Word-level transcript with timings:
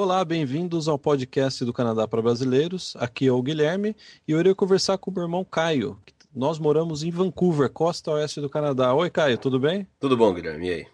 Olá, 0.00 0.24
bem-vindos 0.24 0.86
ao 0.86 0.96
podcast 0.96 1.64
do 1.64 1.72
Canadá 1.72 2.06
para 2.06 2.22
Brasileiros. 2.22 2.94
Aqui 3.00 3.26
é 3.26 3.32
o 3.32 3.42
Guilherme 3.42 3.96
e 4.28 4.30
eu 4.30 4.38
irei 4.38 4.54
conversar 4.54 4.96
com 4.96 5.10
o 5.10 5.14
meu 5.14 5.24
irmão 5.24 5.44
Caio. 5.44 5.98
Nós 6.32 6.56
moramos 6.56 7.02
em 7.02 7.10
Vancouver, 7.10 7.68
costa 7.68 8.12
oeste 8.12 8.40
do 8.40 8.48
Canadá. 8.48 8.94
Oi, 8.94 9.10
Caio, 9.10 9.36
tudo 9.36 9.58
bem? 9.58 9.88
Tudo 9.98 10.16
bom, 10.16 10.32
Guilherme, 10.32 10.68
e 10.68 10.72
aí? 10.72 10.86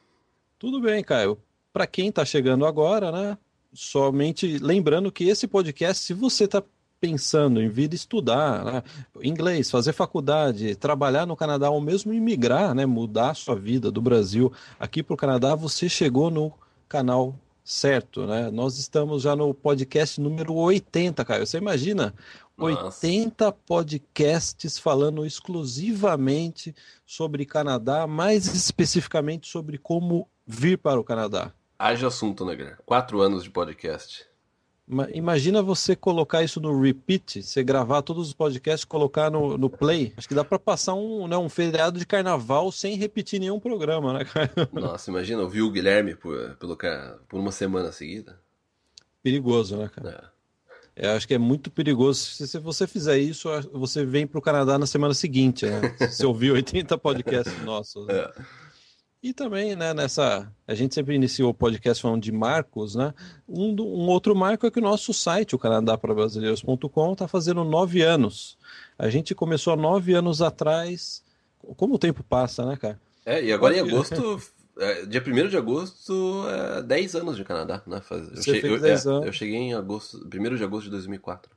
Tudo 0.59 0.81
bem, 0.81 1.05
Caio. 1.05 1.37
Para 1.71 1.87
quem 1.87 2.09
está 2.09 2.25
chegando 2.25 2.65
agora, 2.65 3.12
né? 3.12 3.37
Somente 3.75 4.57
lembrando 4.57 5.12
que 5.12 5.29
esse 5.29 5.47
podcast, 5.47 6.03
se 6.03 6.15
você 6.15 6.45
está 6.45 6.62
pensando 6.98 7.61
em 7.61 7.69
vir 7.69 7.93
estudar 7.93 8.65
né, 8.65 8.83
inglês, 9.23 9.71
fazer 9.71 9.93
faculdade, 9.93 10.77
trabalhar 10.77 11.27
no 11.27 11.37
Canadá 11.37 11.69
ou 11.69 11.79
mesmo 11.79 12.15
imigrar, 12.15 12.75
né, 12.75 12.87
mudar 12.87 13.33
a 13.33 13.34
sua 13.34 13.55
vida 13.55 13.91
do 13.91 14.01
Brasil 14.01 14.51
aqui 14.81 15.03
para 15.03 15.12
o 15.12 15.19
Canadá, 15.19 15.55
você 15.55 15.91
chegou 15.91 16.31
no 16.31 16.51
canal 16.89 17.39
certo, 17.65 18.27
né? 18.27 18.51
Nós 18.51 18.79
estamos 18.79 19.23
já 19.23 19.35
no 19.35 19.55
podcast 19.55 20.21
número 20.21 20.55
80, 20.55 21.25
Caio. 21.25 21.47
Você 21.47 21.57
imagina? 21.57 22.15
Nossa. 22.57 23.07
80 23.07 23.51
podcasts 23.53 24.79
falando 24.79 25.25
exclusivamente 25.25 26.75
sobre 27.06 27.47
Canadá, 27.47 28.06
mais 28.06 28.47
especificamente 28.55 29.48
sobre 29.48 29.79
como 29.79 30.29
vir 30.47 30.79
para 30.79 31.01
o 31.01 31.05
Canadá. 31.05 31.53
Haja 31.79 32.06
assunto, 32.06 32.45
né, 32.45 32.77
Quatro 32.84 33.21
anos 33.21 33.43
de 33.43 33.51
podcast. 33.51 34.27
Imagina 35.15 35.63
você 35.63 35.97
colocar 35.97 36.43
isso 36.43 36.61
no 36.61 36.79
repeat, 36.79 37.43
você 37.43 37.65
gravar 37.65 38.03
todos 38.03 38.29
os 38.29 38.35
podcasts, 38.35 38.85
colocar 38.85 39.31
no, 39.31 39.57
no 39.57 39.71
play. 39.71 40.13
Acho 40.15 40.29
que 40.29 40.35
dá 40.35 40.45
para 40.45 40.59
passar 40.59 40.93
um, 40.93 41.27
né, 41.27 41.39
um 41.39 41.49
feriado 41.49 41.99
de 41.99 42.05
carnaval 42.05 42.71
sem 42.71 42.95
repetir 42.97 43.41
nenhum 43.41 43.59
programa, 43.59 44.12
né, 44.12 44.25
cara? 44.27 44.53
Nossa, 44.73 45.11
imagina 45.11 45.43
ouvir 45.43 45.62
o 45.62 45.71
Guilherme 45.71 46.15
por, 46.15 46.55
pelo, 46.57 46.77
por 47.27 47.41
uma 47.41 47.51
semana 47.51 47.93
seguida. 47.93 48.39
Perigoso, 49.23 49.79
né, 49.79 49.89
cara? 49.89 50.31
É. 50.31 50.35
Eu 50.97 51.11
acho 51.12 51.27
que 51.27 51.35
é 51.35 51.39
muito 51.39 51.71
perigoso. 51.71 52.21
Se, 52.21 52.47
se 52.47 52.59
você 52.59 52.87
fizer 52.87 53.19
isso, 53.19 53.49
você 53.73 54.05
vem 54.05 54.27
para 54.27 54.39
o 54.39 54.43
Canadá 54.43 54.79
na 54.79 54.87
semana 54.87 55.15
seguinte, 55.15 55.67
né? 55.67 55.81
Se 56.09 56.19
você 56.19 56.27
ouvir 56.27 56.53
80 56.53 56.97
podcasts 56.99 57.65
nossos. 57.65 58.07
Né? 58.07 58.15
É. 58.15 58.33
E 59.25 59.33
também, 59.33 59.75
né, 59.75 59.94
nessa. 59.94 60.53
A 60.69 60.75
gente 60.75 60.94
sempre 60.94 61.14
iniciou 61.14 61.48
o 61.48 61.55
podcast 61.55 62.03
falando 62.03 62.22
de 62.22 62.30
marcos, 62.30 62.94
né? 62.94 63.14
Um, 63.48 63.70
um 63.70 64.06
outro 64.06 64.36
marco 64.36 64.66
é 64.66 64.70
que 64.70 64.78
o 64.78 64.83
nosso 64.83 65.14
site, 65.14 65.55
o 65.55 65.58
canadaprabrasileiros.com, 65.58 67.12
está 67.12 67.27
fazendo 67.27 67.64
nove 67.64 68.03
anos. 68.03 68.58
A 68.98 69.08
gente 69.08 69.34
começou 69.34 69.72
há 69.72 69.77
nove 69.77 70.12
anos 70.12 70.42
atrás. 70.42 71.25
Como 71.75 71.94
o 71.94 71.98
tempo 71.98 72.22
passa, 72.22 72.66
né, 72.66 72.77
cara? 72.77 73.00
É, 73.25 73.42
e 73.42 73.50
agora 73.50 73.75
em 73.75 73.81
agosto, 73.81 74.42
é, 74.78 75.06
dia 75.06 75.25
1 75.27 75.48
de 75.48 75.56
agosto, 75.56 76.44
é 76.47 76.83
10 76.83 77.14
anos 77.14 77.38
de 77.38 77.44
Canadá, 77.44 77.83
né? 77.86 78.03
Faz, 78.03 78.47
eu, 78.47 78.56
eu, 78.56 78.84
é, 78.84 79.27
eu 79.27 79.33
cheguei 79.33 79.56
em 79.56 79.72
agosto, 79.72 80.19
1 80.19 80.55
de 80.55 80.64
agosto 80.64 80.84
de 80.84 80.91
2004. 80.91 81.50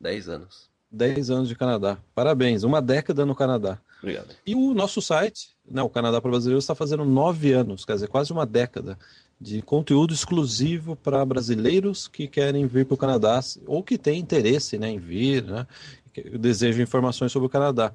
10 0.00 0.28
anos. 0.28 0.71
10 0.92 1.30
anos 1.30 1.48
de 1.48 1.56
Canadá. 1.56 1.98
Parabéns, 2.14 2.62
uma 2.62 2.82
década 2.82 3.24
no 3.24 3.34
Canadá. 3.34 3.78
Obrigado. 4.02 4.34
E 4.46 4.54
o 4.54 4.74
nosso 4.74 5.00
site, 5.00 5.50
né, 5.68 5.82
o 5.82 5.88
Canadá 5.88 6.20
para 6.20 6.30
Brasileiros, 6.30 6.64
está 6.64 6.74
fazendo 6.74 7.04
nove 7.04 7.52
anos, 7.52 7.84
quer 7.84 7.94
dizer, 7.94 8.08
quase 8.08 8.32
uma 8.32 8.44
década 8.44 8.98
de 9.40 9.62
conteúdo 9.62 10.12
exclusivo 10.12 10.94
para 10.94 11.24
brasileiros 11.24 12.06
que 12.06 12.28
querem 12.28 12.66
vir 12.66 12.84
para 12.84 12.94
o 12.94 12.98
Canadá 12.98 13.40
ou 13.66 13.82
que 13.82 13.96
têm 13.98 14.20
interesse 14.20 14.78
né, 14.78 14.90
em 14.90 14.98
vir, 14.98 15.44
né, 15.44 15.66
desejam 16.38 16.82
informações 16.82 17.32
sobre 17.32 17.46
o 17.46 17.50
Canadá. 17.50 17.92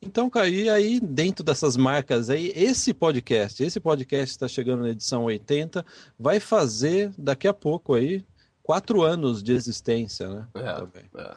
Então, 0.00 0.28
Caí, 0.28 0.68
aí 0.68 1.00
dentro 1.00 1.42
dessas 1.42 1.76
marcas 1.76 2.28
aí, 2.28 2.52
esse 2.54 2.92
podcast, 2.92 3.62
esse 3.64 3.80
podcast 3.80 4.30
está 4.30 4.46
chegando 4.46 4.82
na 4.82 4.90
edição 4.90 5.24
80, 5.24 5.84
vai 6.18 6.38
fazer 6.38 7.10
daqui 7.16 7.48
a 7.48 7.54
pouco 7.54 7.94
aí 7.94 8.24
quatro 8.62 9.02
anos 9.02 9.42
de 9.42 9.52
existência, 9.52 10.28
né? 10.28 10.46
É, 10.54 10.72
também. 10.74 11.04
É. 11.16 11.34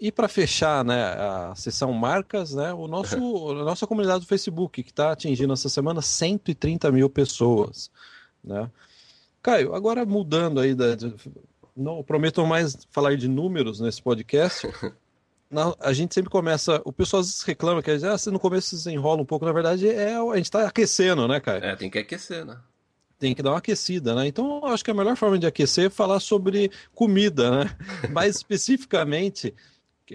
E 0.00 0.12
para 0.12 0.28
fechar 0.28 0.84
né, 0.84 1.02
a 1.02 1.54
sessão 1.56 1.92
marcas, 1.92 2.54
né, 2.54 2.72
o 2.72 2.86
nosso, 2.86 3.16
a 3.52 3.64
nossa 3.64 3.86
comunidade 3.86 4.20
do 4.20 4.26
Facebook, 4.26 4.82
que 4.82 4.90
está 4.90 5.12
atingindo 5.12 5.52
essa 5.52 5.68
semana 5.68 6.02
130 6.02 6.92
mil 6.92 7.08
pessoas. 7.08 7.90
Né? 8.44 8.70
Caio, 9.42 9.74
agora 9.74 10.04
mudando 10.04 10.60
aí, 10.60 10.74
da, 10.74 10.96
não 11.76 12.02
prometo 12.02 12.44
mais 12.46 12.86
falar 12.90 13.16
de 13.16 13.28
números 13.28 13.80
nesse 13.80 14.02
podcast. 14.02 14.68
Na, 15.48 15.72
a 15.78 15.92
gente 15.92 16.12
sempre 16.12 16.28
começa. 16.28 16.82
O 16.84 16.92
pessoal 16.92 17.20
às 17.20 17.28
vezes 17.28 17.42
reclama 17.42 17.80
que 17.80 17.90
ah, 17.92 18.30
no 18.32 18.40
começo 18.40 18.76
se 18.76 18.90
enrola 18.90 19.22
um 19.22 19.24
pouco. 19.24 19.44
Na 19.44 19.52
verdade, 19.52 19.88
é, 19.88 20.16
a 20.16 20.36
gente 20.36 20.46
está 20.46 20.66
aquecendo, 20.66 21.28
né, 21.28 21.38
Caio? 21.38 21.62
É, 21.62 21.76
tem 21.76 21.88
que 21.88 21.98
aquecer, 21.98 22.44
né? 22.44 22.58
tem 23.18 23.34
que 23.34 23.42
dar 23.42 23.52
uma 23.52 23.58
aquecida, 23.58 24.14
né? 24.14 24.26
Então, 24.26 24.60
eu 24.62 24.66
acho 24.66 24.84
que 24.84 24.90
a 24.90 24.94
melhor 24.94 25.16
forma 25.16 25.38
de 25.38 25.46
aquecer 25.46 25.86
é 25.86 25.90
falar 25.90 26.20
sobre 26.20 26.70
comida, 26.94 27.50
né? 27.50 27.76
Mais 28.12 28.36
especificamente, 28.36 29.54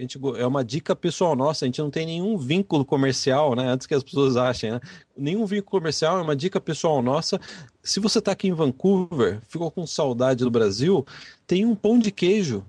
gente, 0.00 0.18
é 0.38 0.46
uma 0.46 0.64
dica 0.64 0.96
pessoal 0.96 1.36
nossa, 1.36 1.64
a 1.64 1.66
gente 1.66 1.80
não 1.80 1.90
tem 1.90 2.06
nenhum 2.06 2.38
vínculo 2.38 2.84
comercial, 2.84 3.54
né? 3.54 3.68
Antes 3.68 3.86
que 3.86 3.94
as 3.94 4.02
pessoas 4.02 4.36
achem, 4.36 4.72
né? 4.72 4.80
Nenhum 5.16 5.44
vínculo 5.44 5.80
comercial, 5.80 6.18
é 6.18 6.22
uma 6.22 6.34
dica 6.34 6.60
pessoal 6.60 7.02
nossa. 7.02 7.40
Se 7.82 8.00
você 8.00 8.18
está 8.18 8.32
aqui 8.32 8.48
em 8.48 8.52
Vancouver, 8.52 9.42
ficou 9.48 9.70
com 9.70 9.86
saudade 9.86 10.44
do 10.44 10.50
Brasil, 10.50 11.04
tem 11.46 11.66
um 11.66 11.74
pão 11.74 11.98
de 11.98 12.10
queijo 12.10 12.64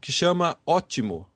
que 0.00 0.12
chama 0.12 0.56
Ótimo. 0.64 1.26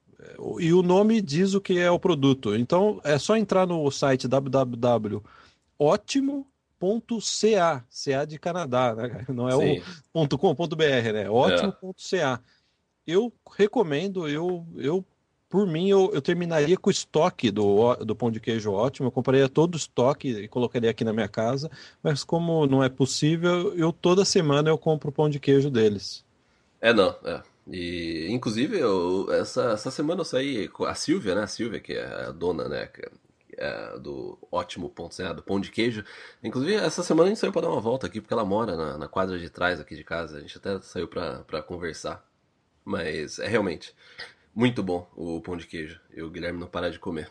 E 0.61 0.73
o 0.73 0.83
nome 0.83 1.21
diz 1.21 1.55
o 1.55 1.61
que 1.61 1.79
é 1.79 1.91
o 1.91 1.99
produto. 1.99 2.55
Então 2.55 3.01
é 3.03 3.19
só 3.19 3.37
entrar 3.37 3.67
no 3.67 3.91
site 3.91 4.29
www.ótimo.ca, 4.29 5.25
CA 7.91 8.25
de 8.25 8.39
Canadá, 8.39 8.95
né? 8.95 9.25
Não 9.29 9.49
é 9.49 9.57
Sim. 9.57 9.83
o 10.15 10.39
.com.br, 10.39 11.13
né? 11.13 11.29
Ótimo.ca. 11.29 12.41
É. 12.47 12.63
Eu 13.05 13.33
recomendo, 13.57 14.29
eu, 14.29 14.65
eu 14.77 15.05
por 15.53 15.67
mim, 15.67 15.91
eu, 15.91 16.11
eu 16.15 16.23
terminaria 16.23 16.79
com 16.79 16.89
o 16.89 16.91
estoque 16.91 17.51
do, 17.51 17.95
do 17.97 18.17
pão 18.17 18.31
de 18.31 18.41
queijo 18.41 18.73
ótimo. 18.73 19.09
Eu 19.09 19.13
compraria 19.13 19.51
todo 19.51 19.75
o 19.75 19.77
estoque 19.77 20.29
e 20.29 20.49
colocaria 20.49 20.89
aqui 20.89 21.05
na 21.05 21.13
minha 21.13 21.29
casa. 21.29 21.71
Mas 22.03 22.25
como 22.25 22.67
não 22.67 22.83
é 22.83 22.89
possível, 22.89 23.75
eu 23.75 23.93
toda 23.93 24.25
semana 24.25 24.71
eu 24.71 24.79
compro 24.79 25.11
o 25.11 25.13
pão 25.13 25.29
de 25.29 25.39
queijo 25.39 25.69
deles. 25.69 26.25
É, 26.81 26.95
não, 26.95 27.15
é. 27.23 27.43
E, 27.67 28.29
inclusive, 28.31 28.79
eu, 28.79 29.31
essa, 29.31 29.73
essa 29.73 29.91
semana 29.91 30.23
eu 30.23 30.25
saí 30.25 30.69
com 30.69 30.87
a 30.87 30.95
Silvia, 30.95 31.35
né? 31.35 31.43
A 31.43 31.47
Silvia, 31.47 31.81
que 31.81 31.93
é 31.93 32.29
a 32.29 32.31
dona, 32.31 32.67
né? 32.67 32.89
É 33.59 33.99
do 33.99 34.39
ótimo 34.51 34.89
ponto, 34.89 35.15
do 35.35 35.43
pão 35.43 35.61
de 35.61 35.71
queijo. 35.71 36.03
Inclusive, 36.43 36.77
essa 36.77 37.03
semana 37.03 37.27
a 37.27 37.29
gente 37.29 37.41
saiu 37.41 37.53
para 37.53 37.61
dar 37.61 37.69
uma 37.69 37.81
volta 37.81 38.07
aqui, 38.07 38.23
porque 38.23 38.33
ela 38.33 38.47
mora 38.47 38.75
na, 38.75 38.97
na 38.97 39.07
quadra 39.07 39.39
de 39.39 39.51
trás 39.51 39.79
aqui 39.79 39.97
de 39.97 40.03
casa. 40.03 40.39
A 40.39 40.41
gente 40.41 40.57
até 40.57 40.81
saiu 40.81 41.07
para 41.07 41.63
conversar. 41.63 42.27
Mas 42.85 43.39
é 43.39 43.47
realmente. 43.47 43.95
Muito 44.55 44.83
bom 44.83 45.09
o 45.17 45.41
pão 45.41 45.57
de 45.57 45.67
queijo. 45.67 46.01
E 46.15 46.23
o 46.23 46.31
Guilherme 46.31 46.61
não 46.61 46.67
parar 46.67 46.91
de 46.91 46.99
comer. 46.99 47.31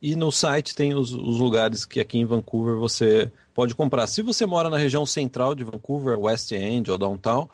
E 0.00 0.14
no 0.14 0.30
site 0.30 0.74
tem 0.74 0.94
os, 0.94 1.12
os, 1.12 1.38
lugares 1.38 1.86
que 1.86 1.98
aqui 1.98 2.18
em 2.18 2.26
Vancouver 2.26 2.76
você 2.76 3.32
pode 3.54 3.74
comprar. 3.74 4.06
Se 4.06 4.20
você 4.20 4.44
mora 4.44 4.68
na 4.68 4.76
região 4.76 5.06
central 5.06 5.54
de 5.54 5.64
Vancouver, 5.64 6.20
West 6.20 6.52
End 6.52 6.90
ou 6.90 6.98
Downtown, 6.98 7.48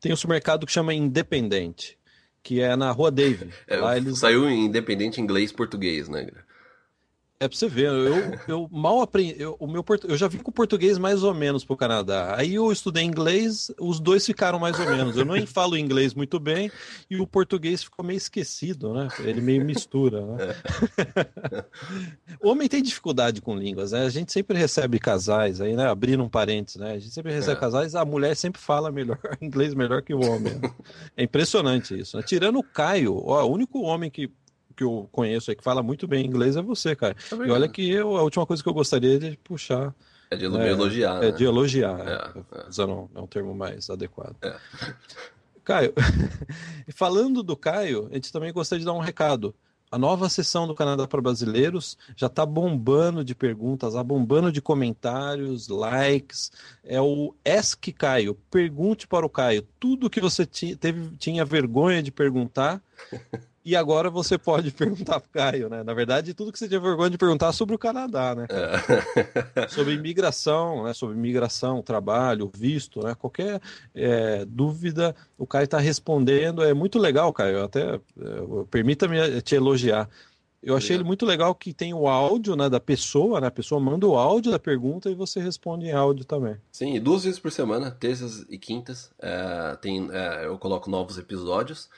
tem 0.00 0.12
um 0.12 0.16
supermercado 0.16 0.66
que 0.66 0.72
chama 0.72 0.92
Independente, 0.92 1.96
que 2.42 2.60
é 2.60 2.74
na 2.74 2.90
Rua 2.90 3.12
Dave. 3.12 3.50
É, 3.68 3.96
eles... 3.96 4.18
Saiu 4.18 4.48
em 4.50 4.64
Independente 4.64 5.20
inglês 5.20 5.52
português, 5.52 6.08
né? 6.08 6.26
É 7.38 7.46
pra 7.46 7.56
você 7.56 7.68
ver, 7.68 7.88
eu, 7.88 8.38
eu 8.48 8.68
mal 8.72 9.02
aprendi. 9.02 9.34
Eu, 9.38 9.56
o 9.60 9.66
meu, 9.66 9.84
eu 10.08 10.16
já 10.16 10.26
vim 10.26 10.38
com 10.38 10.50
português 10.50 10.96
mais 10.96 11.22
ou 11.22 11.34
menos 11.34 11.66
pro 11.66 11.76
Canadá. 11.76 12.34
Aí 12.34 12.54
eu 12.54 12.72
estudei 12.72 13.04
inglês, 13.04 13.70
os 13.78 14.00
dois 14.00 14.24
ficaram 14.24 14.58
mais 14.58 14.80
ou 14.80 14.86
menos. 14.86 15.18
Eu 15.18 15.26
nem 15.26 15.44
falo 15.46 15.76
inglês 15.76 16.14
muito 16.14 16.40
bem 16.40 16.70
e 17.10 17.20
o 17.20 17.26
português 17.26 17.84
ficou 17.84 18.02
meio 18.02 18.16
esquecido, 18.16 18.94
né? 18.94 19.08
Ele 19.18 19.42
meio 19.42 19.62
mistura, 19.62 20.24
né? 20.24 20.56
o 22.40 22.48
homem 22.48 22.68
tem 22.68 22.82
dificuldade 22.82 23.42
com 23.42 23.54
línguas, 23.54 23.92
né? 23.92 24.06
A 24.06 24.10
gente 24.10 24.32
sempre 24.32 24.56
recebe 24.56 24.98
casais 24.98 25.60
aí, 25.60 25.76
né? 25.76 25.86
Abrindo 25.86 26.24
um 26.24 26.30
parênteses, 26.30 26.80
né? 26.80 26.92
A 26.92 26.98
gente 26.98 27.12
sempre 27.12 27.34
recebe 27.34 27.58
é. 27.58 27.60
casais, 27.60 27.94
a 27.94 28.04
mulher 28.06 28.34
sempre 28.34 28.62
fala 28.62 28.90
melhor 28.90 29.18
inglês 29.42 29.74
melhor 29.74 30.00
que 30.00 30.14
o 30.14 30.24
homem. 30.24 30.54
Né? 30.54 30.70
É 31.14 31.24
impressionante 31.24 31.98
isso. 31.98 32.16
Né? 32.16 32.22
Tirando 32.22 32.58
o 32.58 32.62
Caio, 32.62 33.22
ó, 33.26 33.44
o 33.44 33.52
único 33.52 33.82
homem 33.82 34.10
que 34.10 34.30
que 34.76 34.84
eu 34.84 35.08
conheço 35.10 35.50
aí 35.50 35.56
que 35.56 35.64
fala 35.64 35.82
muito 35.82 36.06
bem 36.06 36.24
inglês 36.24 36.56
é 36.56 36.62
você, 36.62 36.94
cara. 36.94 37.16
É 37.32 37.34
e 37.34 37.50
olha 37.50 37.68
que 37.68 37.88
eu, 37.88 38.16
a 38.16 38.22
última 38.22 38.46
coisa 38.46 38.62
que 38.62 38.68
eu 38.68 38.74
gostaria 38.74 39.18
de 39.18 39.36
puxar. 39.38 39.94
É 40.30 40.36
de 40.36 40.48
né, 40.48 40.70
elogiar. 40.70 41.22
É 41.22 41.30
né? 41.30 41.36
de 41.36 41.44
elogiar. 41.44 41.98
É, 42.00 42.58
é. 42.58 42.68
Usando 42.68 43.10
é 43.14 43.20
um 43.20 43.26
termo 43.26 43.54
mais 43.54 43.88
adequado. 43.88 44.36
É. 44.42 44.56
Caio, 45.64 45.92
falando 46.94 47.42
do 47.42 47.56
Caio, 47.56 48.08
a 48.10 48.14
gente 48.14 48.32
também 48.32 48.52
gostaria 48.52 48.80
de 48.80 48.86
dar 48.86 48.92
um 48.92 49.00
recado. 49.00 49.54
A 49.90 49.98
nova 49.98 50.28
sessão 50.28 50.66
do 50.66 50.74
Canadá 50.74 51.06
para 51.06 51.22
Brasileiros 51.22 51.96
já 52.16 52.26
está 52.26 52.44
bombando 52.44 53.24
de 53.24 53.34
perguntas, 53.34 53.90
está 53.90 54.02
bombando 54.02 54.50
de 54.50 54.60
comentários, 54.60 55.68
likes. 55.68 56.50
É 56.84 57.00
o 57.00 57.34
Ask 57.44 57.86
Caio. 57.96 58.34
Pergunte 58.50 59.06
para 59.06 59.24
o 59.24 59.30
Caio 59.30 59.62
tudo 59.78 60.10
que 60.10 60.20
você 60.20 60.44
teve, 60.44 61.16
tinha 61.16 61.44
vergonha 61.44 62.02
de 62.02 62.10
perguntar. 62.10 62.82
E 63.66 63.74
agora 63.74 64.08
você 64.08 64.38
pode 64.38 64.70
perguntar 64.72 65.18
para 65.18 65.28
o 65.28 65.32
Caio, 65.32 65.68
né? 65.68 65.82
Na 65.82 65.92
verdade, 65.92 66.32
tudo 66.32 66.52
que 66.52 66.58
você 66.58 66.68
tinha 66.68 66.78
vergonha 66.78 67.10
de 67.10 67.18
perguntar 67.18 67.50
sobre 67.50 67.74
o 67.74 67.78
Canadá, 67.78 68.32
né? 68.32 68.46
É. 68.48 69.66
sobre 69.66 69.94
imigração, 69.94 70.84
né? 70.84 70.94
Sobre 70.94 71.16
imigração, 71.16 71.82
trabalho, 71.82 72.48
visto, 72.56 73.02
né? 73.02 73.16
Qualquer 73.16 73.60
é, 73.92 74.44
dúvida, 74.44 75.16
o 75.36 75.48
Caio 75.48 75.64
está 75.64 75.80
respondendo. 75.80 76.62
É 76.62 76.72
muito 76.72 76.96
legal, 76.96 77.32
Caio. 77.32 77.64
Até 77.64 77.94
é, 77.94 78.00
permita-me 78.70 79.42
te 79.42 79.56
elogiar. 79.56 80.08
Eu 80.62 80.76
achei 80.76 80.96
ele 80.96 81.04
muito 81.04 81.26
legal 81.26 81.54
que 81.54 81.72
tem 81.72 81.92
o 81.92 82.08
áudio 82.08 82.56
né, 82.56 82.68
da 82.68 82.80
pessoa, 82.80 83.40
né? 83.40 83.48
A 83.48 83.52
pessoa 83.52 83.80
manda 83.80 84.06
o 84.06 84.16
áudio 84.16 84.50
da 84.50 84.58
pergunta 84.58 85.10
e 85.10 85.14
você 85.14 85.40
responde 85.40 85.86
em 85.86 85.92
áudio 85.92 86.24
também. 86.24 86.56
Sim, 86.70 87.00
duas 87.00 87.24
vezes 87.24 87.38
por 87.38 87.50
semana, 87.52 87.90
terças 87.90 88.44
e 88.48 88.58
quintas, 88.58 89.10
é, 89.18 89.76
tem, 89.80 90.08
é, 90.12 90.46
eu 90.46 90.56
coloco 90.56 90.88
novos 90.88 91.18
episódios. 91.18 91.88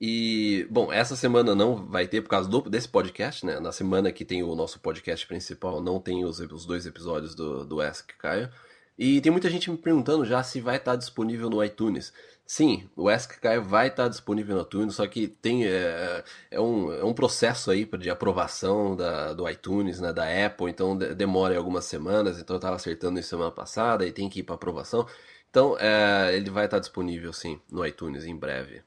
E, 0.00 0.66
bom, 0.70 0.90
essa 0.90 1.14
semana 1.14 1.54
não 1.54 1.86
vai 1.86 2.08
ter 2.08 2.22
por 2.22 2.30
causa 2.30 2.48
do, 2.48 2.62
desse 2.62 2.88
podcast, 2.88 3.44
né? 3.44 3.60
Na 3.60 3.70
semana 3.70 4.10
que 4.10 4.24
tem 4.24 4.42
o 4.42 4.54
nosso 4.54 4.80
podcast 4.80 5.26
principal, 5.26 5.82
não 5.82 6.00
tem 6.00 6.24
os, 6.24 6.40
os 6.40 6.64
dois 6.64 6.86
episódios 6.86 7.34
do, 7.34 7.66
do 7.66 7.80
Ask 7.82 8.10
Caio. 8.18 8.50
E 8.98 9.20
tem 9.20 9.32
muita 9.32 9.50
gente 9.50 9.70
me 9.70 9.76
perguntando 9.76 10.24
já 10.24 10.42
se 10.42 10.60
vai 10.60 10.76
estar 10.76 10.96
disponível 10.96 11.50
no 11.50 11.62
iTunes. 11.62 12.12
Sim, 12.46 12.88
o 12.96 13.08
Ask 13.08 13.38
Caio 13.40 13.62
vai 13.62 13.88
estar 13.88 14.08
disponível 14.08 14.56
no 14.56 14.62
iTunes, 14.62 14.94
só 14.94 15.06
que 15.06 15.28
tem 15.28 15.66
é, 15.66 16.24
é, 16.50 16.60
um, 16.60 16.92
é 16.92 17.04
um 17.04 17.14
processo 17.14 17.70
aí 17.70 17.84
de 17.98 18.10
aprovação 18.10 18.96
da, 18.96 19.32
do 19.32 19.48
iTunes, 19.48 20.00
né, 20.00 20.12
da 20.12 20.24
Apple, 20.46 20.68
então 20.70 20.96
demora 20.96 21.56
algumas 21.56 21.84
semanas, 21.84 22.38
então 22.38 22.54
eu 22.54 22.58
estava 22.58 22.76
acertando 22.76 23.20
isso 23.20 23.28
semana 23.30 23.50
passada 23.52 24.06
e 24.06 24.12
tem 24.12 24.28
que 24.28 24.40
ir 24.40 24.42
para 24.42 24.56
aprovação. 24.56 25.06
Então 25.48 25.76
é, 25.78 26.34
ele 26.36 26.50
vai 26.50 26.64
estar 26.64 26.78
disponível 26.78 27.32
sim 27.32 27.60
no 27.70 27.86
iTunes 27.86 28.24
em 28.24 28.36
breve. 28.36 28.82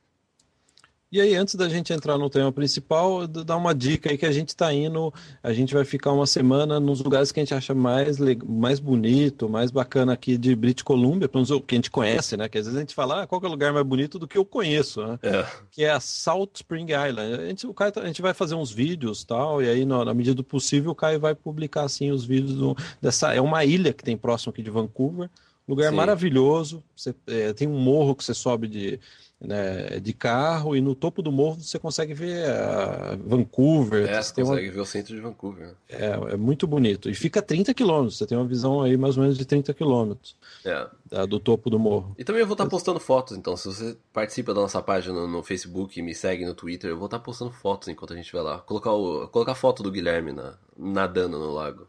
E 1.14 1.22
aí, 1.22 1.36
antes 1.36 1.54
da 1.54 1.70
gente 1.70 1.94
entrar 1.94 2.18
no 2.18 2.28
tema 2.28 2.52
principal, 2.52 3.28
dar 3.28 3.56
uma 3.56 3.76
dica 3.76 4.10
aí 4.10 4.18
que 4.18 4.26
a 4.26 4.32
gente 4.32 4.50
está 4.50 4.74
indo, 4.74 5.14
a 5.44 5.54
gente 5.54 5.72
vai 5.72 5.86
ficar 5.86 6.12
uma 6.12 6.26
semana 6.26 6.80
nos 6.80 7.02
lugares 7.02 7.32
que 7.32 7.40
a 7.40 7.44
gente 7.44 7.54
acha 7.54 7.76
mais, 7.76 8.18
mais 8.44 8.80
bonito, 8.80 9.48
mais 9.48 9.70
bacana 9.70 10.14
aqui 10.14 10.40
de 10.40 10.56
British 10.56 10.82
Columbia, 10.82 11.30
pelo 11.30 11.46
menos 11.46 11.64
que 11.68 11.76
a 11.76 11.78
gente 11.78 11.92
conhece, 11.92 12.36
né? 12.36 12.50
Que 12.50 12.58
às 12.58 12.66
vezes 12.66 12.76
a 12.76 12.80
gente 12.80 12.96
fala, 12.96 13.22
ah, 13.22 13.28
qual 13.28 13.40
é 13.44 13.46
o 13.46 13.50
lugar 13.50 13.72
mais 13.72 13.86
bonito 13.86 14.18
do 14.18 14.28
que 14.28 14.40
eu 14.40 14.44
conheço, 14.44 15.06
né? 15.06 15.20
É. 15.22 15.46
Que 15.70 15.84
é 15.84 15.92
a 15.92 16.00
Salt 16.00 16.56
Spring 16.56 16.88
Island. 16.88 17.36
A 17.36 17.46
gente, 17.46 17.68
o 17.68 17.76
Caio, 17.76 17.92
tá, 17.92 18.02
a 18.02 18.08
gente 18.08 18.24
vai 18.24 18.34
fazer 18.34 18.56
uns 18.56 18.72
vídeos 18.72 19.24
tal, 19.24 19.62
e 19.62 19.70
aí, 19.70 19.86
na 19.86 20.16
medida 20.16 20.34
do 20.34 20.44
possível, 20.44 20.94
o 20.94 20.96
Caio 20.96 21.20
vai 21.20 21.36
publicar, 21.36 21.84
assim, 21.84 22.10
os 22.10 22.26
vídeos 22.26 22.56
do, 22.56 22.76
dessa... 23.00 23.36
É 23.36 23.40
uma 23.40 23.64
ilha 23.64 23.94
que 23.94 24.04
tem 24.04 24.18
próximo 24.18 24.50
aqui 24.50 24.64
de 24.64 24.72
Vancouver, 24.72 25.30
lugar 25.68 25.90
Sim. 25.90 25.96
maravilhoso, 25.96 26.84
você, 26.96 27.14
é, 27.28 27.54
tem 27.54 27.68
um 27.68 27.80
morro 27.80 28.16
que 28.16 28.24
você 28.24 28.34
sobe 28.34 28.68
de 28.68 29.00
né, 29.44 30.00
de 30.00 30.14
carro 30.14 30.76
e 30.76 30.80
no 30.80 30.96
topo 30.96 31.22
do 31.22 31.32
morro 31.32 31.60
você 31.60 31.78
consegue 31.78 32.14
ver 32.14 32.46
Vancouver. 33.26 34.10
É, 34.10 34.22
você 34.22 34.34
consegue 34.42 34.68
uma... 34.68 34.74
ver 34.74 34.80
o 34.80 34.86
centro 34.86 35.14
de 35.14 35.22
Vancouver. 35.22 35.76
É, 35.90 36.12
é 36.32 36.38
muito 36.38 36.66
bonito. 36.66 37.10
E 37.10 37.14
fica 37.14 37.42
a 37.42 37.44
30 37.44 37.74
quilômetros, 37.74 38.18
você 38.18 38.26
tem 38.26 38.38
uma 38.38 38.48
visão 38.48 38.82
aí 38.82 38.96
mais 38.96 39.18
ou 39.18 39.24
menos 39.24 39.38
de 39.38 39.46
30 39.46 39.74
quilômetros 39.74 40.36
é. 40.64 41.28
do 41.28 41.40
topo 41.40 41.70
do 41.70 41.78
morro. 41.78 42.16
E 42.18 42.24
também 42.24 42.42
eu 42.42 42.48
vou 42.48 42.54
estar 42.54 42.68
postando 42.68 43.00
fotos, 43.00 43.38
então, 43.38 43.58
se 43.58 43.68
você 43.68 43.98
participa 44.14 44.54
da 44.54 44.62
nossa 44.62 44.82
página 44.82 45.28
no 45.28 45.44
Facebook 45.44 46.02
me 46.02 46.16
segue 46.16 46.46
no 46.46 46.54
Twitter, 46.54 46.90
eu 46.90 46.98
vou 46.98 47.06
estar 47.06 47.20
postando 47.20 47.52
fotos 47.52 47.90
enquanto 47.90 48.14
a 48.14 48.16
gente 48.16 48.32
vai 48.32 48.42
lá. 48.42 48.60
Colocar, 48.60 48.94
o, 48.94 49.28
colocar 49.28 49.52
a 49.52 49.56
foto 49.56 49.84
do 49.84 49.92
Guilherme 49.92 50.32
na, 50.32 50.54
nadando 50.78 51.38
no 51.38 51.52
lago. 51.52 51.88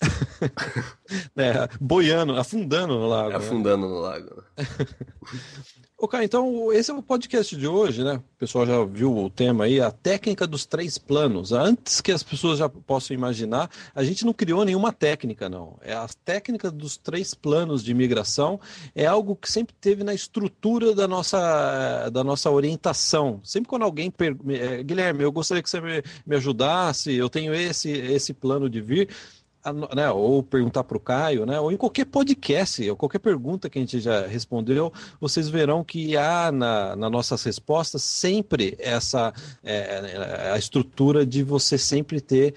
é, 1.36 1.68
boiando, 1.80 2.36
afundando 2.36 2.98
no 2.98 3.06
lago. 3.06 3.32
É, 3.32 3.36
afundando 3.36 3.86
né? 3.86 3.92
no 3.92 3.98
lago. 4.00 4.42
Ok, 5.98 6.22
então 6.22 6.70
esse 6.74 6.90
é 6.90 6.94
o 6.94 7.02
podcast 7.02 7.56
de 7.56 7.66
hoje, 7.66 8.04
né? 8.04 8.16
O 8.16 8.38
pessoal 8.38 8.66
já 8.66 8.84
viu 8.84 9.16
o 9.16 9.30
tema 9.30 9.64
aí, 9.64 9.80
a 9.80 9.90
técnica 9.90 10.46
dos 10.46 10.66
três 10.66 10.98
planos. 10.98 11.52
Antes 11.52 12.02
que 12.02 12.12
as 12.12 12.22
pessoas 12.22 12.58
já 12.58 12.68
possam 12.68 13.14
imaginar, 13.14 13.70
a 13.94 14.04
gente 14.04 14.22
não 14.26 14.34
criou 14.34 14.62
nenhuma 14.62 14.92
técnica, 14.92 15.48
não. 15.48 15.78
É 15.80 15.94
a 15.94 16.06
técnica 16.22 16.70
dos 16.70 16.98
três 16.98 17.32
planos 17.32 17.82
de 17.82 17.92
imigração 17.92 18.60
é 18.94 19.06
algo 19.06 19.34
que 19.34 19.50
sempre 19.50 19.74
teve 19.80 20.04
na 20.04 20.12
estrutura 20.12 20.94
da 20.94 21.08
nossa, 21.08 22.10
da 22.10 22.22
nossa 22.22 22.50
orientação. 22.50 23.40
Sempre 23.42 23.70
quando 23.70 23.84
alguém 23.84 24.10
pergunta, 24.10 24.52
é, 24.52 24.82
Guilherme, 24.82 25.22
eu 25.22 25.32
gostaria 25.32 25.62
que 25.62 25.70
você 25.70 25.80
me, 25.80 26.02
me 26.26 26.36
ajudasse, 26.36 27.14
eu 27.14 27.30
tenho 27.30 27.54
esse, 27.54 27.90
esse 27.90 28.34
plano 28.34 28.68
de 28.68 28.82
vir 28.82 29.08
né, 29.72 30.10
ou 30.10 30.42
perguntar 30.42 30.84
para 30.84 30.96
o 30.96 31.00
Caio, 31.00 31.46
né, 31.46 31.58
ou 31.60 31.72
em 31.72 31.76
qualquer 31.76 32.06
podcast, 32.06 32.88
ou 32.88 32.96
qualquer 32.96 33.18
pergunta 33.18 33.68
que 33.68 33.78
a 33.78 33.82
gente 33.82 34.00
já 34.00 34.26
respondeu, 34.26 34.92
vocês 35.20 35.48
verão 35.48 35.84
que 35.84 36.16
há 36.16 36.50
na, 36.52 36.96
nas 36.96 37.10
nossas 37.10 37.42
respostas 37.42 38.02
sempre 38.02 38.76
essa 38.78 39.32
é, 39.62 40.50
a 40.52 40.58
estrutura 40.58 41.24
de 41.24 41.42
você 41.42 41.78
sempre 41.78 42.20
ter 42.20 42.54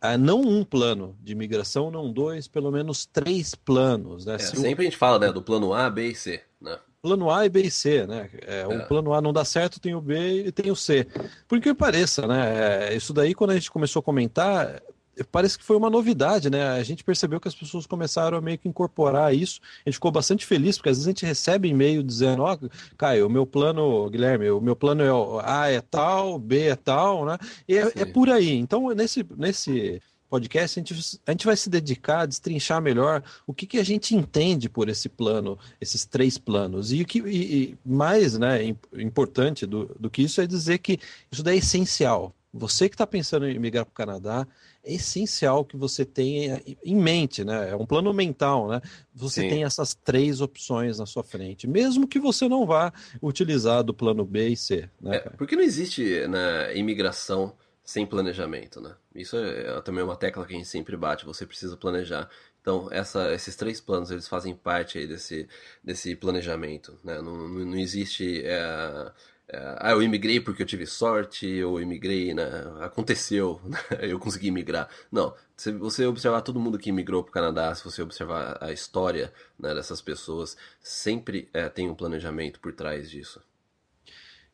ah, 0.00 0.16
não 0.16 0.40
um 0.40 0.64
plano 0.64 1.16
de 1.20 1.34
migração, 1.34 1.90
não 1.90 2.12
dois, 2.12 2.46
pelo 2.46 2.70
menos 2.70 3.04
três 3.04 3.54
planos. 3.54 4.24
Né? 4.26 4.36
É, 4.36 4.38
sempre 4.38 4.86
a 4.86 4.90
gente 4.90 4.96
fala 4.96 5.18
né, 5.18 5.32
do 5.32 5.42
plano 5.42 5.74
A, 5.74 5.90
B 5.90 6.08
e 6.08 6.14
C. 6.14 6.40
Né? 6.60 6.78
Plano 7.02 7.30
A 7.30 7.46
e 7.46 7.48
B 7.48 7.62
e 7.62 7.70
C, 7.70 8.06
né? 8.06 8.28
É, 8.42 8.66
o 8.66 8.72
é. 8.72 8.78
plano 8.86 9.12
A 9.12 9.20
não 9.20 9.32
dá 9.32 9.44
certo, 9.44 9.80
tem 9.80 9.94
o 9.94 10.00
B 10.00 10.46
e 10.46 10.52
tem 10.52 10.70
o 10.70 10.76
C. 10.76 11.06
Por 11.46 11.60
que 11.60 11.72
pareça, 11.72 12.26
né? 12.26 12.90
É, 12.90 12.96
isso 12.96 13.12
daí, 13.12 13.34
quando 13.34 13.50
a 13.50 13.54
gente 13.54 13.70
começou 13.70 14.00
a 14.00 14.02
comentar, 14.02 14.82
parece 15.24 15.58
que 15.58 15.64
foi 15.64 15.76
uma 15.76 15.90
novidade, 15.90 16.50
né? 16.50 16.70
A 16.70 16.82
gente 16.82 17.04
percebeu 17.04 17.40
que 17.40 17.48
as 17.48 17.54
pessoas 17.54 17.86
começaram 17.86 18.38
a 18.38 18.40
meio 18.40 18.58
que 18.58 18.68
incorporar 18.68 19.34
isso. 19.34 19.60
A 19.84 19.88
gente 19.88 19.94
ficou 19.94 20.10
bastante 20.10 20.46
feliz, 20.46 20.76
porque 20.76 20.90
às 20.90 20.96
vezes 20.96 21.06
a 21.06 21.10
gente 21.10 21.26
recebe 21.26 21.68
e-mail 21.68 22.02
dizendo, 22.02 22.42
ó, 22.42 22.54
oh, 22.54 22.68
Caio, 22.96 23.26
o 23.26 23.30
meu 23.30 23.46
plano, 23.46 24.08
Guilherme, 24.10 24.50
o 24.50 24.60
meu 24.60 24.76
plano 24.76 25.02
é 25.02 25.10
A 25.44 25.70
é 25.70 25.80
tal, 25.80 26.38
B 26.38 26.68
é 26.68 26.76
tal, 26.76 27.24
né? 27.24 27.38
E 27.68 27.76
é, 27.76 27.92
é 27.96 28.04
por 28.04 28.28
aí. 28.28 28.52
Então, 28.52 28.88
nesse, 28.90 29.24
nesse 29.36 30.00
podcast, 30.28 30.78
a 30.78 30.82
gente, 30.82 31.20
a 31.26 31.30
gente 31.30 31.46
vai 31.46 31.56
se 31.56 31.70
dedicar 31.70 32.20
a 32.20 32.26
destrinchar 32.26 32.80
melhor 32.80 33.22
o 33.46 33.54
que, 33.54 33.66
que 33.66 33.78
a 33.78 33.84
gente 33.84 34.14
entende 34.14 34.68
por 34.68 34.88
esse 34.88 35.08
plano, 35.08 35.58
esses 35.80 36.04
três 36.04 36.38
planos. 36.38 36.92
E 36.92 37.02
o 37.02 37.06
que 37.06 37.20
e, 37.20 37.62
e 37.62 37.78
mais 37.84 38.38
né, 38.38 38.62
importante 38.94 39.66
do, 39.66 39.86
do 39.98 40.10
que 40.10 40.22
isso 40.22 40.40
é 40.40 40.46
dizer 40.46 40.78
que 40.78 40.98
isso 41.30 41.42
daí 41.42 41.56
é 41.56 41.58
essencial. 41.58 42.34
Você 42.52 42.88
que 42.88 42.94
está 42.94 43.06
pensando 43.06 43.46
em 43.46 43.58
migrar 43.58 43.84
para 43.84 43.92
o 43.92 43.94
Canadá, 43.94 44.46
é 44.88 44.94
essencial 44.94 45.64
que 45.64 45.76
você 45.76 46.04
tenha 46.04 46.62
em 46.82 46.96
mente, 46.96 47.44
né? 47.44 47.70
É 47.70 47.76
um 47.76 47.84
plano 47.84 48.12
mental, 48.14 48.68
né? 48.68 48.80
Você 49.14 49.42
Sim. 49.42 49.48
tem 49.50 49.64
essas 49.64 49.94
três 49.94 50.40
opções 50.40 50.98
na 50.98 51.04
sua 51.04 51.22
frente, 51.22 51.66
mesmo 51.66 52.08
que 52.08 52.18
você 52.18 52.48
não 52.48 52.64
vá 52.64 52.90
utilizar 53.22 53.84
do 53.84 53.92
plano 53.92 54.24
B 54.24 54.48
e 54.48 54.56
C. 54.56 54.88
Né, 55.00 55.16
é, 55.16 55.20
porque 55.30 55.54
não 55.54 55.62
existe 55.62 56.26
na 56.26 56.28
né, 56.68 56.76
imigração 56.76 57.54
sem 57.84 58.06
planejamento, 58.06 58.80
né? 58.80 58.94
Isso 59.14 59.36
é, 59.36 59.78
é 59.78 59.80
também 59.82 60.02
uma 60.02 60.16
tecla 60.16 60.46
que 60.46 60.54
a 60.54 60.56
gente 60.56 60.68
sempre 60.68 60.96
bate. 60.96 61.26
Você 61.26 61.44
precisa 61.44 61.76
planejar. 61.76 62.28
Então, 62.60 62.88
essa, 62.90 63.32
esses 63.34 63.56
três 63.56 63.80
planos, 63.80 64.10
eles 64.10 64.28
fazem 64.28 64.54
parte 64.54 64.98
aí 64.98 65.06
desse, 65.06 65.48
desse 65.84 66.16
planejamento, 66.16 66.98
né? 67.04 67.20
Não, 67.20 67.48
não, 67.48 67.76
existe... 67.76 68.42
É, 68.44 69.12
ah, 69.50 69.92
eu 69.92 70.02
imigrei 70.02 70.40
porque 70.40 70.62
eu 70.62 70.66
tive 70.66 70.86
sorte, 70.86 71.46
eu 71.46 71.80
imigrei, 71.80 72.34
né? 72.34 72.44
Aconteceu, 72.80 73.60
né? 73.64 73.78
eu 74.02 74.18
consegui 74.18 74.48
imigrar. 74.48 74.88
Não, 75.10 75.34
se 75.56 75.72
você 75.72 76.04
observar 76.06 76.42
todo 76.42 76.60
mundo 76.60 76.78
que 76.78 76.90
imigrou 76.90 77.22
para 77.22 77.30
o 77.30 77.32
Canadá, 77.32 77.74
se 77.74 77.84
você 77.84 78.02
observar 78.02 78.58
a 78.60 78.72
história 78.72 79.32
né, 79.58 79.74
dessas 79.74 80.02
pessoas, 80.02 80.56
sempre 80.82 81.48
é, 81.52 81.68
tem 81.68 81.88
um 81.88 81.94
planejamento 81.94 82.60
por 82.60 82.72
trás 82.74 83.10
disso. 83.10 83.40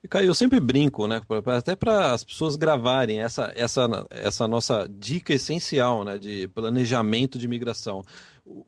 E, 0.04 0.08
Caio, 0.08 0.26
eu 0.26 0.34
sempre 0.34 0.60
brinco, 0.60 1.06
né? 1.06 1.22
Até 1.46 1.74
para 1.74 2.12
as 2.12 2.22
pessoas 2.22 2.56
gravarem 2.56 3.22
essa, 3.22 3.50
essa, 3.56 4.06
essa 4.10 4.46
nossa 4.46 4.86
dica 4.86 5.32
essencial 5.32 6.04
né, 6.04 6.18
de 6.18 6.46
planejamento 6.48 7.38
de 7.38 7.46
imigração. 7.46 8.04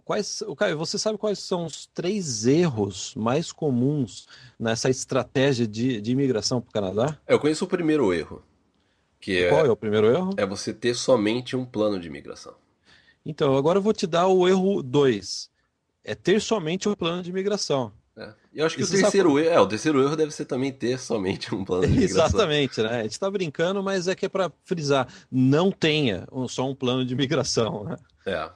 Quais, 0.02 0.43
Caio, 0.57 0.78
você 0.78 0.99
sabe 0.99 1.19
quais 1.19 1.38
são 1.38 1.66
os 1.66 1.85
três 1.93 2.47
erros 2.47 3.14
mais 3.14 3.52
comuns 3.52 4.26
nessa 4.59 4.88
estratégia 4.88 5.66
de, 5.66 6.00
de 6.00 6.11
imigração 6.11 6.59
para 6.59 6.71
o 6.71 6.73
Canadá? 6.73 7.19
Eu 7.28 7.38
conheço 7.38 7.66
o 7.66 7.69
primeiro 7.69 8.14
erro. 8.14 8.43
Que 9.21 9.45
é, 9.45 9.50
Qual 9.50 9.66
é 9.66 9.71
o 9.71 9.76
primeiro 9.76 10.07
erro? 10.07 10.31
É 10.38 10.47
você 10.47 10.73
ter 10.73 10.95
somente 10.95 11.55
um 11.55 11.66
plano 11.66 12.00
de 12.00 12.09
imigração. 12.09 12.55
Então, 13.26 13.55
agora 13.59 13.78
eu 13.78 13.83
vou 13.83 13.93
te 13.93 14.07
dar 14.07 14.26
o 14.26 14.49
erro 14.49 14.83
2. 14.83 15.50
É 16.02 16.14
ter 16.14 16.40
somente 16.40 16.88
um 16.88 16.95
plano 16.95 17.23
de 17.23 17.28
imigração. 17.28 17.93
É. 18.19 18.33
Eu 18.55 18.67
acho 18.67 18.77
que 18.77 18.83
o 18.83 18.89
terceiro, 18.89 19.31
sabe... 19.31 19.47
erro, 19.47 19.55
é, 19.55 19.61
o 19.61 19.67
terceiro 19.67 20.03
erro 20.03 20.17
deve 20.17 20.33
ser 20.33 20.47
também 20.47 20.73
ter 20.73 20.99
somente 20.99 21.55
um 21.55 21.65
plano 21.65 21.83
de 21.87 21.93
migração. 21.93 22.27
Exatamente, 22.27 22.83
né? 22.83 23.01
A 23.01 23.03
gente 23.03 23.13
está 23.13 23.31
brincando, 23.31 23.83
mas 23.83 24.09
é 24.09 24.15
que 24.15 24.25
é 24.25 24.29
para 24.29 24.51
frisar, 24.65 25.07
não 25.31 25.71
tenha 25.71 26.27
só 26.49 26.69
um 26.69 26.75
plano 26.75 27.05
de 27.05 27.15
migração, 27.15 27.85
né? 27.85 27.97
É, 28.25 28.33
é 28.33 28.51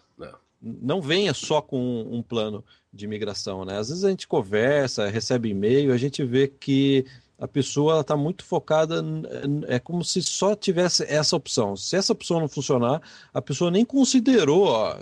não 0.62 1.00
venha 1.00 1.33
só 1.33 1.62
com 1.62 2.02
um 2.11 2.23
plano 2.23 2.64
de 2.93 3.05
imigração, 3.05 3.64
né? 3.64 3.79
Às 3.79 3.88
vezes 3.88 4.05
a 4.05 4.11
gente 4.11 4.29
conversa, 4.29 5.09
recebe 5.09 5.49
e-mail, 5.49 5.93
a 5.93 5.97
gente 5.97 6.23
vê 6.25 6.49
que 6.49 7.07
a 7.40 7.49
pessoa 7.49 8.00
está 8.00 8.14
muito 8.14 8.44
focada, 8.44 9.02
é 9.66 9.78
como 9.78 10.04
se 10.04 10.20
só 10.23 10.54
tivesse 10.54 11.04
essa 11.04 11.35
opção. 11.35 11.75
Se 11.75 11.97
essa 11.97 12.12
opção 12.12 12.38
não 12.38 12.49
funcionar, 12.49 13.00
a 13.32 13.40
pessoa 13.40 13.70
nem 13.70 13.82
considerou 13.82 14.66
ó, 14.66 14.94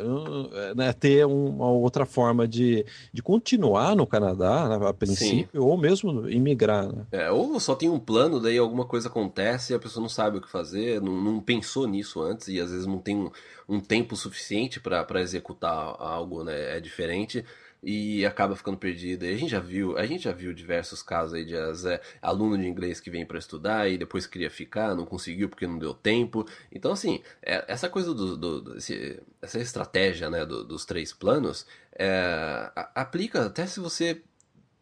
né, 0.77 0.93
ter 0.93 1.27
uma 1.27 1.69
outra 1.69 2.07
forma 2.07 2.47
de, 2.47 2.87
de 3.13 3.21
continuar 3.21 3.97
no 3.97 4.07
Canadá, 4.07 4.69
né, 4.69 4.89
a 4.89 4.95
princípio, 4.95 5.61
Sim. 5.61 5.67
ou 5.67 5.77
mesmo 5.77 6.29
imigrar. 6.31 6.87
Né? 6.87 7.07
É, 7.11 7.31
ou 7.31 7.59
só 7.59 7.75
tem 7.75 7.89
um 7.89 7.99
plano, 7.99 8.39
daí 8.39 8.57
alguma 8.57 8.85
coisa 8.85 9.09
acontece 9.09 9.73
e 9.73 9.77
a 9.77 9.81
pessoa 9.81 10.01
não 10.01 10.09
sabe 10.09 10.39
o 10.39 10.41
que 10.41 10.49
fazer, 10.49 11.03
não, 11.03 11.21
não 11.21 11.41
pensou 11.41 11.89
nisso 11.89 12.23
antes 12.23 12.47
e 12.47 12.61
às 12.61 12.71
vezes 12.71 12.87
não 12.87 12.99
tem 12.99 13.17
um, 13.17 13.31
um 13.69 13.81
tempo 13.81 14.15
suficiente 14.15 14.79
para 14.79 15.21
executar 15.21 15.97
algo 15.99 16.45
né, 16.45 16.77
é 16.77 16.81
diferente 16.81 17.45
e 17.83 18.27
acaba 18.27 18.57
ficando 18.57 18.77
perdida. 18.77 19.27
E 19.27 19.35
a 19.35 19.37
gente 19.37 19.51
já 19.51 19.61
viu, 19.61 19.97
a 19.97 20.07
gente 20.07 20.25
já 20.25 20.33
viu 20.33 20.53
diversos 20.53 21.03
casos 21.03 21.35
aí 21.35 21.45
de 21.45 21.55
é, 21.55 22.01
aluno 22.21 22.59
de 22.59 22.67
inglês 22.67 23.01
que 23.01 23.11
vem 23.11 23.25
para 23.25 23.39
estudar 23.39 23.89
e 23.89 23.97
depois 23.97 24.27
queria 24.27 24.51
ficar, 24.51 24.95
não 24.95 25.07
conseguiu 25.07 25.49
porque 25.49 25.67
não 25.67 25.79
deu 25.79 25.95
tempo. 25.95 26.47
Então 26.73 26.93
assim, 26.93 27.23
é, 27.43 27.65
essa 27.69 27.89
coisa 27.89 28.13
do, 28.13 28.37
do, 28.37 28.61
do 28.61 28.77
esse, 28.79 29.23
essa 29.41 29.59
estratégia, 29.59 30.29
né, 30.29 30.45
do, 30.45 30.65
dos 30.65 30.85
três 30.85 31.13
planos, 31.13 31.67
é, 31.93 32.71
aplica 32.95 33.47
até 33.47 33.67
se 33.67 33.81
você 33.81 34.23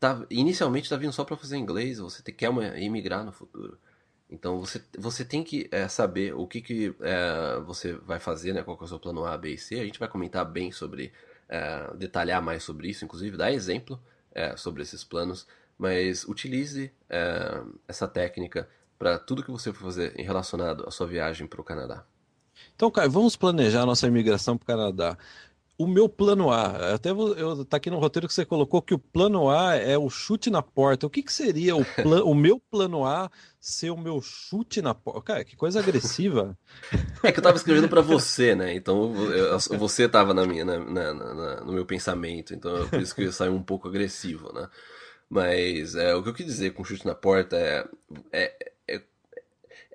tá 0.00 0.24
inicialmente 0.30 0.84
está 0.84 0.96
vindo 0.96 1.12
só 1.12 1.24
para 1.24 1.36
fazer 1.36 1.56
inglês, 1.56 1.98
você 1.98 2.22
quer 2.32 2.48
uma, 2.48 2.78
emigrar 2.78 3.24
no 3.24 3.32
futuro. 3.32 3.78
Então 4.28 4.58
você, 4.58 4.82
você 4.98 5.24
tem 5.24 5.44
que 5.44 5.68
é, 5.70 5.86
saber 5.86 6.34
o 6.34 6.46
que, 6.46 6.60
que 6.60 6.94
é, 7.00 7.60
você 7.60 7.92
vai 7.92 8.18
fazer, 8.18 8.52
né? 8.52 8.62
Qual 8.62 8.76
é 8.80 8.84
o 8.84 8.86
seu 8.88 8.98
plano 8.98 9.24
A, 9.24 9.38
B 9.38 9.50
e 9.54 9.58
C. 9.58 9.78
A 9.78 9.84
gente 9.84 10.00
vai 10.00 10.08
comentar 10.08 10.44
bem 10.44 10.72
sobre 10.72 11.12
é, 11.48 11.94
detalhar 11.96 12.42
mais 12.42 12.62
sobre 12.62 12.88
isso, 12.88 13.04
inclusive 13.04 13.36
dar 13.36 13.52
exemplo 13.52 14.00
é, 14.32 14.56
sobre 14.56 14.82
esses 14.82 15.04
planos, 15.04 15.46
mas 15.78 16.24
utilize 16.24 16.92
é, 17.08 17.62
essa 17.86 18.08
técnica 18.08 18.68
para 18.98 19.18
tudo 19.18 19.42
que 19.42 19.50
você 19.50 19.72
for 19.72 19.84
fazer 19.84 20.18
em 20.18 20.24
relacionado 20.24 20.84
à 20.86 20.90
sua 20.90 21.06
viagem 21.06 21.46
para 21.46 21.60
o 21.60 21.64
Canadá. 21.64 22.04
Então, 22.74 22.90
Caio, 22.90 23.10
vamos 23.10 23.36
planejar 23.36 23.84
nossa 23.84 24.06
imigração 24.06 24.56
para 24.56 24.64
o 24.64 24.66
Canadá 24.66 25.18
o 25.78 25.86
meu 25.86 26.08
plano 26.08 26.50
A, 26.50 26.94
até 26.94 27.10
eu 27.10 27.64
tá 27.64 27.76
aqui 27.76 27.90
no 27.90 27.98
roteiro 27.98 28.26
que 28.26 28.32
você 28.32 28.46
colocou 28.46 28.80
que 28.80 28.94
o 28.94 28.98
plano 28.98 29.50
A 29.50 29.76
é 29.76 29.96
o 29.98 30.08
chute 30.08 30.48
na 30.50 30.62
porta. 30.62 31.06
O 31.06 31.10
que, 31.10 31.22
que 31.22 31.32
seria 31.32 31.76
o, 31.76 31.84
o 32.24 32.34
meu 32.34 32.58
plano 32.58 33.04
A 33.04 33.30
ser 33.60 33.90
o 33.90 33.96
meu 33.96 34.22
chute 34.22 34.80
na 34.80 34.94
porta? 34.94 35.20
Cara, 35.20 35.44
que 35.44 35.54
coisa 35.54 35.80
agressiva. 35.80 36.56
É 37.22 37.30
que 37.30 37.38
eu 37.38 37.42
tava 37.42 37.56
escrevendo 37.56 37.88
para 37.88 38.00
você, 38.00 38.54
né? 38.54 38.74
Então 38.74 39.14
eu, 39.32 39.58
você 39.78 40.08
tava 40.08 40.32
na 40.32 40.46
minha, 40.46 40.64
na, 40.64 40.78
na, 40.78 41.14
na, 41.14 41.60
no 41.60 41.72
meu 41.72 41.84
pensamento, 41.84 42.54
então 42.54 42.88
por 42.88 43.00
isso 43.00 43.14
que 43.14 43.22
eu 43.22 43.32
saio 43.32 43.52
um 43.52 43.62
pouco 43.62 43.88
agressivo, 43.88 44.52
né? 44.52 44.68
Mas 45.28 45.94
é, 45.94 46.14
o 46.14 46.22
que 46.22 46.28
eu 46.28 46.34
quis 46.34 46.46
dizer 46.46 46.72
com 46.72 46.84
chute 46.84 47.04
na 47.04 47.14
porta 47.14 47.56
é, 47.56 47.86
é, 48.32 48.72
é 48.88 49.02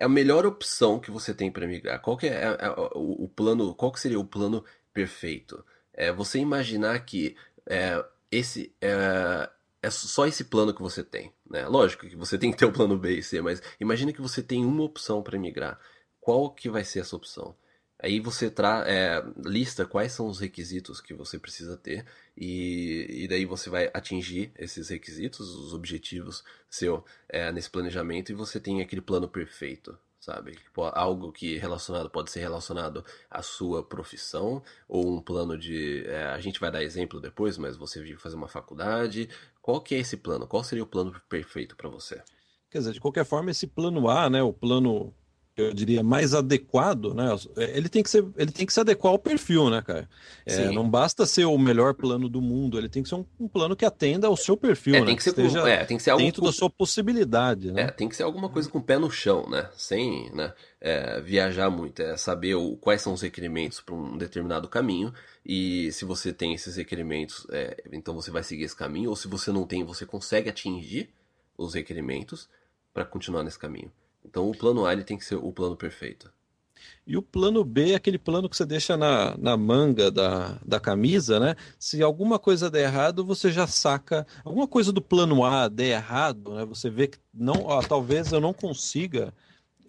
é 0.01 0.05
a 0.05 0.09
melhor 0.09 0.47
opção 0.47 0.99
que 0.99 1.11
você 1.11 1.31
tem 1.31 1.51
para 1.51 1.67
migrar. 1.67 2.01
Qual 2.01 2.17
que 2.17 2.25
é, 2.25 2.31
é, 2.31 2.57
é 2.59 2.69
o, 2.95 3.25
o, 3.25 3.29
plano? 3.29 3.75
Qual 3.75 3.91
que 3.91 3.99
seria 3.99 4.19
o 4.19 4.25
plano 4.25 4.65
perfeito? 4.91 5.63
É 5.93 6.11
você 6.11 6.39
imaginar 6.39 6.99
que 7.05 7.35
é, 7.65 8.03
esse 8.31 8.73
é, 8.81 9.49
é 9.81 9.89
só 9.89 10.27
esse 10.27 10.45
plano 10.45 10.73
que 10.73 10.81
você 10.81 11.03
tem. 11.03 11.33
Né? 11.49 11.67
Lógico 11.67 12.07
que 12.07 12.15
você 12.15 12.37
tem 12.39 12.51
que 12.51 12.57
ter 12.57 12.65
o 12.65 12.71
plano 12.71 12.97
B 12.97 13.17
e 13.17 13.23
C, 13.23 13.41
mas 13.41 13.61
imagine 13.79 14.13
que 14.13 14.21
você 14.21 14.41
tem 14.41 14.65
uma 14.65 14.83
opção 14.83 15.21
para 15.21 15.39
migrar. 15.39 15.79
Qual 16.19 16.51
que 16.51 16.69
vai 16.69 16.83
ser 16.83 16.99
essa 16.99 17.15
opção? 17.15 17.55
Aí 18.03 18.19
você 18.19 18.49
tra 18.49 18.83
é, 18.87 19.23
lista 19.45 19.85
quais 19.85 20.11
são 20.11 20.27
os 20.27 20.39
requisitos 20.39 20.99
que 20.99 21.13
você 21.13 21.37
precisa 21.37 21.77
ter 21.77 22.03
e, 22.35 23.05
e 23.09 23.27
daí 23.27 23.45
você 23.45 23.69
vai 23.69 23.91
atingir 23.93 24.51
esses 24.57 24.89
requisitos, 24.89 25.47
os 25.55 25.71
objetivos 25.71 26.43
seu 26.67 27.05
é, 27.29 27.51
nesse 27.51 27.69
planejamento 27.69 28.31
e 28.31 28.35
você 28.35 28.59
tem 28.59 28.81
aquele 28.81 29.01
plano 29.01 29.27
perfeito, 29.29 29.95
sabe? 30.21 30.51
Tipo, 30.51 30.83
algo 30.83 31.31
que 31.31 31.57
relacionado 31.57 32.09
pode 32.09 32.31
ser 32.31 32.39
relacionado 32.39 33.03
à 33.29 33.41
sua 33.41 33.83
profissão 33.83 34.63
ou 34.87 35.17
um 35.17 35.21
plano 35.21 35.57
de 35.57 36.05
é, 36.05 36.25
a 36.25 36.39
gente 36.39 36.59
vai 36.59 36.71
dar 36.71 36.83
exemplo 36.83 37.19
depois, 37.19 37.57
mas 37.57 37.75
você 37.75 38.01
vir 38.01 38.17
fazer 38.17 38.35
uma 38.35 38.47
faculdade. 38.47 39.27
Qual 39.61 39.81
que 39.81 39.95
é 39.95 39.99
esse 39.99 40.15
plano? 40.15 40.47
Qual 40.47 40.63
seria 40.63 40.83
o 40.83 40.87
plano 40.87 41.19
perfeito 41.27 41.75
para 41.75 41.89
você? 41.89 42.21
Quer 42.69 42.77
dizer, 42.77 42.93
de 42.93 43.01
qualquer 43.01 43.25
forma, 43.25 43.51
esse 43.51 43.67
plano 43.67 44.07
A, 44.07 44.29
né, 44.29 44.41
o 44.41 44.53
plano 44.53 45.13
eu 45.61 45.73
diria, 45.73 46.03
mais 46.03 46.33
adequado, 46.33 47.13
né? 47.13 47.25
Ele 47.73 47.89
tem 47.89 48.03
que 48.03 48.09
ser, 48.09 48.25
ele 48.37 48.51
tem 48.51 48.65
que 48.65 48.73
se 48.73 48.79
adequar 48.79 49.11
ao 49.11 49.19
perfil, 49.19 49.69
né, 49.69 49.81
cara? 49.81 50.09
É, 50.45 50.71
não 50.71 50.89
basta 50.89 51.25
ser 51.25 51.45
o 51.45 51.57
melhor 51.57 51.93
plano 51.93 52.27
do 52.27 52.41
mundo, 52.41 52.77
ele 52.77 52.89
tem 52.89 53.03
que 53.03 53.09
ser 53.09 53.15
um, 53.15 53.25
um 53.39 53.47
plano 53.47 53.75
que 53.75 53.85
atenda 53.85 54.27
ao 54.27 54.35
seu 54.35 54.57
perfil, 54.57 54.95
é, 54.95 54.99
né? 54.99 55.05
Tem 55.05 55.15
que, 55.15 55.23
ser 55.23 55.33
com, 55.33 55.67
é, 55.67 55.85
tem 55.85 55.97
que 55.97 56.03
ser 56.03 56.11
algo 56.11 56.23
dentro 56.23 56.41
com... 56.41 56.47
da 56.47 56.53
sua 56.53 56.69
possibilidade, 56.69 57.71
né? 57.71 57.83
É, 57.83 57.87
tem 57.91 58.09
que 58.09 58.15
ser 58.15 58.23
alguma 58.23 58.49
coisa 58.49 58.69
com 58.69 58.79
o 58.79 58.83
pé 58.83 58.97
no 58.97 59.09
chão, 59.09 59.47
né? 59.49 59.69
Sem, 59.75 60.31
né? 60.33 60.53
É, 60.79 61.21
viajar 61.21 61.69
muito, 61.69 62.01
é 62.01 62.17
saber 62.17 62.55
o, 62.55 62.75
quais 62.75 63.01
são 63.01 63.13
os 63.13 63.21
requerimentos 63.21 63.79
para 63.79 63.93
um 63.93 64.17
determinado 64.17 64.67
caminho 64.67 65.13
e 65.45 65.91
se 65.91 66.05
você 66.05 66.31
tem 66.31 66.53
esses 66.53 66.75
requerimentos, 66.75 67.47
é, 67.51 67.83
então 67.91 68.13
você 68.13 68.29
vai 68.31 68.43
seguir 68.43 68.63
esse 68.63 68.75
caminho, 68.75 69.09
ou 69.09 69.15
se 69.15 69.27
você 69.27 69.51
não 69.51 69.65
tem, 69.65 69.83
você 69.83 70.05
consegue 70.05 70.49
atingir 70.49 71.09
os 71.57 71.73
requerimentos 71.73 72.49
para 72.93 73.05
continuar 73.05 73.43
nesse 73.43 73.57
caminho. 73.57 73.91
Então 74.25 74.49
o 74.49 74.57
plano 74.57 74.85
A 74.85 74.93
ele 74.93 75.03
tem 75.03 75.17
que 75.17 75.25
ser 75.25 75.35
o 75.35 75.51
plano 75.51 75.75
perfeito. 75.75 76.31
E 77.05 77.17
o 77.17 77.21
plano 77.21 77.63
B 77.63 77.91
é 77.91 77.95
aquele 77.95 78.17
plano 78.17 78.49
que 78.49 78.55
você 78.55 78.65
deixa 78.65 78.95
na, 78.95 79.35
na 79.37 79.57
manga 79.57 80.11
da, 80.11 80.59
da 80.65 80.79
camisa, 80.79 81.39
né? 81.39 81.55
Se 81.79 82.01
alguma 82.01 82.39
coisa 82.39 82.69
der 82.69 82.83
errado, 82.83 83.25
você 83.25 83.51
já 83.51 83.67
saca. 83.67 84.25
Alguma 84.43 84.67
coisa 84.67 84.91
do 84.91 85.01
plano 85.01 85.43
A 85.43 85.67
der 85.67 85.97
errado, 85.97 86.53
né? 86.53 86.65
Você 86.65 86.89
vê 86.89 87.07
que 87.07 87.17
não, 87.33 87.65
ó, 87.65 87.81
talvez 87.81 88.31
eu 88.31 88.39
não 88.39 88.53
consiga 88.53 89.33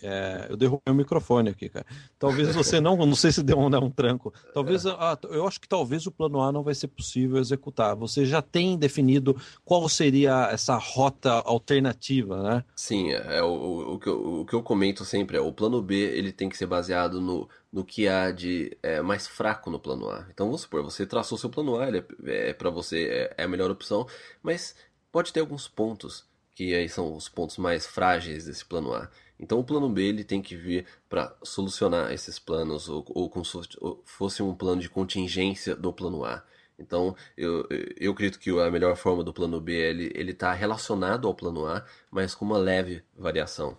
é, 0.02 0.47
eu 0.50 0.56
derrubei 0.56 0.92
o 0.92 0.94
microfone 0.94 1.50
aqui, 1.50 1.68
cara. 1.68 1.87
Talvez 2.18 2.54
você 2.54 2.80
não, 2.80 2.97
não 2.97 3.14
sei 3.14 3.30
se 3.30 3.42
deu 3.42 3.59
um, 3.59 3.66
um 3.66 3.90
tranco. 3.90 4.32
Talvez, 4.52 4.85
ah, 4.87 5.18
eu 5.30 5.47
acho 5.47 5.61
que 5.61 5.68
talvez 5.68 6.06
o 6.06 6.11
plano 6.11 6.40
A 6.40 6.50
não 6.50 6.62
vai 6.62 6.75
ser 6.75 6.88
possível 6.88 7.38
executar. 7.38 7.94
Você 7.97 8.26
já 8.26 8.42
tem 8.42 8.76
definido 8.76 9.37
qual 9.64 9.88
seria 9.88 10.49
essa 10.50 10.76
rota 10.76 11.30
alternativa, 11.30 12.42
né? 12.42 12.64
Sim, 12.75 13.12
é, 13.12 13.38
é 13.38 13.42
o, 13.42 13.94
o, 13.94 13.99
que 13.99 14.09
eu, 14.09 14.40
o 14.40 14.47
que 14.47 14.54
eu 14.54 14.62
comento 14.62 15.04
sempre 15.04 15.37
é 15.37 15.40
o 15.40 15.52
plano 15.52 15.80
B 15.80 15.94
ele 15.94 16.32
tem 16.32 16.49
que 16.49 16.56
ser 16.56 16.66
baseado 16.66 17.21
no, 17.21 17.49
no 17.73 17.85
que 17.85 18.09
há 18.09 18.30
de 18.30 18.76
é, 18.82 19.00
mais 19.00 19.26
fraco 19.26 19.71
no 19.71 19.78
plano 19.78 20.11
A. 20.11 20.26
Então 20.30 20.47
vamos 20.47 20.62
supor, 20.62 20.82
você 20.82 21.06
traçou 21.06 21.38
seu 21.38 21.50
plano 21.50 21.78
A, 21.78 21.88
ele 21.88 22.04
é, 22.25 22.50
é 22.50 22.52
para 22.52 22.71
você 22.71 23.04
é, 23.04 23.35
é 23.38 23.44
a 23.44 23.49
melhor 23.49 23.71
opção, 23.71 24.06
mas 24.42 24.75
pode 25.11 25.32
ter 25.32 25.40
alguns 25.40 25.68
pontos 25.68 26.25
que 26.54 26.75
aí 26.75 26.88
são 26.88 27.14
os 27.16 27.28
pontos 27.28 27.56
mais 27.56 27.87
frágeis 27.87 28.44
desse 28.44 28.64
plano 28.64 28.92
A. 28.92 29.09
Então 29.43 29.59
o 29.59 29.65
plano 29.65 29.89
B 29.89 30.05
ele 30.05 30.23
tem 30.23 30.41
que 30.41 30.55
vir 30.55 30.87
para 31.09 31.37
solucionar 31.43 32.13
esses 32.13 32.39
planos, 32.39 32.89
ou, 32.89 33.05
ou 33.09 33.29
como 33.29 33.45
se 33.45 33.59
fosse 34.05 34.41
um 34.41 34.55
plano 34.55 34.81
de 34.81 34.89
contingência 34.89 35.75
do 35.75 35.93
plano 35.93 36.25
A. 36.25 36.45
Então 36.79 37.17
eu, 37.37 37.67
eu 37.99 38.13
acredito 38.13 38.39
que 38.39 38.51
a 38.51 38.71
melhor 38.71 38.97
forma 38.97 39.25
do 39.25 39.33
plano 39.33 39.61
B 39.61 39.73
ele 39.73 40.31
está 40.31 40.53
relacionado 40.53 41.27
ao 41.27 41.35
plano 41.35 41.67
A, 41.67 41.85
mas 42.09 42.37
com 42.37 42.45
uma 42.45 42.57
leve 42.57 43.03
variação. 43.19 43.77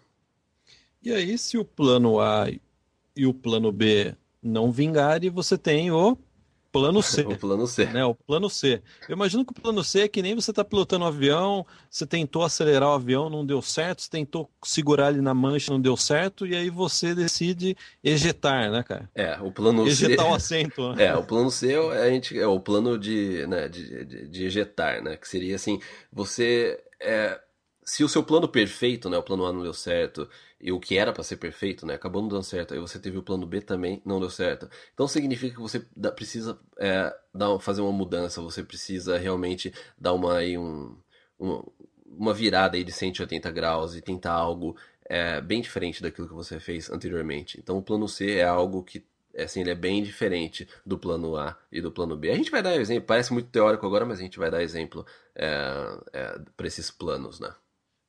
E 1.02 1.14
aí, 1.14 1.38
se 1.38 1.58
o 1.58 1.64
plano 1.64 2.20
A 2.20 2.50
e 3.16 3.26
o 3.26 3.34
plano 3.34 3.72
B 3.72 4.16
não 4.42 4.70
vingarem, 4.70 5.30
você 5.30 5.58
tem 5.58 5.92
o 5.92 6.18
plano 6.74 7.02
C. 7.04 7.22
o 7.22 7.38
plano 7.38 7.68
C. 7.68 7.86
Né? 7.86 8.04
O 8.04 8.16
plano 8.16 8.50
C. 8.50 8.82
Eu 9.08 9.14
imagino 9.14 9.46
que 9.46 9.52
o 9.52 9.62
plano 9.62 9.84
C 9.84 10.02
é 10.02 10.08
que 10.08 10.22
nem 10.24 10.34
você 10.34 10.50
está 10.50 10.66
pilotando 10.66 11.06
um 11.06 11.08
avião, 11.08 11.66
você 11.90 12.06
tentou 12.06 12.44
acelerar 12.44 12.90
o 12.90 12.94
avião, 12.94 13.30
não 13.30 13.46
deu 13.46 13.62
certo, 13.62 14.02
você 14.02 14.10
tentou 14.10 14.50
segurar 14.66 15.12
ele 15.12 15.22
na 15.22 15.34
mancha, 15.34 15.72
não 15.72 15.80
deu 15.80 15.96
certo, 15.96 16.48
e 16.48 16.56
aí 16.56 16.70
você 16.70 17.14
decide 17.14 17.78
ejetar, 18.04 18.72
né, 18.72 18.84
cara? 18.84 19.10
É, 19.14 19.40
o 19.40 19.52
plano 19.52 19.88
ejetar 19.88 19.96
C. 19.96 20.06
Ejetar 20.06 20.32
o 20.32 20.34
assento. 20.36 20.94
Né? 20.94 21.06
É, 21.06 21.16
o 21.16 21.24
plano 21.24 21.52
C 21.52 21.74
é, 21.74 21.78
a 21.78 22.10
gente, 22.10 22.38
é 22.38 22.48
o 22.48 22.60
plano 22.60 22.98
de, 22.98 23.46
né, 23.48 23.70
de, 23.70 24.04
de, 24.04 24.28
de 24.28 24.46
ejetar, 24.46 25.04
né? 25.04 25.16
Que 25.16 25.28
seria 25.28 25.56
assim, 25.56 25.80
você. 26.12 26.84
É, 27.00 27.40
se 27.86 28.02
o 28.02 28.08
seu 28.08 28.24
plano 28.24 28.48
perfeito, 28.48 29.10
né, 29.10 29.18
o 29.18 29.24
plano 29.24 29.46
A 29.46 29.52
não 29.52 29.62
deu 29.62 29.74
certo, 29.74 30.30
e 30.64 30.72
o 30.72 30.80
que 30.80 30.98
era 30.98 31.12
para 31.12 31.24
ser 31.24 31.36
perfeito, 31.36 31.86
né, 31.86 31.96
acabou 31.96 32.22
não 32.22 32.30
dando 32.30 32.44
certo, 32.44 32.74
aí 32.74 32.80
você 32.80 32.98
teve 32.98 33.18
o 33.18 33.22
plano 33.22 33.46
B 33.46 33.60
também, 33.60 34.02
não 34.06 34.18
deu 34.18 34.30
certo. 34.30 34.70
Então 34.94 35.06
significa 35.10 35.54
que 35.54 35.62
você 35.62 35.82
precisa 36.16 36.58
é, 36.80 37.14
dar, 37.34 37.60
fazer 37.60 37.82
uma 37.82 37.92
mudança, 37.92 38.42
você 38.42 38.64
precisa 38.64 39.18
realmente 39.18 39.74
dar 40.00 40.14
uma, 40.14 40.38
aí, 40.38 40.58
um, 40.58 40.96
uma, 41.38 41.66
uma 42.08 42.34
virada 42.34 42.78
aí 42.78 42.84
de 42.86 42.94
180 42.94 43.52
graus 43.52 43.94
e 43.94 44.02
tentar 44.02 44.32
algo 44.32 44.78
é, 45.06 45.42
bem 45.42 45.62
diferente 45.62 46.02
daquilo 46.02 46.30
que 46.30 46.34
você 46.34 46.58
fez 46.62 46.90
anteriormente. 46.90 47.60
Então 47.60 47.78
o 47.78 47.84
plano 47.84 48.08
C 48.08 48.38
é 48.38 48.46
algo 48.46 48.84
que 48.84 49.06
assim, 49.38 49.62
ele 49.62 49.72
é 49.72 49.76
bem 49.76 50.02
diferente 50.02 50.68
do 50.86 50.98
plano 50.98 51.36
A 51.36 51.58
e 51.72 51.82
do 51.82 51.92
plano 51.92 52.16
B. 52.16 52.32
A 52.32 52.36
gente 52.36 52.52
vai 52.52 52.62
dar 52.62 52.76
exemplo, 52.76 53.06
parece 53.06 53.34
muito 53.34 53.50
teórico 53.50 53.86
agora, 53.86 54.06
mas 54.06 54.20
a 54.20 54.22
gente 54.22 54.40
vai 54.40 54.50
dar 54.50 54.64
exemplo 54.64 55.06
é, 55.36 55.50
é, 56.14 56.40
para 56.56 56.68
esses 56.68 56.90
planos, 56.90 57.40
né? 57.40 57.54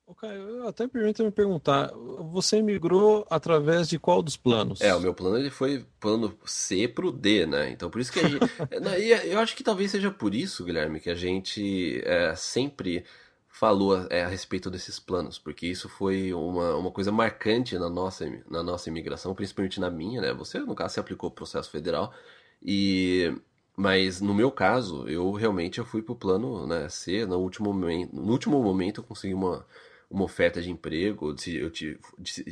Ok, 0.07 0.29
até 0.67 0.87
permita 0.87 1.23
me 1.23 1.31
perguntar, 1.31 1.91
você 2.31 2.61
migrou 2.61 3.25
através 3.27 3.89
de 3.89 3.97
qual 3.97 4.21
dos 4.21 4.37
planos? 4.37 4.79
É, 4.79 4.93
o 4.93 4.99
meu 4.99 5.15
plano 5.15 5.35
ele 5.35 5.49
foi 5.49 5.83
plano 5.99 6.37
C 6.45 6.87
pro 6.87 7.11
D, 7.11 7.47
né? 7.47 7.71
Então 7.71 7.89
por 7.89 7.99
isso 7.99 8.11
que 8.11 8.19
a 8.19 8.29
gente. 8.29 8.45
eu 9.27 9.39
acho 9.39 9.55
que 9.55 9.63
talvez 9.63 9.89
seja 9.89 10.11
por 10.11 10.35
isso, 10.35 10.63
Guilherme, 10.63 10.99
que 10.99 11.09
a 11.09 11.15
gente 11.15 12.01
é, 12.05 12.35
sempre 12.35 13.03
falou 13.47 14.05
é, 14.11 14.23
a 14.23 14.27
respeito 14.27 14.69
desses 14.69 14.99
planos, 14.99 15.39
porque 15.39 15.65
isso 15.65 15.89
foi 15.89 16.33
uma, 16.33 16.75
uma 16.75 16.91
coisa 16.91 17.11
marcante 17.11 17.75
na 17.79 17.89
nossa, 17.89 18.25
na 18.47 18.61
nossa 18.61 18.89
imigração, 18.89 19.33
principalmente 19.33 19.79
na 19.79 19.89
minha, 19.89 20.21
né? 20.21 20.33
Você, 20.33 20.59
no 20.59 20.75
caso, 20.75 20.95
se 20.95 20.99
aplicou 20.99 21.29
o 21.29 21.33
processo 21.33 21.71
federal, 21.71 22.13
e 22.61 23.33
mas 23.75 24.21
no 24.21 24.33
meu 24.33 24.51
caso, 24.51 25.07
eu 25.07 25.31
realmente 25.31 25.79
eu 25.79 25.85
fui 25.85 26.01
pro 26.01 26.15
plano 26.15 26.67
né, 26.67 26.87
C, 26.89 27.25
no 27.25 27.37
último 27.39 27.73
momento, 27.73 28.15
no 28.15 28.31
último 28.31 28.61
momento 28.61 29.01
eu 29.01 29.03
consegui 29.03 29.33
uma, 29.33 29.65
uma 30.09 30.23
oferta 30.23 30.61
de 30.61 30.71
emprego, 30.71 31.35
eu 31.45 31.71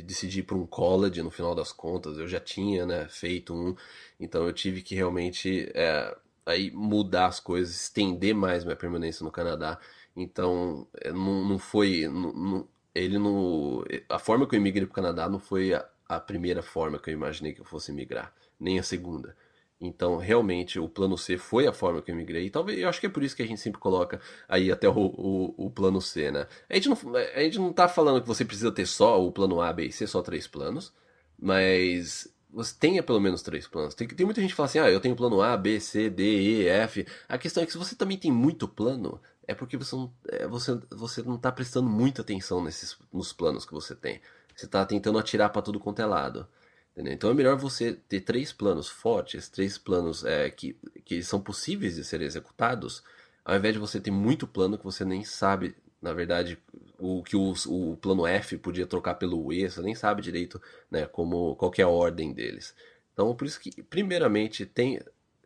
decidi 0.04 0.40
ir 0.40 0.42
para 0.42 0.56
um 0.56 0.66
college 0.66 1.22
no 1.22 1.30
final 1.30 1.54
das 1.54 1.72
contas, 1.72 2.18
eu 2.18 2.26
já 2.26 2.40
tinha 2.40 2.84
né, 2.86 3.06
feito 3.08 3.54
um, 3.54 3.74
então 4.18 4.44
eu 4.44 4.52
tive 4.52 4.82
que 4.82 4.94
realmente 4.94 5.70
é, 5.74 6.16
aí 6.44 6.70
mudar 6.70 7.26
as 7.26 7.40
coisas, 7.40 7.74
estender 7.74 8.34
mais 8.34 8.64
minha 8.64 8.76
permanência 8.76 9.24
no 9.24 9.30
Canadá 9.30 9.78
então, 10.16 10.86
é, 11.00 11.12
não, 11.12 11.44
não 11.44 11.58
foi. 11.58 12.06
Não, 12.08 12.66
ele 12.94 13.18
não. 13.18 13.84
A 14.08 14.18
forma 14.18 14.46
que 14.46 14.54
eu 14.54 14.60
imigrei 14.60 14.86
para 14.86 14.92
o 14.92 14.94
Canadá 14.94 15.28
não 15.28 15.38
foi 15.38 15.74
a, 15.74 15.84
a, 16.08 16.20
primeira 16.20 16.62
forma 16.62 16.98
que 16.98 17.10
eu 17.10 17.14
imaginei 17.14 17.52
que 17.52 17.60
eu 17.60 17.64
fosse 17.64 17.92
migrar, 17.92 18.32
nem 18.58 18.78
a 18.78 18.82
segunda. 18.82 19.36
Então, 19.86 20.16
realmente, 20.16 20.78
o 20.78 20.88
plano 20.88 21.16
C 21.18 21.36
foi 21.38 21.66
a 21.66 21.72
forma 21.72 22.02
que 22.02 22.10
eu 22.10 22.16
migrei. 22.16 22.46
E 22.46 22.50
talvez 22.50 22.78
eu 22.78 22.88
acho 22.88 23.00
que 23.00 23.06
é 23.06 23.10
por 23.10 23.22
isso 23.22 23.36
que 23.36 23.42
a 23.42 23.46
gente 23.46 23.60
sempre 23.60 23.80
coloca 23.80 24.20
aí 24.48 24.70
até 24.70 24.88
o, 24.88 24.92
o, 24.96 25.54
o, 25.66 25.70
plano 25.70 26.00
C, 26.00 26.30
né? 26.30 26.46
A 26.68 26.74
gente, 26.74 26.88
não, 26.88 26.98
a 27.16 27.40
gente 27.40 27.58
não 27.58 27.72
tá 27.72 27.88
falando 27.88 28.20
que 28.20 28.28
você 28.28 28.44
precisa 28.44 28.72
ter 28.72 28.86
só 28.86 29.22
o 29.24 29.32
plano 29.32 29.60
A, 29.60 29.72
B 29.72 29.86
e 29.86 29.92
C, 29.92 30.06
só 30.06 30.22
três 30.22 30.46
planos, 30.46 30.92
mas 31.38 32.28
você 32.50 32.74
tenha 32.78 33.02
pelo 33.02 33.20
menos 33.20 33.42
três 33.42 33.66
planos. 33.66 33.94
Tem, 33.94 34.06
tem 34.06 34.24
muita 34.24 34.40
gente 34.40 34.50
que 34.50 34.56
fala 34.56 34.68
assim, 34.68 34.78
ah, 34.78 34.90
eu 34.90 35.00
tenho 35.00 35.16
plano 35.16 35.42
A, 35.42 35.56
B, 35.56 35.80
C, 35.80 36.08
D, 36.08 36.22
E, 36.22 36.68
F. 36.68 37.06
A 37.28 37.36
questão 37.36 37.62
é 37.62 37.66
que 37.66 37.72
se 37.72 37.78
você 37.78 37.96
também 37.96 38.16
tem 38.16 38.30
muito 38.30 38.68
plano, 38.68 39.20
é 39.46 39.54
porque 39.54 39.76
você 39.76 39.96
não, 39.96 40.12
é, 40.28 40.46
você, 40.46 40.78
você 40.90 41.22
não 41.22 41.36
tá 41.36 41.50
prestando 41.50 41.88
muita 41.88 42.22
atenção 42.22 42.62
nesses, 42.62 42.96
nos 43.12 43.32
planos 43.32 43.64
que 43.64 43.72
você 43.72 43.94
tem. 43.94 44.20
Você 44.54 44.66
está 44.66 44.84
tentando 44.86 45.18
atirar 45.18 45.50
para 45.50 45.62
tudo 45.62 45.80
quanto 45.80 46.00
é 46.00 46.06
lado. 46.06 46.46
Entendeu? 46.94 47.12
Então 47.12 47.30
é 47.30 47.34
melhor 47.34 47.56
você 47.56 47.92
ter 48.08 48.20
três 48.20 48.52
planos 48.52 48.88
fortes, 48.88 49.48
três 49.48 49.76
planos 49.76 50.24
é, 50.24 50.48
que, 50.48 50.76
que 51.04 51.22
são 51.24 51.40
possíveis 51.40 51.96
de 51.96 52.04
serem 52.04 52.26
executados, 52.26 53.02
ao 53.44 53.56
invés 53.56 53.74
de 53.74 53.80
você 53.80 54.00
ter 54.00 54.12
muito 54.12 54.46
plano 54.46 54.78
que 54.78 54.84
você 54.84 55.04
nem 55.04 55.24
sabe, 55.24 55.74
na 56.00 56.12
verdade, 56.12 56.56
o 56.96 57.22
que 57.24 57.36
o, 57.36 57.52
o 57.66 57.96
plano 57.96 58.24
F 58.26 58.56
podia 58.58 58.86
trocar 58.86 59.16
pelo 59.16 59.52
E, 59.52 59.68
você 59.68 59.82
nem 59.82 59.94
sabe 59.94 60.22
direito 60.22 60.62
né, 60.88 61.04
como, 61.06 61.56
qual 61.56 61.72
é 61.76 61.82
a 61.82 61.88
ordem 61.88 62.32
deles. 62.32 62.72
Então, 63.12 63.34
por 63.34 63.46
isso 63.46 63.60
que, 63.60 63.82
primeiramente, 63.82 64.64
tem, 64.64 65.00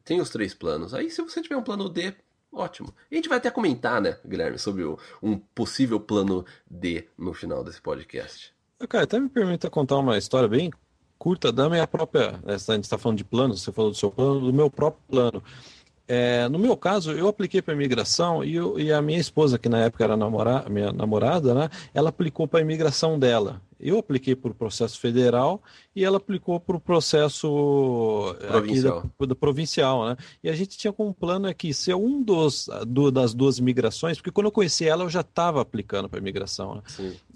tem 0.04 0.20
os 0.20 0.28
três 0.28 0.52
planos. 0.52 0.92
Aí, 0.92 1.10
se 1.10 1.22
você 1.22 1.40
tiver 1.40 1.56
um 1.56 1.62
plano 1.62 1.88
D, 1.88 2.14
Ótimo. 2.50 2.94
E 3.10 3.14
a 3.14 3.16
gente 3.16 3.28
vai 3.28 3.36
até 3.36 3.50
comentar, 3.50 4.00
né, 4.00 4.18
Guilherme, 4.26 4.58
sobre 4.58 4.82
o, 4.82 4.98
um 5.22 5.36
possível 5.38 6.00
plano 6.00 6.46
D 6.68 7.06
no 7.16 7.34
final 7.34 7.62
desse 7.62 7.80
podcast. 7.80 8.54
Cara, 8.88 9.04
até 9.04 9.20
me 9.20 9.28
permita 9.28 9.68
contar 9.68 9.98
uma 9.98 10.16
história 10.16 10.48
bem 10.48 10.70
curta 11.18 11.52
da 11.52 11.68
minha 11.68 11.86
própria. 11.86 12.32
Né, 12.44 12.54
a 12.54 12.72
gente 12.74 12.84
está 12.84 12.96
falando 12.96 13.18
de 13.18 13.24
planos, 13.24 13.62
você 13.62 13.72
falou 13.72 13.90
do 13.90 13.96
seu 13.96 14.10
plano, 14.10 14.40
do 14.40 14.52
meu 14.52 14.70
próprio 14.70 15.02
plano. 15.08 15.42
É, 16.10 16.48
no 16.48 16.58
meu 16.58 16.74
caso, 16.74 17.12
eu 17.12 17.28
apliquei 17.28 17.60
para 17.60 17.74
imigração 17.74 18.42
e, 18.42 18.54
eu, 18.54 18.80
e, 18.80 18.90
a 18.90 19.02
minha 19.02 19.18
esposa, 19.18 19.58
que 19.58 19.68
na 19.68 19.80
época 19.80 20.04
era 20.04 20.16
namora, 20.16 20.64
minha 20.70 20.90
namorada, 20.90 21.52
né, 21.52 21.68
ela 21.92 22.08
aplicou 22.08 22.48
para 22.48 22.60
a 22.60 22.62
imigração 22.62 23.18
dela. 23.18 23.60
Eu 23.78 23.98
apliquei 23.98 24.34
para 24.34 24.50
o 24.50 24.54
processo 24.54 24.98
federal 24.98 25.62
e 25.94 26.04
ela 26.04 26.16
aplicou 26.16 26.58
para 26.58 26.76
o 26.76 26.80
processo 26.80 28.34
provincial. 28.48 29.02
Da, 29.20 29.26
da, 29.26 29.34
provincial, 29.34 30.08
né? 30.08 30.16
E 30.42 30.48
a 30.48 30.52
gente 30.52 30.76
tinha 30.76 30.92
como 30.92 31.14
plano 31.14 31.46
aqui 31.46 31.72
ser 31.72 31.94
um 31.94 32.20
dos 32.20 32.68
do, 32.88 33.10
das 33.10 33.32
duas 33.32 33.58
imigrações, 33.58 34.16
porque 34.16 34.32
quando 34.32 34.46
eu 34.46 34.52
conheci 34.52 34.88
ela, 34.88 35.04
eu 35.04 35.08
já 35.08 35.20
estava 35.20 35.60
aplicando 35.60 36.08
para 36.08 36.18
imigração. 36.18 36.76
Né? 36.76 36.82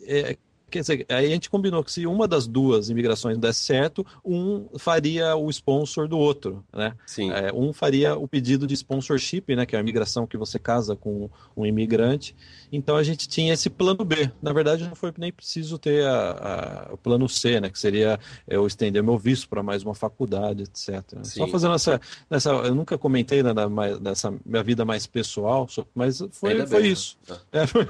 É, 0.02 0.36
Quer 0.73 0.81
dizer, 0.81 1.07
aí 1.11 1.26
a 1.26 1.29
gente 1.29 1.50
combinou 1.50 1.85
que 1.85 1.93
se 1.93 2.07
uma 2.07 2.26
das 2.26 2.47
duas 2.47 2.88
imigrações 2.88 3.37
desse 3.37 3.61
certo, 3.61 4.06
um 4.25 4.67
faria 4.78 5.37
o 5.37 5.50
sponsor 5.50 6.08
do 6.08 6.19
outro, 6.19 6.65
né? 6.73 6.95
Sim. 7.06 7.30
É, 7.30 7.52
um 7.52 7.75
faria 7.75 8.17
o 8.17 8.26
pedido 8.26 8.67
de 8.67 8.73
sponsorship, 8.73 9.54
né? 9.54 9.67
Que 9.67 9.76
é 9.76 9.78
a 9.78 9.82
imigração 9.82 10.26
que 10.26 10.39
você 10.39 10.58
casa 10.58 10.97
com 10.97 11.28
um 11.54 11.67
imigrante. 11.67 12.35
Então 12.73 12.97
a 12.97 13.02
gente 13.02 13.28
tinha 13.28 13.52
esse 13.52 13.69
plano 13.69 14.02
B. 14.02 14.30
Na 14.41 14.50
verdade, 14.54 14.89
não 14.89 14.95
foi 14.95 15.13
nem 15.19 15.30
preciso 15.30 15.76
ter 15.76 16.06
a, 16.06 16.89
a, 16.89 16.95
o 16.95 16.97
plano 16.97 17.28
C, 17.28 17.61
né? 17.61 17.69
Que 17.69 17.78
seria 17.78 18.19
eu 18.49 18.67
estender 18.67 19.02
meu 19.02 19.19
visto 19.19 19.50
para 19.50 19.63
mais 19.63 19.82
uma 19.82 19.95
faculdade, 19.95 20.63
etc. 20.63 21.04
Sim. 21.23 21.41
Só 21.41 21.49
fazendo 21.49 21.75
essa, 21.75 22.00
nessa, 22.30 22.49
eu 22.49 22.75
nunca 22.75 22.97
comentei 22.97 23.43
né, 23.43 23.52
nessa 24.00 24.32
minha 24.43 24.63
vida 24.63 24.87
mais 24.87 25.06
pessoal, 25.06 25.69
mas 25.95 26.21
foi, 26.30 26.67
foi 26.67 26.80
bem, 26.80 26.91
isso. 26.91 27.19
Né? 27.28 27.37
É, 27.52 27.67
foi, 27.69 27.87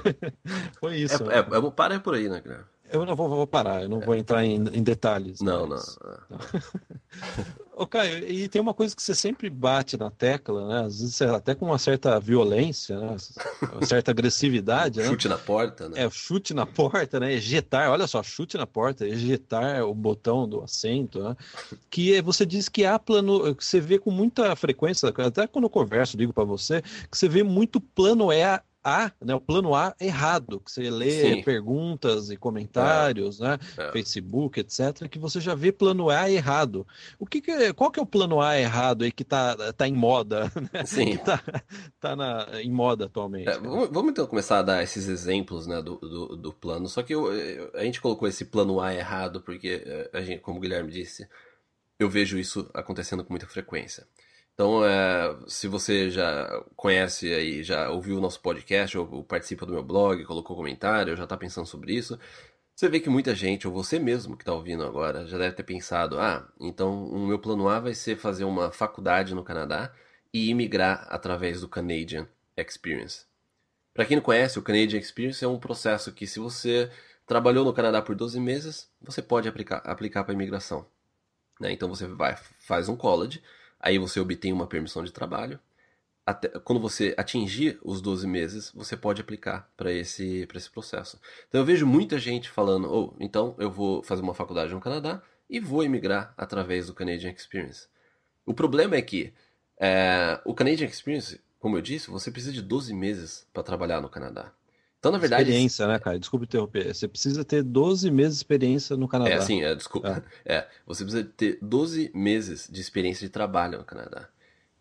foi, 0.81 0.97
isso. 0.97 1.31
É, 1.31 1.37
é, 1.37 1.39
é, 1.39 1.71
para 1.71 1.99
por 2.01 2.15
aí, 2.15 2.27
né, 2.27 2.41
cara? 2.41 2.72
Eu 2.91 3.05
não 3.05 3.15
vou, 3.15 3.27
vou 3.29 3.47
parar, 3.47 3.83
eu 3.83 3.89
não 3.89 3.99
vou 3.99 4.15
entrar 4.15 4.43
em, 4.43 4.55
em 4.55 4.83
detalhes. 4.83 5.41
Não, 5.41 5.67
mas... 5.67 5.97
não. 6.29 6.39
Ô, 7.75 7.87
Caio, 7.87 8.29
e 8.29 8.47
tem 8.47 8.61
uma 8.61 8.73
coisa 8.73 8.95
que 8.95 9.01
você 9.01 9.15
sempre 9.15 9.49
bate 9.49 9.97
na 9.97 10.11
tecla, 10.11 10.67
né? 10.67 10.85
Às 10.85 10.99
vezes 10.99 11.19
até 11.23 11.55
com 11.55 11.65
uma 11.65 11.79
certa 11.79 12.19
violência, 12.19 12.99
né? 12.99 13.15
Uma 13.71 13.85
certa 13.85 14.11
agressividade, 14.11 14.99
né? 14.99 15.07
Chute 15.07 15.27
na 15.27 15.39
porta, 15.39 15.89
né? 15.89 16.03
É, 16.03 16.09
chute 16.09 16.53
na 16.53 16.67
porta, 16.67 17.19
né? 17.19 17.33
Ejetar, 17.33 17.89
olha 17.89 18.05
só, 18.05 18.21
chute 18.21 18.57
na 18.57 18.67
porta, 18.67 19.07
ejetar 19.07 19.83
o 19.83 19.93
botão 19.95 20.47
do 20.47 20.61
assento, 20.61 21.23
né? 21.23 21.35
Que 21.89 22.21
você 22.21 22.45
diz 22.45 22.69
que 22.69 22.85
há 22.85 22.99
plano, 22.99 23.55
que 23.55 23.65
você 23.65 23.79
vê 23.79 23.97
com 23.97 24.11
muita 24.11 24.55
frequência, 24.55 25.09
até 25.09 25.47
quando 25.47 25.65
eu 25.65 25.69
converso, 25.69 26.15
digo 26.15 26.31
para 26.31 26.43
você, 26.43 26.81
que 27.09 27.17
você 27.17 27.27
vê 27.27 27.41
muito 27.41 27.81
plano 27.81 28.31
é 28.31 28.61
a, 28.83 29.11
né, 29.21 29.33
o 29.33 29.39
plano 29.39 29.73
A 29.73 29.95
errado, 29.99 30.59
que 30.59 30.71
você 30.71 30.89
lê 30.89 31.35
Sim. 31.35 31.43
perguntas 31.43 32.29
e 32.29 32.37
comentários, 32.37 33.39
é. 33.39 33.43
né, 33.43 33.59
é. 33.77 33.91
Facebook, 33.91 34.59
etc, 34.59 35.07
que 35.09 35.17
você 35.17 35.39
já 35.39 35.55
vê 35.55 35.71
plano 35.71 36.09
A 36.09 36.29
errado. 36.29 36.85
O 37.17 37.25
que, 37.25 37.41
que 37.41 37.73
qual 37.73 37.91
que 37.91 37.99
é 37.99 38.03
o 38.03 38.05
plano 38.05 38.41
A 38.41 38.59
errado 38.59 39.03
aí 39.03 39.11
que 39.11 39.23
tá, 39.23 39.55
tá 39.73 39.87
em 39.87 39.93
moda, 39.93 40.51
né? 40.73 40.85
Sim. 40.85 41.11
Que 41.11 41.17
tá, 41.19 41.41
tá 41.99 42.15
na, 42.15 42.61
em 42.61 42.71
moda 42.71 43.05
atualmente. 43.05 43.49
É, 43.49 43.57
vamos, 43.57 43.89
vamos, 43.89 44.11
então 44.11 44.27
começar 44.27 44.59
a 44.59 44.63
dar 44.63 44.83
esses 44.83 45.07
exemplos, 45.07 45.67
né, 45.67 45.81
do, 45.81 45.95
do, 45.97 46.35
do 46.35 46.53
plano. 46.53 46.87
Só 46.87 47.01
que 47.01 47.13
eu, 47.13 47.31
eu, 47.33 47.71
a 47.73 47.83
gente 47.83 48.01
colocou 48.01 48.27
esse 48.27 48.45
plano 48.45 48.81
A 48.81 48.93
errado 48.93 49.41
porque 49.41 49.83
eh, 49.85 50.09
a 50.13 50.21
gente, 50.21 50.41
como 50.41 50.57
o 50.57 50.61
Guilherme 50.61 50.91
disse, 50.91 51.27
eu 51.99 52.09
vejo 52.09 52.37
isso 52.37 52.69
acontecendo 52.73 53.23
com 53.23 53.31
muita 53.31 53.47
frequência. 53.47 54.05
Então, 54.53 54.85
é, 54.85 55.35
se 55.47 55.67
você 55.67 56.09
já 56.11 56.63
conhece 56.75 57.33
aí, 57.33 57.63
já 57.63 57.89
ouviu 57.89 58.17
o 58.17 58.21
nosso 58.21 58.39
podcast, 58.39 58.97
ou 58.97 59.23
participa 59.23 59.65
do 59.65 59.73
meu 59.73 59.83
blog, 59.83 60.23
colocou 60.25 60.55
comentário, 60.55 61.11
ou 61.11 61.17
já 61.17 61.23
está 61.23 61.35
pensando 61.35 61.65
sobre 61.65 61.93
isso, 61.93 62.19
você 62.75 62.89
vê 62.89 62.99
que 62.99 63.09
muita 63.09 63.35
gente, 63.35 63.67
ou 63.67 63.73
você 63.73 63.99
mesmo 63.99 64.35
que 64.37 64.43
está 64.43 64.53
ouvindo 64.53 64.83
agora, 64.83 65.25
já 65.27 65.37
deve 65.37 65.55
ter 65.55 65.63
pensado: 65.63 66.19
ah, 66.19 66.47
então 66.59 67.05
o 67.05 67.27
meu 67.27 67.39
plano 67.39 67.67
A 67.69 67.79
vai 67.79 67.93
ser 67.93 68.15
fazer 68.17 68.43
uma 68.45 68.71
faculdade 68.71 69.33
no 69.35 69.43
Canadá 69.43 69.91
e 70.33 70.49
imigrar 70.49 71.07
através 71.09 71.61
do 71.61 71.67
Canadian 71.67 72.27
Experience. 72.57 73.25
Para 73.93 74.05
quem 74.05 74.17
não 74.17 74.23
conhece, 74.23 74.57
o 74.57 74.63
Canadian 74.63 74.99
Experience 74.99 75.43
é 75.45 75.47
um 75.47 75.59
processo 75.59 76.11
que, 76.11 76.25
se 76.25 76.39
você 76.39 76.91
trabalhou 77.27 77.63
no 77.63 77.73
Canadá 77.73 78.01
por 78.01 78.15
12 78.15 78.39
meses, 78.39 78.89
você 79.01 79.21
pode 79.21 79.47
aplicar, 79.47 79.77
aplicar 79.85 80.23
para 80.23 80.33
imigração. 80.33 80.85
Né? 81.59 81.71
Então 81.71 81.87
você 81.87 82.07
vai, 82.07 82.35
faz 82.59 82.89
um 82.89 82.95
college 82.95 83.41
Aí 83.83 83.97
você 83.97 84.17
obtém 84.17 84.53
uma 84.53 84.65
permissão 84.65 85.03
de 85.03 85.11
trabalho. 85.11 85.59
Até, 86.25 86.47
quando 86.47 86.79
você 86.79 87.13
atingir 87.17 87.77
os 87.83 88.01
12 88.01 88.25
meses, 88.25 88.71
você 88.73 88.95
pode 88.95 89.19
aplicar 89.19 89.69
para 89.75 89.91
esse, 89.91 90.47
esse 90.55 90.69
processo. 90.71 91.19
Então 91.49 91.59
eu 91.59 91.65
vejo 91.65 91.85
muita 91.85 92.17
gente 92.17 92.49
falando: 92.49 92.89
oh, 92.89 93.13
então 93.19 93.53
eu 93.59 93.69
vou 93.69 94.01
fazer 94.01 94.21
uma 94.21 94.33
faculdade 94.33 94.73
no 94.73 94.79
Canadá 94.79 95.21
e 95.49 95.59
vou 95.59 95.83
emigrar 95.83 96.33
através 96.37 96.87
do 96.87 96.93
Canadian 96.93 97.31
Experience. 97.31 97.89
O 98.45 98.53
problema 98.53 98.95
é 98.95 99.01
que 99.01 99.33
é, 99.77 100.39
o 100.45 100.53
Canadian 100.53 100.87
Experience, 100.87 101.41
como 101.59 101.75
eu 101.75 101.81
disse, 101.81 102.09
você 102.09 102.31
precisa 102.31 102.53
de 102.53 102.61
12 102.61 102.93
meses 102.93 103.45
para 103.51 103.63
trabalhar 103.63 103.99
no 103.99 104.07
Canadá. 104.07 104.53
Então, 105.03 105.11
na 105.11 105.17
verdade. 105.17 105.43
Experiência, 105.43 105.85
né, 105.85 105.99
cara? 105.99 106.17
Desculpa 106.17 106.45
interromper. 106.45 106.95
Você 106.95 107.09
precisa 107.09 107.43
ter 107.43 107.61
12 107.61 108.09
meses 108.09 108.35
de 108.35 108.37
experiência 108.37 108.95
no 108.95 109.05
Canadá. 109.05 109.31
É, 109.31 109.41
sim, 109.41 109.61
é, 109.61 109.75
desculpa. 109.75 110.23
É. 110.45 110.55
é, 110.59 110.67
você 110.87 111.03
precisa 111.03 111.25
ter 111.25 111.59
12 111.61 112.09
meses 112.15 112.69
de 112.71 112.79
experiência 112.79 113.27
de 113.27 113.29
trabalho 113.29 113.79
no 113.79 113.83
Canadá. 113.83 114.29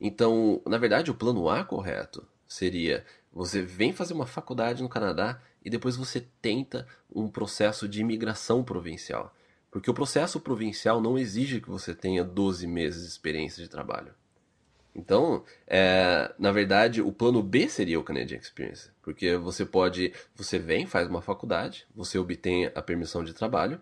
Então, 0.00 0.62
na 0.64 0.78
verdade, 0.78 1.10
o 1.10 1.14
plano 1.14 1.50
A 1.50 1.64
correto 1.64 2.24
seria: 2.46 3.04
você 3.32 3.62
vem 3.62 3.92
fazer 3.92 4.14
uma 4.14 4.24
faculdade 4.24 4.80
no 4.80 4.88
Canadá 4.88 5.40
e 5.64 5.68
depois 5.68 5.96
você 5.96 6.24
tenta 6.40 6.86
um 7.12 7.28
processo 7.28 7.88
de 7.88 8.00
imigração 8.00 8.62
provincial. 8.62 9.34
Porque 9.72 9.90
o 9.90 9.94
processo 9.94 10.38
provincial 10.38 11.00
não 11.00 11.18
exige 11.18 11.60
que 11.60 11.68
você 11.68 11.96
tenha 11.96 12.22
12 12.22 12.64
meses 12.68 13.02
de 13.02 13.08
experiência 13.08 13.60
de 13.60 13.68
trabalho. 13.68 14.14
Então, 14.94 15.42
é, 15.66 16.32
na 16.38 16.52
verdade, 16.52 17.00
o 17.00 17.10
plano 17.10 17.42
B 17.42 17.68
seria 17.68 17.98
o 17.98 18.04
Canadian 18.04 18.38
Experience, 18.38 18.90
porque 19.00 19.36
você 19.36 19.64
pode, 19.64 20.12
você 20.34 20.58
vem, 20.58 20.86
faz 20.86 21.08
uma 21.08 21.22
faculdade, 21.22 21.86
você 21.94 22.18
obtém 22.18 22.66
a 22.66 22.82
permissão 22.82 23.24
de 23.24 23.32
trabalho. 23.32 23.80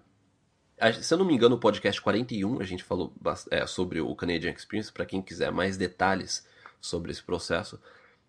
Se 1.02 1.12
eu 1.12 1.18
não 1.18 1.26
me 1.26 1.34
engano, 1.34 1.56
no 1.56 1.60
podcast 1.60 2.00
41 2.00 2.60
a 2.60 2.64
gente 2.64 2.84
falou 2.84 3.12
é, 3.50 3.66
sobre 3.66 4.00
o 4.00 4.14
Canadian 4.14 4.52
Experience, 4.52 4.92
para 4.92 5.04
quem 5.04 5.20
quiser 5.20 5.50
mais 5.50 5.76
detalhes 5.76 6.46
sobre 6.80 7.10
esse 7.10 7.22
processo. 7.22 7.78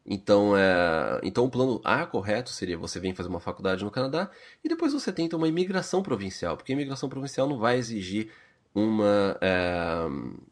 Então, 0.05 0.57
é, 0.57 1.21
então 1.23 1.45
o 1.45 1.49
plano 1.49 1.79
A 1.83 2.05
correto 2.05 2.49
seria 2.49 2.77
você 2.77 2.99
vem 2.99 3.13
fazer 3.13 3.29
uma 3.29 3.39
faculdade 3.39 3.83
no 3.83 3.91
Canadá 3.91 4.31
e 4.63 4.67
depois 4.67 4.91
você 4.91 5.13
tenta 5.13 5.37
uma 5.37 5.47
imigração 5.47 6.01
provincial, 6.01 6.57
porque 6.57 6.71
a 6.71 6.75
imigração 6.75 7.07
provincial 7.07 7.47
não 7.47 7.59
vai 7.59 7.77
exigir 7.77 8.31
uma, 8.73 9.37
é, 9.39 10.07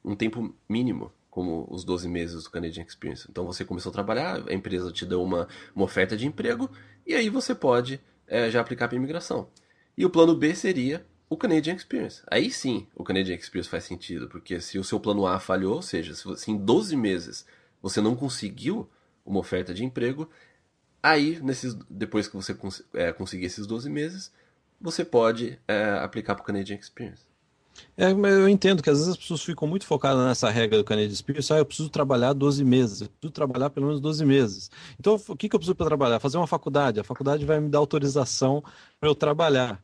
um 0.06 0.16
tempo 0.16 0.54
mínimo, 0.68 1.12
como 1.40 1.66
os 1.70 1.86
12 1.86 2.10
meses 2.10 2.44
do 2.44 2.50
Canadian 2.50 2.84
Experience. 2.84 3.26
Então 3.30 3.46
você 3.46 3.64
começou 3.64 3.92
a 3.92 3.94
trabalhar, 3.94 4.44
a 4.50 4.54
empresa 4.54 4.92
te 4.92 5.06
deu 5.06 5.24
uma, 5.24 5.48
uma 5.74 5.86
oferta 5.86 6.18
de 6.18 6.28
emprego 6.28 6.70
e 7.08 7.14
aí 7.14 7.30
você 7.30 7.56
pode 7.56 8.02
é, 8.28 8.52
já 8.52 8.60
aplicar 8.60 8.90
para 8.90 8.98
imigração. 8.98 9.48
E 9.98 10.06
o 10.06 10.10
plano 10.10 10.36
B 10.36 10.54
seria 10.54 11.06
o 11.30 11.38
Canadian 11.38 11.76
Experience. 11.76 12.22
Aí 12.30 12.52
sim 12.52 12.88
o 12.94 13.06
Canadian 13.06 13.38
Experience 13.38 13.70
faz 13.70 13.86
sentido, 13.86 14.28
porque 14.28 14.60
se 14.60 14.78
o 14.78 14.84
seu 14.84 15.00
plano 15.00 15.26
A 15.26 15.40
falhou, 15.40 15.76
ou 15.76 15.82
seja, 15.82 16.14
se, 16.14 16.36
se 16.36 16.52
em 16.52 16.58
12 16.58 16.98
meses 16.98 17.46
você 17.82 18.02
não 18.02 18.18
conseguiu 18.18 18.90
uma 19.26 19.40
oferta 19.40 19.74
de 19.74 19.86
emprego. 19.86 20.30
Aí, 21.02 21.40
nesses, 21.42 21.74
depois 21.90 22.28
que 22.28 22.36
você 22.36 22.54
cons 22.54 22.84
é, 22.94 23.14
conseguir 23.14 23.46
esses 23.46 23.66
12 23.66 23.90
meses, 23.90 24.30
você 24.82 25.06
pode 25.06 25.58
é, 25.66 25.92
aplicar 26.04 26.36
para 26.36 26.44
o 26.44 26.46
Canadian 26.46 26.76
Experience. 26.76 27.29
É, 27.96 28.12
eu 28.12 28.48
entendo 28.48 28.82
que 28.82 28.90
às 28.90 28.98
vezes 28.98 29.12
as 29.12 29.18
pessoas 29.18 29.42
ficam 29.42 29.68
muito 29.68 29.86
focadas 29.86 30.26
nessa 30.26 30.50
regra 30.50 30.78
do 30.78 30.84
Canadian 30.84 31.12
Experience. 31.12 31.52
Ah, 31.52 31.58
eu 31.58 31.66
preciso 31.66 31.90
trabalhar 31.90 32.34
12 32.34 32.64
meses, 32.64 33.02
eu 33.02 33.08
preciso 33.10 33.32
trabalhar 33.32 33.70
pelo 33.70 33.88
menos 33.88 34.02
12 34.02 34.26
meses. 34.26 34.72
Então, 35.00 35.20
o 35.28 35.36
que, 35.36 35.50
que 35.50 35.56
eu 35.56 35.60
preciso 35.60 35.76
para 35.76 35.86
trabalhar? 35.86 36.20
Fazer 36.20 36.38
uma 36.38 36.48
faculdade. 36.48 37.00
A 37.00 37.04
faculdade 37.04 37.46
vai 37.46 37.60
me 37.60 37.70
dar 37.70 37.80
autorização 37.80 38.64
para 39.00 39.10
eu 39.10 39.16
trabalhar. 39.16 39.82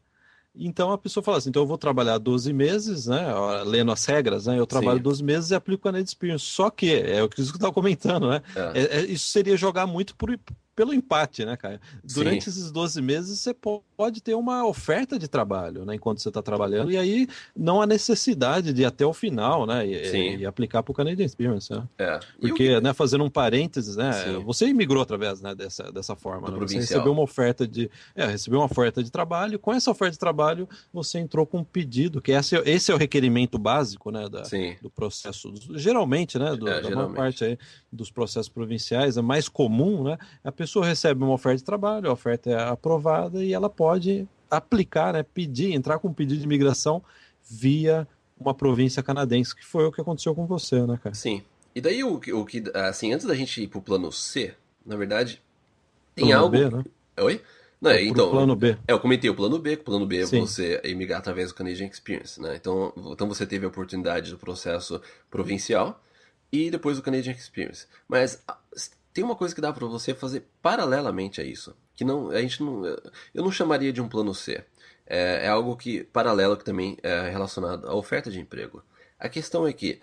Então 0.58 0.92
a 0.92 0.98
pessoa 0.98 1.24
fala 1.24 1.38
assim: 1.38 1.50
então 1.50 1.64
eu 1.64 1.68
vou 1.68 1.78
trabalhar 1.78 2.18
12 2.18 2.54
meses, 2.54 3.08
né? 3.08 3.26
Lendo 3.66 3.92
as 3.92 4.06
regras, 4.06 4.46
né? 4.46 4.58
Eu 4.58 4.66
trabalho 4.66 4.98
Sim. 4.98 5.04
12 5.04 5.24
meses 5.24 5.52
e 5.52 5.56
aplico 5.56 5.88
a 5.90 5.92
Net 5.92 6.08
Experience. 6.08 6.46
Só 6.46 6.70
que, 6.70 6.94
é 6.94 7.22
o 7.22 7.30
que 7.30 7.44
você 7.44 7.52
estava 7.52 7.74
comentando, 7.74 8.30
né? 8.30 8.42
É. 8.56 8.82
É, 8.82 9.00
é, 9.00 9.06
isso 9.06 9.28
seria 9.28 9.58
jogar 9.58 9.86
muito 9.86 10.16
por, 10.16 10.40
pelo 10.76 10.94
empate, 10.94 11.46
né, 11.46 11.56
cara? 11.56 11.80
Durante 12.04 12.46
Sim. 12.46 12.50
esses 12.50 12.72
12 12.72 13.02
meses 13.02 13.40
você 13.40 13.54
pode 13.54 14.22
ter 14.22 14.36
uma 14.36 14.66
oferta 14.66 15.18
de 15.18 15.28
trabalho, 15.28 15.86
né, 15.86 15.96
enquanto 15.96 16.20
você 16.20 16.28
está 16.28 16.42
trabalhando, 16.42 16.92
e 16.92 16.98
aí 16.98 17.28
não 17.56 17.82
há 17.82 17.88
necessidade 17.88 18.74
de 18.74 18.82
ir 18.82 18.86
até 18.86 19.06
o 19.06 19.14
final, 19.14 19.66
né, 19.66 19.88
e, 19.88 20.38
e 20.38 20.46
aplicar 20.46 20.84
para 20.84 20.92
o 20.92 20.96
Canadian 20.96 21.26
Experience, 21.26 21.72
né? 21.72 21.88
É. 21.98 22.20
Porque, 22.40 22.80
né, 22.82 22.94
fazendo 22.94 23.24
um 23.24 23.30
parênteses, 23.30 23.96
né, 23.96 24.12
Sim. 24.12 24.40
você 24.44 24.68
imigrou 24.68 25.02
através, 25.02 25.42
né, 25.42 25.56
dessa, 25.56 25.92
dessa 25.92 26.16
forma, 26.16 26.52
né? 26.52 26.58
você 26.60 26.78
recebeu 26.78 27.14
uma 27.14 27.22
oferta 27.22 27.66
de, 27.66 27.90
é, 28.14 28.26
recebeu 28.26 28.60
uma 28.60 28.66
oferta 28.66 29.02
de 29.02 29.10
trabalho, 29.10 29.58
com 29.58 29.74
essa 29.74 29.90
oferta 29.90 30.14
de 30.14 30.20
trabalho 30.20 30.68
você 30.92 31.20
entrou 31.20 31.46
com 31.46 31.60
um 31.60 31.64
pedido, 31.64 32.22
que 32.22 32.32
esse, 32.32 32.56
esse 32.66 32.92
é 32.92 32.96
o 32.96 32.98
requerimento 32.98 33.58
básico, 33.58 34.12
né, 34.12 34.28
da, 34.28 34.44
do 34.82 34.90
processo, 34.90 35.54
geralmente, 35.76 36.38
né, 36.38 36.56
do, 36.56 36.68
é, 36.68 36.82
da 36.82 36.90
maior 36.90 37.14
parte 37.14 37.46
aí 37.46 37.58
dos 37.96 38.12
processos 38.12 38.50
provinciais, 38.50 39.18
é 39.18 39.22
mais 39.22 39.50
comum, 39.50 40.04
né, 40.04 40.18
a 40.44 40.52
pessoa 40.52 40.86
recebe 40.86 41.24
uma 41.24 41.34
oferta 41.34 41.58
de 41.58 41.64
trabalho, 41.64 42.10
a 42.10 42.14
oferta 42.14 42.50
é 42.50 42.70
aprovada 42.70 43.44
e 43.44 43.54
ela 43.54 43.70
pode 43.70 44.28
aplicar, 44.50 45.14
né, 45.14 45.24
pedir, 45.24 45.74
entrar 45.74 46.00
com 46.00 46.10
um 46.10 46.14
pedido 46.14 46.40
de 46.40 46.46
imigração 46.46 47.02
via 47.50 48.08
uma 48.40 48.54
província 48.54 49.02
canadense, 49.02 49.56
que 49.56 49.66
foi 49.66 49.86
o 49.86 49.92
que 49.92 50.02
aconteceu 50.02 50.36
com 50.36 50.46
você, 50.46 50.86
né, 50.86 51.00
cara? 51.02 51.16
Sim. 51.16 51.42
E 51.74 51.82
daí 51.82 52.04
o, 52.04 52.16
o 52.16 52.46
que, 52.46 52.64
assim, 52.74 53.14
antes 53.14 53.26
da 53.26 53.34
gente 53.34 53.62
ir 53.62 53.68
pro 53.68 53.82
plano 53.82 54.12
C, 54.12 54.54
na 54.86 54.96
verdade, 54.96 55.42
tem 56.14 56.26
plano 56.26 56.44
algo. 56.44 56.58
B, 56.58 56.70
né? 56.70 56.84
Oi? 57.22 57.42
Não, 57.82 57.92
é, 57.92 58.04
então, 58.04 58.32
plano 58.32 58.56
B. 58.56 58.78
É, 58.88 58.94
eu 58.94 59.00
comentei 59.00 59.30
o 59.30 59.36
plano 59.36 59.60
B, 59.60 59.74
o 59.74 59.84
plano 59.84 60.06
B 60.06 60.22
é 60.22 60.26
você 60.26 60.82
emigrar 60.84 61.20
através 61.20 61.50
do 61.50 61.56
Canadian 61.56 61.88
Experience, 61.88 62.42
né? 62.42 62.56
Então, 62.56 62.94
então 63.12 63.28
você 63.28 63.46
teve 63.46 63.66
a 63.66 63.68
oportunidade 63.68 64.32
do 64.32 64.38
processo 64.38 65.02
provincial 65.30 66.02
e 66.52 66.70
depois 66.70 66.98
do 66.98 67.04
Canadian 67.04 67.34
Experience. 67.34 67.88
Mas 68.08 68.44
tem 69.14 69.24
uma 69.24 69.36
coisa 69.36 69.54
que 69.54 69.62
dá 69.62 69.72
para 69.72 69.86
você 69.88 70.14
fazer 70.14 70.46
paralelamente 70.62 71.40
a 71.40 71.44
isso, 71.44 71.76
que 71.96 72.04
não 72.04 72.30
a 72.30 72.42
gente 72.42 72.62
não 72.62 72.86
eu 72.86 73.44
não 73.44 73.52
chamaria 73.52 73.94
de 73.94 74.02
um 74.02 74.10
plano 74.10 74.34
C. 74.34 74.64
É, 75.08 75.46
é 75.46 75.48
algo 75.48 75.78
que 75.78 76.04
paralelo 76.04 76.58
que 76.58 76.66
também 76.66 76.98
é 77.04 77.30
relacionado 77.30 77.88
à 77.88 77.94
oferta 77.96 78.32
de 78.32 78.40
emprego. 78.40 78.84
A 79.20 79.30
questão 79.30 79.68
é 79.68 79.72
que 79.74 80.02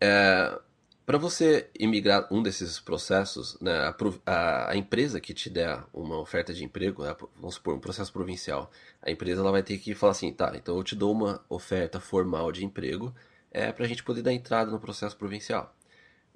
é, 0.00 0.58
para 1.06 1.18
você 1.18 1.70
imigrar 1.78 2.26
um 2.32 2.42
desses 2.42 2.80
processos, 2.80 3.56
né, 3.60 3.94
a, 4.26 4.70
a, 4.70 4.76
empresa 4.76 5.20
que 5.20 5.32
te 5.32 5.48
der 5.48 5.82
uma 5.94 6.18
oferta 6.18 6.52
de 6.52 6.64
emprego, 6.64 7.04
né, 7.04 7.14
vamos 7.36 7.54
supor, 7.54 7.76
um 7.76 7.80
processo 7.80 8.12
provincial, 8.12 8.70
a 9.00 9.10
empresa 9.10 9.40
ela 9.40 9.52
vai 9.52 9.62
ter 9.62 9.78
que 9.78 9.94
falar 9.94 10.10
assim, 10.10 10.32
tá, 10.32 10.52
então 10.56 10.76
eu 10.76 10.82
te 10.82 10.96
dou 10.96 11.12
uma 11.12 11.40
oferta 11.48 12.00
formal 12.00 12.50
de 12.50 12.64
emprego 12.64 13.14
é, 13.56 13.72
para 13.72 13.84
a 13.84 13.88
gente 13.88 14.04
poder 14.04 14.22
dar 14.22 14.32
entrada 14.32 14.70
no 14.70 14.78
processo 14.78 15.16
provincial 15.16 15.74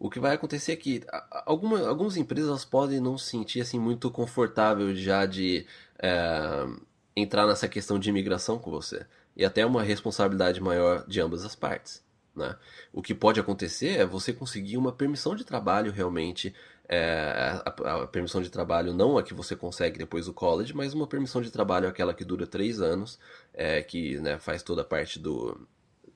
o 0.01 0.09
que 0.09 0.19
vai 0.19 0.35
acontecer 0.35 0.73
é 0.73 0.77
que 0.77 1.03
alguma, 1.45 1.87
algumas 1.87 2.17
empresas 2.17 2.65
podem 2.65 2.99
não 2.99 3.19
se 3.19 3.27
sentir 3.27 3.61
assim 3.61 3.79
muito 3.79 4.11
confortável 4.11 4.97
já 4.97 5.27
de 5.27 5.67
é, 5.99 6.67
entrar 7.15 7.47
nessa 7.47 7.69
questão 7.69 7.99
de 7.99 8.09
imigração 8.09 8.59
com 8.59 8.71
você 8.71 9.05
e 9.37 9.45
até 9.45 9.65
uma 9.65 9.83
responsabilidade 9.83 10.59
maior 10.59 11.07
de 11.07 11.21
ambas 11.21 11.45
as 11.45 11.55
partes. 11.55 12.03
Né? 12.35 12.57
O 12.95 13.03
que 13.03 13.15
pode 13.15 13.39
acontecer 13.39 13.99
é 13.99 14.07
você 14.07 14.33
conseguir 14.33 14.79
uma 14.79 14.91
permissão 14.91 15.37
de 15.37 15.45
trabalho 15.45 15.93
realmente, 15.93 16.55
é, 16.89 17.61
a, 17.67 18.03
a, 18.03 18.07
permissão 18.07 18.41
de 18.41 18.49
trabalho 18.49 18.95
não 18.95 19.19
a 19.19 19.23
que 19.23 19.35
você 19.35 19.55
consegue 19.55 19.99
depois 19.99 20.25
do 20.25 20.33
college, 20.33 20.75
mas 20.75 20.95
uma 20.95 21.07
permissão 21.07 21.43
de 21.43 21.51
trabalho 21.51 21.87
aquela 21.87 22.15
que 22.15 22.25
dura 22.25 22.47
três 22.47 22.81
anos, 22.81 23.19
é, 23.53 23.83
que 23.83 24.19
né, 24.19 24.39
faz 24.39 24.63
toda 24.63 24.81
a 24.81 24.85
parte 24.85 25.19
do, 25.19 25.69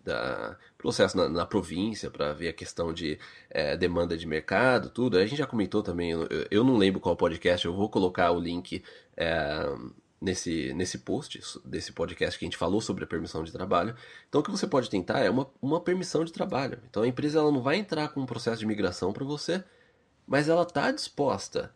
da 0.04 0.56
processo 0.76 1.16
na, 1.16 1.28
na 1.28 1.46
província 1.46 2.10
para 2.10 2.32
ver 2.32 2.48
a 2.48 2.52
questão 2.52 2.92
de 2.92 3.18
é, 3.50 3.76
demanda 3.76 4.16
de 4.16 4.26
mercado, 4.26 4.90
tudo. 4.90 5.16
A 5.16 5.26
gente 5.26 5.38
já 5.38 5.46
comentou 5.46 5.82
também, 5.82 6.10
eu, 6.10 6.28
eu, 6.50 6.62
não 6.62 6.76
lembro 6.76 7.00
qual 7.00 7.16
podcast, 7.16 7.66
eu 7.66 7.74
vou 7.74 7.88
colocar 7.88 8.30
o 8.30 8.38
link 8.38 8.84
é, 9.16 9.66
nesse, 10.20 10.72
nesse 10.74 10.98
post 10.98 11.40
desse 11.64 11.92
podcast 11.92 12.38
que 12.38 12.44
a 12.44 12.48
gente 12.48 12.56
falou 12.56 12.80
sobre 12.80 13.04
a 13.04 13.06
permissão 13.06 13.42
de 13.42 13.52
trabalho. 13.52 13.96
Então 14.28 14.40
o 14.40 14.44
que 14.44 14.50
você 14.50 14.66
pode 14.66 14.90
tentar 14.90 15.20
é 15.20 15.30
uma, 15.30 15.48
uma 15.60 15.80
permissão 15.80 16.24
de 16.24 16.32
trabalho. 16.32 16.78
Então 16.88 17.02
a 17.02 17.08
empresa 17.08 17.38
ela 17.38 17.50
não 17.50 17.62
vai 17.62 17.76
entrar 17.76 18.08
com 18.08 18.20
um 18.20 18.26
processo 18.26 18.58
de 18.58 18.66
migração 18.66 19.12
para 19.12 19.24
você, 19.24 19.64
mas 20.26 20.48
ela 20.48 20.62
está 20.62 20.90
disposta 20.90 21.74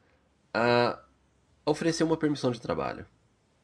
a 0.53 0.99
oferecer 1.65 2.05
uma 2.05 2.17
permissão 2.17 2.51
de 2.51 2.61
trabalho. 2.61 3.07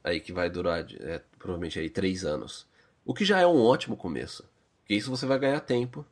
Aí 0.03 0.21
que 0.21 0.33
vai 0.33 0.51
durar 0.51 0.87
é, 1.01 1.23
provavelmente 1.39 1.79
aí 1.79 1.89
três 1.89 2.25
anos. 2.25 2.67
O 3.05 3.13
que 3.13 3.25
já 3.25 3.41
é 3.41 3.47
um 3.47 3.63
ótimo 3.63 3.97
começo. 3.97 4.45
Porque 4.85 4.95
isso 4.95 5.11
você 5.11 5.25
vai 5.25 5.39
ganhar 5.39 5.61
tempo, 5.61 6.05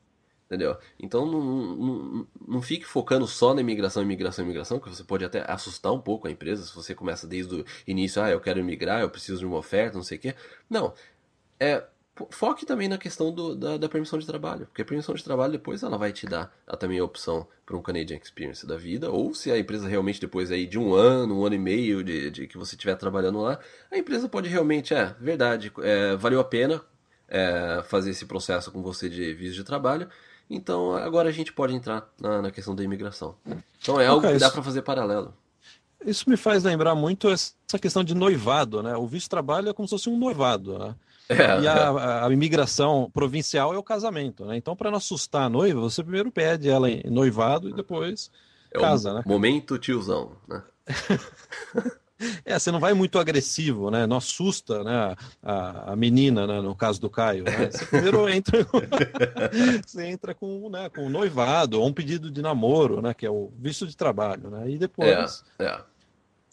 entendeu? 0.46 0.76
Então 0.98 1.26
não, 1.26 1.40
não, 1.76 2.26
não 2.48 2.62
fique 2.62 2.87
focando 2.87 3.26
só 3.26 3.52
na 3.52 3.61
imigração, 3.61 4.02
imigração, 4.02 4.44
imigração, 4.44 4.80
que 4.80 4.88
você 4.88 5.04
pode 5.04 5.24
até 5.24 5.44
assustar 5.46 5.92
um 5.92 6.00
pouco 6.00 6.26
a 6.26 6.30
empresa 6.30 6.64
se 6.64 6.74
você 6.74 6.94
começa 6.94 7.26
desde 7.26 7.54
o 7.54 7.64
início, 7.87 8.22
ah, 8.22 8.30
eu 8.30 8.40
quero 8.40 8.58
imigrar, 8.58 9.02
eu 9.02 9.11
preciso 9.11 9.40
de 9.40 9.46
uma 9.46 9.58
oferta, 9.58 9.96
não 9.96 10.04
sei 10.04 10.16
o 10.16 10.20
quê. 10.20 10.35
Não. 10.70 10.94
É, 11.61 11.85
foque 12.30 12.66
também 12.66 12.88
na 12.88 12.98
questão 12.98 13.32
do, 13.32 13.54
da, 13.54 13.76
da, 13.76 13.88
permissão 13.88 14.18
de 14.18 14.26
trabalho, 14.26 14.66
porque 14.66 14.82
a 14.82 14.85
permissão 14.85 15.14
de 15.14 15.24
trabalho 15.24 15.52
depois 15.52 15.82
ela 15.82 15.96
vai 15.96 16.12
te 16.12 16.26
dar 16.26 16.52
a, 16.66 16.76
também 16.76 16.98
a 16.98 17.04
opção 17.04 17.46
para 17.64 17.76
um 17.76 17.82
Canadian 17.82 18.18
Experience 18.18 18.66
da 18.66 18.76
vida, 18.76 19.11
ou 19.11 19.35
se 19.35 19.50
a 19.50 19.58
empresa 19.58 19.88
realmente 19.88 20.20
depois 20.20 20.50
aí 20.50 20.66
de 20.66 20.78
um 20.78 20.94
ano, 20.94 21.40
um 21.40 21.46
ano 21.46 21.54
e 21.54 21.58
meio 21.58 22.04
de, 22.04 22.30
de 22.30 22.46
que 22.46 22.58
você 22.58 22.74
estiver 22.74 22.96
trabalhando 22.96 23.40
lá, 23.40 23.58
a 23.90 23.96
empresa 23.96 24.28
pode 24.28 24.48
realmente, 24.48 24.92
é 24.92 25.14
verdade, 25.18 25.72
é, 25.82 26.16
valeu 26.16 26.40
a 26.40 26.44
pena, 26.44 26.85
é, 27.33 27.83
fazer 27.85 28.11
esse 28.11 28.27
processo 28.27 28.71
com 28.71 28.83
você 28.83 29.09
de 29.09 29.33
visto 29.33 29.55
de 29.55 29.64
trabalho. 29.64 30.07
Então 30.51 30.95
agora 30.95 31.31
a 31.31 31.33
gente 31.33 31.51
pode 31.51 31.75
entrar 31.75 32.07
na, 32.21 32.42
na 32.42 32.51
questão 32.51 32.75
da 32.75 32.85
imigração. 32.85 33.35
Então 33.81 33.99
é 33.99 34.07
algo 34.07 34.21
okay, 34.21 34.35
que 34.35 34.38
dá 34.38 34.51
para 34.51 34.62
fazer 34.62 34.83
paralelo. 34.83 35.35
Isso 36.05 36.29
me 36.29 36.37
faz 36.37 36.62
lembrar 36.62 36.95
muito 36.95 37.31
essa 37.31 37.79
questão 37.81 38.05
de 38.05 38.14
noivado, 38.14 38.83
né? 38.83 38.95
O 38.97 39.07
visto 39.07 39.25
de 39.25 39.31
trabalho 39.31 39.71
é 39.71 39.73
como 39.73 39.88
se 39.88 39.92
fosse 39.92 40.11
um 40.11 40.18
noivado, 40.18 40.79
né? 40.79 40.95
É, 41.29 41.61
e 41.61 41.68
a, 41.68 41.73
é. 41.73 41.79
a, 41.79 42.27
a, 42.27 42.33
imigração 42.33 43.09
provincial 43.14 43.73
é 43.73 43.79
o 43.79 43.83
casamento, 43.83 44.45
né? 44.45 44.57
Então, 44.57 44.77
para 44.77 44.90
não 44.90 44.99
assustar 44.99 45.42
a 45.42 45.49
noiva, 45.49 45.81
você 45.81 46.03
primeiro 46.03 46.31
pede 46.31 46.68
ela 46.68 46.90
em 46.90 47.09
noivado 47.09 47.68
e 47.68 47.73
depois 47.73 48.31
é 48.73 48.79
casa, 48.79 49.14
né? 49.14 49.23
Momento 49.25 49.79
tiozão, 49.79 50.33
né? 50.47 50.62
É, 52.53 52.59
você 52.59 52.71
não 52.71 52.79
vai 52.79 52.93
muito 52.93 53.19
agressivo, 53.19 53.91
né? 53.91 54.07
Não 54.07 54.19
assusta 54.19 54.85
né? 54.85 55.17
a, 55.43 55.93
a 55.93 55.97
menina, 55.97 56.47
né? 56.47 56.61
no 56.61 56.75
caso 56.75 57.01
do 57.01 57.09
Caio. 57.09 57.45
Né? 57.45 57.71
Você 57.71 57.87
primeiro 57.87 58.29
entra, 58.31 58.59
você 59.85 60.05
entra 60.05 60.35
com, 60.35 60.69
né? 60.69 60.91
com 60.91 61.09
noivado 61.09 61.81
ou 61.81 61.88
um 61.88 61.93
pedido 61.93 62.31
de 62.31 62.43
namoro, 62.43 63.01
né? 63.01 63.15
Que 63.15 63.25
é 63.25 63.31
o 63.31 63.51
visto 63.59 63.87
de 63.87 63.97
trabalho, 63.97 64.51
né? 64.51 64.71
E 64.71 64.79
depois. 64.79 65.43
É, 65.59 65.65
é. 65.65 65.81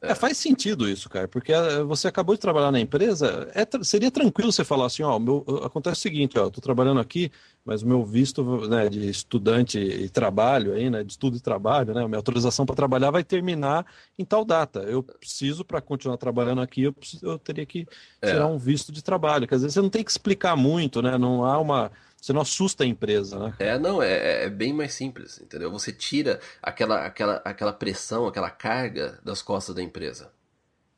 É. 0.01 0.11
é. 0.11 0.15
faz 0.15 0.37
sentido 0.37 0.89
isso, 0.89 1.09
cara, 1.09 1.27
porque 1.27 1.51
eh, 1.51 1.83
você 1.83 2.07
acabou 2.07 2.35
de 2.35 2.41
trabalhar 2.41 2.71
na 2.71 2.79
empresa, 2.79 3.49
é, 3.53 3.65
seria 3.83 4.09
tranquilo 4.09 4.51
você 4.51 4.63
falar 4.63 4.85
assim, 4.85 5.03
ó, 5.03 5.19
meu, 5.19 5.45
acontece 5.63 5.99
o 5.99 6.01
seguinte, 6.01 6.37
ó, 6.37 6.45
eu 6.45 6.51
tô 6.51 6.61
trabalhando 6.61 6.99
aqui, 6.99 7.31
mas 7.65 7.81
o 7.81 7.87
meu 7.87 8.05
visto 8.05 8.43
né, 8.67 8.89
de 8.89 9.09
estudante 9.09 9.77
e 9.77 10.09
trabalho 10.09 10.73
aí, 10.73 10.89
né, 10.89 11.03
de 11.03 11.11
estudo 11.11 11.37
e 11.37 11.39
trabalho, 11.39 11.93
né, 11.93 12.05
minha 12.07 12.17
autorização 12.17 12.65
para 12.65 12.75
trabalhar 12.75 13.11
vai 13.11 13.23
terminar 13.23 13.85
em 14.17 14.25
tal 14.25 14.45
data. 14.45 14.79
Eu 14.79 15.03
preciso, 15.03 15.65
para 15.65 15.81
continuar 15.81 16.17
trabalhando 16.17 16.61
aqui, 16.61 16.83
eu, 16.83 16.93
preciso, 16.93 17.25
eu 17.25 17.37
teria 17.37 17.65
que 17.65 17.85
é. 18.21 18.31
tirar 18.31 18.47
um 18.47 18.57
visto 18.57 18.91
de 18.91 19.03
trabalho. 19.03 19.47
Quer 19.47 19.55
dizer, 19.55 19.69
você 19.69 19.81
não 19.81 19.89
tem 19.89 20.03
que 20.03 20.11
explicar 20.11 20.55
muito, 20.55 21.01
né, 21.01 21.17
não 21.17 21.43
há 21.43 21.59
uma 21.59 21.91
você 22.21 22.33
não 22.33 22.41
assusta 22.41 22.83
a 22.83 22.87
empresa, 22.87 23.39
né? 23.39 23.53
É, 23.59 23.79
não, 23.79 24.01
é, 24.03 24.11
é, 24.11 24.43
é 24.45 24.49
bem 24.49 24.73
mais 24.73 24.93
simples, 24.93 25.39
entendeu? 25.39 25.71
Você 25.71 25.91
tira 25.91 26.39
aquela, 26.61 27.05
aquela, 27.05 27.41
aquela 27.45 27.73
pressão, 27.73 28.27
aquela 28.27 28.49
carga 28.49 29.19
das 29.23 29.41
costas 29.41 29.73
da 29.73 29.81
empresa, 29.81 30.31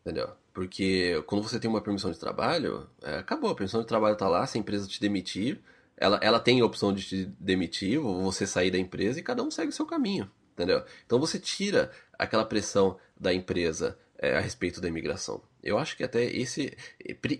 entendeu? 0.01 0.31
Porque 0.53 1.23
quando 1.27 1.43
você 1.43 1.59
tem 1.59 1.69
uma 1.69 1.81
permissão 1.81 2.11
de 2.11 2.19
trabalho, 2.19 2.89
é, 3.01 3.17
acabou, 3.17 3.51
a 3.51 3.55
permissão 3.55 3.81
de 3.81 3.87
trabalho 3.87 4.13
está 4.13 4.27
lá, 4.27 4.45
se 4.45 4.57
a 4.57 4.61
empresa 4.61 4.87
te 4.87 4.99
demitir, 4.99 5.61
ela, 5.95 6.19
ela 6.21 6.39
tem 6.39 6.59
a 6.59 6.65
opção 6.65 6.91
de 6.91 7.03
te 7.03 7.25
demitir, 7.39 7.99
ou 7.99 8.23
você 8.23 8.47
sair 8.47 8.71
da 8.71 8.79
empresa 8.79 9.19
e 9.19 9.23
cada 9.23 9.43
um 9.43 9.51
segue 9.51 9.69
o 9.69 9.73
seu 9.73 9.85
caminho, 9.85 10.29
entendeu? 10.53 10.83
Então 11.05 11.19
você 11.19 11.39
tira 11.39 11.91
aquela 12.17 12.43
pressão 12.43 12.97
da 13.19 13.31
empresa 13.33 13.97
é, 14.17 14.35
a 14.35 14.39
respeito 14.39 14.81
da 14.81 14.87
imigração. 14.87 15.41
Eu 15.63 15.77
acho 15.77 15.95
que 15.95 16.03
até 16.03 16.23
esse. 16.23 16.75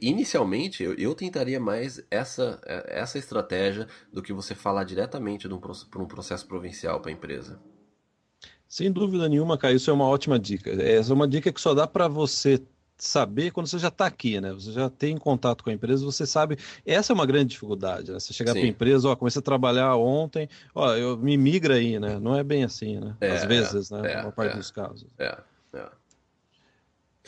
Inicialmente, 0.01 0.83
eu, 0.83 0.93
eu 0.93 1.15
tentaria 1.15 1.59
mais 1.59 2.03
essa, 2.11 2.59
é, 2.65 2.99
essa 2.99 3.17
estratégia 3.17 3.87
do 4.13 4.21
que 4.21 4.31
você 4.31 4.53
falar 4.53 4.83
diretamente 4.83 5.47
de 5.47 5.53
um, 5.53 5.61
um 5.97 6.05
processo 6.05 6.45
provincial 6.47 6.99
para 6.99 7.11
a 7.11 7.13
empresa. 7.13 7.59
Sem 8.67 8.91
dúvida 8.91 9.27
nenhuma, 9.27 9.57
Caio, 9.57 9.75
isso 9.75 9.89
é 9.89 9.93
uma 9.93 10.07
ótima 10.07 10.39
dica. 10.39 10.71
Essa 10.71 11.11
é 11.11 11.15
uma 11.15 11.27
dica 11.27 11.51
que 11.51 11.59
só 11.59 11.73
dá 11.73 11.85
para 11.85 12.07
você 12.07 12.61
saber 13.01 13.51
quando 13.51 13.67
você 13.67 13.79
já 13.79 13.87
está 13.87 14.05
aqui, 14.05 14.39
né? 14.39 14.53
Você 14.53 14.71
já 14.71 14.89
tem 14.89 15.17
contato 15.17 15.63
com 15.63 15.71
a 15.71 15.73
empresa, 15.73 16.05
você 16.05 16.25
sabe. 16.25 16.57
Essa 16.85 17.11
é 17.11 17.15
uma 17.15 17.25
grande 17.25 17.49
dificuldade, 17.49 18.11
né? 18.11 18.19
Você 18.19 18.31
chegar 18.31 18.53
para 18.53 18.61
a 18.61 18.67
empresa, 18.67 19.09
ó, 19.09 19.15
comecei 19.15 19.39
a 19.39 19.43
trabalhar 19.43 19.95
ontem, 19.95 20.47
ó, 20.75 20.93
eu 20.93 21.17
me 21.17 21.35
migra 21.35 21.75
aí, 21.75 21.99
né? 21.99 22.19
Não 22.19 22.37
é 22.37 22.43
bem 22.43 22.63
assim, 22.63 22.99
né? 22.99 23.15
É, 23.19 23.31
Às 23.31 23.45
vezes, 23.45 23.89
né? 23.89 24.13
É, 24.13 24.21
uma 24.21 24.31
parte 24.31 24.53
é, 24.53 24.57
dos 24.57 24.69
casos. 24.69 25.07
É, 25.17 25.37
é. 25.73 25.89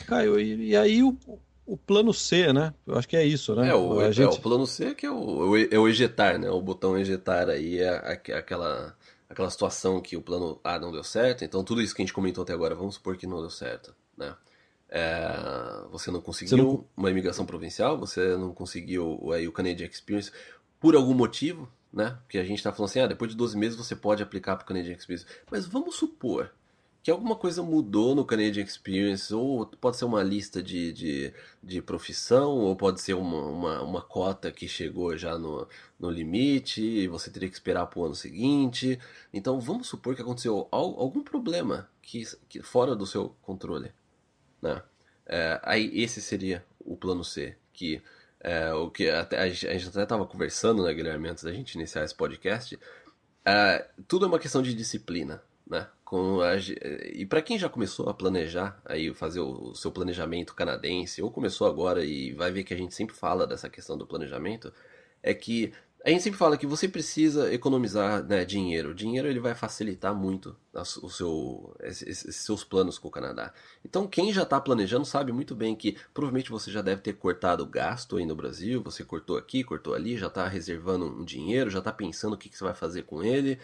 Caio, 0.06 0.38
e, 0.38 0.70
e 0.70 0.76
aí 0.76 1.02
o, 1.02 1.16
o 1.66 1.76
plano 1.76 2.12
C, 2.12 2.52
né? 2.52 2.74
Eu 2.86 2.96
acho 2.96 3.08
que 3.08 3.16
é 3.16 3.24
isso, 3.24 3.54
né? 3.54 3.68
É, 3.68 3.74
o, 3.74 4.00
a 4.00 4.10
gente... 4.10 4.34
é, 4.34 4.38
o 4.38 4.40
plano 4.40 4.66
C 4.66 4.94
que 4.94 5.06
é 5.06 5.10
o, 5.10 5.56
é 5.56 5.78
o 5.78 5.88
ejetar, 5.88 6.38
né? 6.38 6.50
O 6.50 6.60
botão 6.60 6.98
ejetar 6.98 7.48
aí 7.48 7.78
é 7.78 7.88
aquela, 8.34 8.96
aquela 9.28 9.50
situação 9.50 10.00
que 10.00 10.16
o 10.16 10.22
plano 10.22 10.60
A 10.62 10.78
não 10.78 10.92
deu 10.92 11.04
certo, 11.04 11.44
então 11.44 11.64
tudo 11.64 11.80
isso 11.80 11.94
que 11.94 12.02
a 12.02 12.04
gente 12.04 12.14
comentou 12.14 12.42
até 12.42 12.52
agora, 12.52 12.74
vamos 12.74 12.96
supor 12.96 13.16
que 13.16 13.26
não 13.26 13.40
deu 13.40 13.50
certo, 13.50 13.94
né? 14.16 14.34
É, 14.88 15.26
você 15.90 16.10
não 16.10 16.20
conseguiu 16.20 16.56
você 16.56 16.62
não... 16.62 16.84
uma 16.96 17.10
imigração 17.10 17.46
provincial, 17.46 17.98
você 17.98 18.36
não 18.36 18.52
conseguiu 18.52 19.32
aí, 19.32 19.48
o 19.48 19.52
Canadian 19.52 19.86
Experience 19.86 20.30
por 20.78 20.94
algum 20.94 21.14
motivo, 21.14 21.68
né? 21.92 22.18
Porque 22.22 22.38
a 22.38 22.44
gente 22.44 22.58
está 22.58 22.70
falando 22.72 22.90
assim, 22.90 23.00
ah, 23.00 23.06
depois 23.06 23.30
de 23.30 23.36
12 23.36 23.56
meses 23.56 23.76
você 23.76 23.96
pode 23.96 24.22
aplicar 24.22 24.56
para 24.56 24.64
o 24.64 24.66
Canadian 24.66 24.94
Experience. 24.94 25.26
Mas 25.50 25.66
vamos 25.66 25.96
supor 25.96 26.52
que 27.04 27.10
alguma 27.10 27.36
coisa 27.36 27.62
mudou 27.62 28.14
no 28.14 28.24
Canadian 28.24 28.64
Experience, 28.64 29.32
ou 29.34 29.66
pode 29.66 29.98
ser 29.98 30.06
uma 30.06 30.22
lista 30.22 30.62
de, 30.62 30.90
de, 30.90 31.34
de 31.62 31.82
profissão, 31.82 32.52
ou 32.52 32.74
pode 32.74 32.98
ser 33.02 33.12
uma, 33.12 33.42
uma, 33.42 33.82
uma, 33.82 34.00
cota 34.00 34.50
que 34.50 34.66
chegou 34.66 35.14
já 35.14 35.36
no, 35.36 35.68
no 36.00 36.10
limite 36.10 36.80
e 36.80 37.06
você 37.06 37.30
teria 37.30 37.50
que 37.50 37.54
esperar 37.54 37.84
para 37.88 38.00
o 38.00 38.06
ano 38.06 38.14
seguinte. 38.14 38.98
Então 39.34 39.60
vamos 39.60 39.86
supor 39.86 40.16
que 40.16 40.22
aconteceu 40.22 40.66
algum 40.72 41.22
problema 41.22 41.90
que, 42.00 42.24
que 42.48 42.62
fora 42.62 42.96
do 42.96 43.06
seu 43.06 43.36
controle. 43.42 43.92
Né? 44.62 44.82
É, 45.26 45.60
aí 45.62 45.90
esse 46.00 46.22
seria 46.22 46.64
o 46.80 46.96
plano 46.96 47.22
C, 47.22 47.54
que 47.74 48.00
é, 48.40 48.72
o 48.72 48.90
que 48.90 49.10
até, 49.10 49.40
a 49.40 49.48
gente 49.50 49.88
até 49.88 50.04
estava 50.04 50.24
conversando, 50.24 50.82
né, 50.82 50.94
Guilherme, 50.94 51.28
antes 51.28 51.44
da 51.44 51.52
gente 51.52 51.74
iniciar 51.74 52.02
esse 52.02 52.14
podcast. 52.14 52.78
É, 53.44 53.90
tudo 54.08 54.24
é 54.24 54.28
uma 54.28 54.38
questão 54.38 54.62
de 54.62 54.72
disciplina, 54.72 55.42
né? 55.66 55.88
Com 56.04 56.40
a, 56.40 56.56
e 56.56 57.24
para 57.26 57.42
quem 57.42 57.58
já 57.58 57.68
começou 57.68 58.08
a 58.08 58.14
planejar, 58.14 58.80
aí 58.84 59.12
fazer 59.14 59.40
o, 59.40 59.70
o, 59.70 59.74
seu 59.74 59.90
planejamento 59.90 60.54
canadense, 60.54 61.22
ou 61.22 61.30
começou 61.30 61.66
agora 61.66 62.04
e 62.04 62.32
vai 62.32 62.52
ver 62.52 62.64
que 62.64 62.74
a 62.74 62.76
gente 62.76 62.94
sempre 62.94 63.14
fala 63.16 63.46
dessa 63.46 63.68
questão 63.68 63.96
do 63.96 64.06
planejamento, 64.06 64.72
é 65.22 65.32
que 65.32 65.72
a 66.04 66.10
gente 66.10 66.22
sempre 66.22 66.38
fala 66.38 66.58
que 66.58 66.66
você 66.66 66.86
precisa 66.86 67.50
economizar 67.50 68.22
né, 68.22 68.44
dinheiro. 68.44 68.90
O 68.90 68.94
dinheiro 68.94 69.26
ele 69.26 69.40
vai 69.40 69.54
facilitar 69.54 70.14
muito 70.14 70.54
o 70.74 71.08
seu, 71.08 71.74
esses 71.80 72.36
seus 72.36 72.62
planos 72.62 72.98
com 72.98 73.08
o 73.08 73.10
Canadá. 73.10 73.54
Então, 73.82 74.06
quem 74.06 74.30
já 74.30 74.42
está 74.42 74.60
planejando 74.60 75.06
sabe 75.06 75.32
muito 75.32 75.54
bem 75.54 75.74
que 75.74 75.96
provavelmente 76.12 76.50
você 76.50 76.70
já 76.70 76.82
deve 76.82 77.00
ter 77.00 77.14
cortado 77.14 77.64
gasto 77.64 78.18
aí 78.18 78.26
no 78.26 78.36
Brasil. 78.36 78.82
Você 78.82 79.02
cortou 79.02 79.38
aqui, 79.38 79.64
cortou 79.64 79.94
ali, 79.94 80.18
já 80.18 80.26
está 80.26 80.46
reservando 80.46 81.06
um 81.06 81.24
dinheiro, 81.24 81.70
já 81.70 81.78
está 81.78 81.90
pensando 81.90 82.34
o 82.34 82.36
que, 82.36 82.50
que 82.50 82.58
você 82.58 82.64
vai 82.64 82.74
fazer 82.74 83.04
com 83.04 83.22
ele 83.22 83.58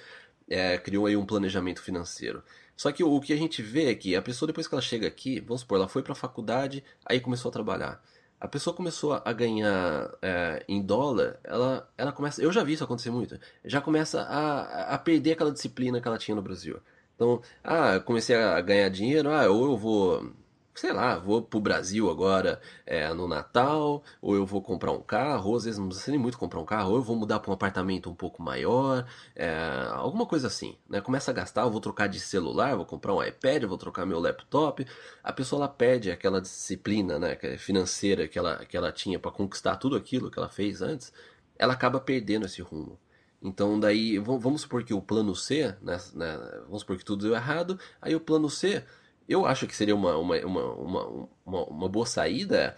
é, 0.51 0.77
criou 0.77 1.07
aí 1.07 1.17
um 1.17 1.25
planejamento 1.25 1.81
financeiro. 1.81 2.43
Só 2.77 2.91
que 2.93 3.05
o 3.05 3.21
que 3.21 3.33
a 3.33 3.37
gente 3.37 3.63
vê 3.63 3.91
é 3.91 3.95
que 3.95 4.17
a 4.17 4.23
pessoa, 4.23 4.47
depois 4.47 4.67
que 4.67 4.75
ela 4.75 4.83
chega 4.83 5.07
aqui, 5.07 5.41
vamos 5.41 5.61
supor, 5.61 5.79
ela 5.79 5.89
foi 5.89 6.03
para 6.03 6.13
a 6.13 6.17
faculdade, 6.17 6.83
aí 7.07 7.21
começou 7.21 7.51
a 7.51 7.53
trabalhar. 7.53 8.03
A 8.41 8.49
pessoa 8.49 8.75
começou 8.75 9.13
a 9.13 9.33
ganhar 9.33 10.11
é, 10.23 10.65
em 10.67 10.81
dólar, 10.81 11.39
ela, 11.45 11.89
ela 11.97 12.11
começa. 12.11 12.43
Eu 12.43 12.51
já 12.51 12.65
vi 12.65 12.73
isso 12.73 12.85
acontecer 12.85 13.11
muito. 13.11 13.39
Já 13.65 13.83
começa 13.83 14.23
a, 14.23 14.95
a 14.95 14.99
perder 14.99 15.33
aquela 15.33 15.53
disciplina 15.53 16.01
que 16.01 16.09
ela 16.09 16.17
tinha 16.17 16.35
no 16.35 16.41
Brasil. 16.43 16.81
Então, 17.15 17.43
ah, 17.63 18.01
comecei 18.01 18.35
a 18.35 18.59
ganhar 18.63 18.89
dinheiro, 18.89 19.31
ah, 19.31 19.47
ou 19.51 19.73
eu 19.73 19.77
vou 19.77 20.33
sei 20.81 20.95
lá, 20.95 21.19
vou 21.19 21.43
pro 21.43 21.61
Brasil 21.61 22.09
agora 22.09 22.59
é, 22.87 23.13
no 23.13 23.29
Natal, 23.29 24.03
ou 24.23 24.35
eu 24.35 24.47
vou 24.47 24.63
comprar 24.63 24.91
um 24.93 25.03
carro, 25.03 25.51
ou 25.51 25.57
às 25.57 25.65
vezes 25.65 25.79
não 25.79 25.89
precisa 25.89 26.11
nem 26.11 26.19
muito 26.19 26.39
comprar 26.39 26.59
um 26.59 26.65
carro, 26.65 26.93
ou 26.93 26.97
eu 26.97 27.03
vou 27.03 27.15
mudar 27.15 27.39
para 27.39 27.51
um 27.51 27.55
apartamento 27.55 28.09
um 28.09 28.15
pouco 28.15 28.43
maior, 28.43 29.07
é, 29.37 29.51
alguma 29.93 30.25
coisa 30.25 30.47
assim, 30.47 30.79
né? 30.89 31.03
Começa 31.03 31.31
a 31.31 31.35
gastar, 31.35 31.65
eu 31.65 31.71
vou 31.71 31.83
trocar 31.83 32.07
de 32.07 32.19
celular, 32.19 32.77
vou 32.77 32.87
comprar 32.87 33.13
um 33.15 33.23
iPad, 33.23 33.65
vou 33.65 33.77
trocar 33.77 34.07
meu 34.07 34.19
laptop, 34.19 34.87
a 35.23 35.33
pessoa 35.35 35.61
ela 35.61 35.69
perde 35.69 36.11
aquela 36.11 36.41
disciplina, 36.41 37.19
né, 37.19 37.37
é 37.43 37.59
financeira 37.59 38.27
que 38.27 38.39
ela, 38.39 38.65
que 38.65 38.75
ela 38.75 38.91
tinha 38.91 39.19
para 39.19 39.31
conquistar 39.31 39.77
tudo 39.77 39.97
aquilo 39.97 40.31
que 40.31 40.39
ela 40.39 40.49
fez 40.49 40.81
antes, 40.81 41.13
ela 41.59 41.75
acaba 41.75 42.01
perdendo 42.01 42.47
esse 42.47 42.63
rumo. 42.63 42.99
Então 43.43 43.79
daí, 43.79 44.19
vamos 44.19 44.63
supor 44.63 44.83
que 44.83 44.95
o 44.95 45.03
plano 45.03 45.37
C, 45.37 45.75
né, 45.83 45.99
né, 46.15 46.39
vamos 46.65 46.81
supor 46.81 46.97
que 46.97 47.05
tudo 47.05 47.27
deu 47.27 47.35
errado, 47.35 47.79
aí 48.01 48.15
o 48.15 48.21
plano 48.21 48.49
C 48.49 48.83
eu 49.31 49.47
acho 49.47 49.67
que 49.69 49.77
seria 49.77 49.95
uma, 49.95 50.17
uma, 50.17 50.37
uma, 50.45 51.05
uma, 51.47 51.65
uma 51.65 51.89
boa 51.89 52.05
saída. 52.05 52.75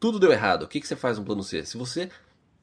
Tudo 0.00 0.18
deu 0.18 0.32
errado. 0.32 0.62
O 0.62 0.68
que, 0.68 0.80
que 0.80 0.88
você 0.88 0.96
faz 0.96 1.18
no 1.18 1.24
plano 1.24 1.42
C? 1.42 1.66
Se 1.66 1.76
você 1.76 2.10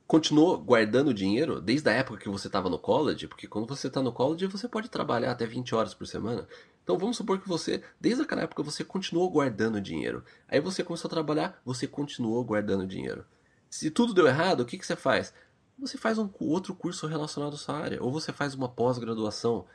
continuou 0.08 0.58
guardando 0.58 1.13
dinheiro 1.13 1.62
desde 1.62 1.88
a 1.89 1.93
época 1.93 2.19
que 2.19 2.28
você 2.28 2.47
estava 2.47 2.71
no 2.71 2.80
college, 2.80 3.28
porque 3.28 3.47
quando 3.47 3.67
você 3.67 3.88
está 3.88 4.02
no 4.02 4.12
college 4.12 4.47
você 4.47 4.67
pode 4.67 4.89
trabalhar 4.89 5.32
até 5.32 5.45
20 5.45 5.76
horas 5.76 5.93
por 5.93 6.08
semana. 6.08 6.47
Então 6.84 6.97
vamos 6.97 7.15
supor 7.15 7.39
que 7.39 7.47
você, 7.47 7.84
desde 8.02 8.23
aquela 8.23 8.41
época, 8.41 8.63
você 8.63 8.84
continuou 8.84 9.30
guardando 9.30 9.80
dinheiro. 9.80 10.23
Aí 10.47 10.60
você 10.60 10.84
começou 10.84 11.08
a 11.08 11.12
trabalhar, 11.12 11.62
você 11.63 11.88
continuou 11.88 12.43
guardando 12.43 12.88
dinheiro. 12.88 13.26
Se 13.69 13.91
tudo 13.91 14.13
deu 14.13 14.26
errado, 14.26 14.62
o 14.62 14.65
que, 14.65 14.78
que 14.78 14.86
você 14.86 14.95
faz? 14.95 15.34
Você 15.78 15.99
faz 15.99 16.17
um 16.17 16.30
outro 16.39 16.73
curso 16.73 17.06
relacionado 17.06 17.54
à 17.54 17.58
sua 17.58 17.78
área, 17.78 18.04
ou 18.04 18.12
você 18.12 18.34
faz 18.34 18.56
uma 18.56 18.67
pós-graduação. 18.67 19.65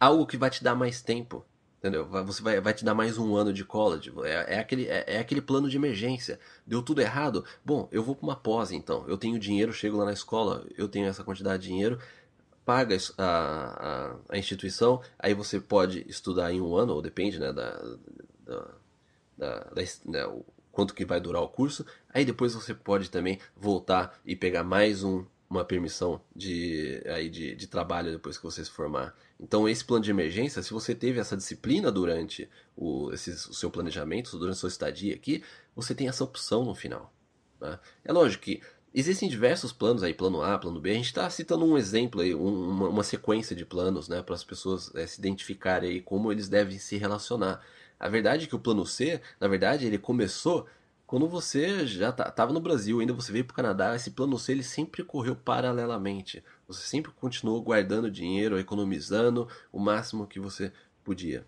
Algo 0.00 0.26
que 0.26 0.36
vai 0.36 0.50
te 0.50 0.62
dar 0.62 0.74
mais 0.74 1.00
tempo. 1.00 1.44
Entendeu? 1.78 2.08
Você 2.24 2.42
vai, 2.42 2.60
vai 2.60 2.74
te 2.74 2.84
dar 2.84 2.92
mais 2.92 3.18
um 3.18 3.36
ano 3.36 3.52
de 3.52 3.64
college. 3.64 4.12
É, 4.24 4.56
é 4.56 4.58
aquele, 4.58 4.86
é, 4.88 5.04
é, 5.06 5.18
aquele 5.18 5.40
plano 5.40 5.70
de 5.70 5.76
emergência. 5.76 6.40
Deu 6.66 6.82
tudo 6.82 7.00
errado? 7.00 7.44
Bom, 7.64 7.88
eu 7.92 8.02
vou 8.02 8.16
para 8.16 8.26
uma 8.26 8.36
pós 8.36 8.72
então. 8.72 9.04
Eu 9.06 9.16
tenho 9.16 9.38
dinheiro, 9.38 9.72
chego 9.72 9.96
lá 9.96 10.04
na 10.04 10.12
escola, 10.12 10.66
eu 10.76 10.88
tenho 10.88 11.06
essa 11.06 11.22
quantidade 11.22 11.62
de 11.62 11.68
dinheiro, 11.68 12.00
paga 12.64 12.96
a, 13.16 13.24
a, 13.24 14.16
a 14.28 14.38
instituição, 14.38 15.00
aí 15.18 15.32
você 15.34 15.60
pode 15.60 16.04
estudar 16.08 16.52
em 16.52 16.60
um 16.60 16.76
ano, 16.76 16.94
ou 16.94 17.00
depende 17.00 17.38
né, 17.38 17.52
da, 17.52 17.70
da, 18.44 18.74
da, 19.38 19.58
da 19.70 19.82
né, 20.04 20.42
quanto 20.72 20.94
que 20.94 21.04
vai 21.04 21.20
durar 21.20 21.42
o 21.42 21.48
curso. 21.48 21.86
Aí 22.12 22.24
depois 22.24 22.54
você 22.54 22.74
pode 22.74 23.08
também 23.08 23.38
voltar 23.56 24.18
e 24.26 24.34
pegar 24.34 24.64
mais 24.64 25.04
um, 25.04 25.24
uma 25.48 25.64
permissão 25.64 26.20
de, 26.34 27.02
aí 27.06 27.30
de, 27.30 27.54
de 27.54 27.66
trabalho 27.66 28.12
depois 28.12 28.36
que 28.36 28.44
você 28.44 28.64
se 28.64 28.70
formar. 28.70 29.14
Então, 29.40 29.68
esse 29.68 29.84
plano 29.84 30.04
de 30.04 30.10
emergência, 30.10 30.62
se 30.62 30.72
você 30.72 30.94
teve 30.94 31.18
essa 31.18 31.36
disciplina 31.36 31.90
durante 31.90 32.48
o, 32.76 33.10
esse, 33.12 33.30
o 33.30 33.54
seu 33.54 33.70
planejamento, 33.70 34.36
durante 34.36 34.56
a 34.56 34.60
sua 34.60 34.68
estadia 34.68 35.14
aqui, 35.14 35.42
você 35.74 35.94
tem 35.94 36.08
essa 36.08 36.24
opção 36.24 36.64
no 36.64 36.74
final. 36.74 37.12
Né? 37.60 37.78
É 38.04 38.12
lógico 38.12 38.44
que 38.44 38.60
existem 38.92 39.28
diversos 39.28 39.72
planos 39.72 40.02
aí, 40.02 40.12
plano 40.12 40.42
A, 40.42 40.58
plano 40.58 40.80
B. 40.80 40.90
A 40.90 40.94
gente 40.94 41.06
está 41.06 41.28
citando 41.30 41.64
um 41.64 41.78
exemplo 41.78 42.20
aí, 42.20 42.34
um, 42.34 42.70
uma, 42.70 42.88
uma, 42.88 43.04
sequência 43.04 43.56
de 43.56 43.64
planos, 43.64 44.08
né, 44.08 44.22
para 44.22 44.34
as 44.34 44.44
pessoas 44.44 44.94
é, 44.94 45.06
se 45.06 45.18
identificarem 45.18 45.90
aí 45.90 46.00
como 46.00 46.30
eles 46.30 46.48
devem 46.48 46.78
se 46.78 46.96
relacionar. 46.96 47.64
A 47.98 48.08
verdade 48.08 48.44
é 48.44 48.48
que 48.48 48.54
o 48.54 48.60
plano 48.60 48.86
C, 48.86 49.20
na 49.40 49.48
verdade, 49.48 49.86
ele 49.86 49.98
começou 49.98 50.66
quando 51.08 51.26
você 51.26 51.86
já 51.86 52.10
estava 52.10 52.52
no 52.52 52.60
Brasil, 52.60 53.00
ainda 53.00 53.14
você 53.14 53.32
veio 53.32 53.42
para 53.42 53.54
o 53.54 53.56
Canadá, 53.56 53.96
esse 53.96 54.10
plano 54.10 54.38
C 54.38 54.52
ele 54.52 54.62
sempre 54.62 55.02
correu 55.02 55.34
paralelamente. 55.34 56.44
Você 56.68 56.82
sempre 56.86 57.10
continuou 57.12 57.62
guardando 57.62 58.10
dinheiro, 58.10 58.58
economizando 58.58 59.48
o 59.72 59.80
máximo 59.80 60.26
que 60.26 60.38
você 60.38 60.70
podia. 61.02 61.46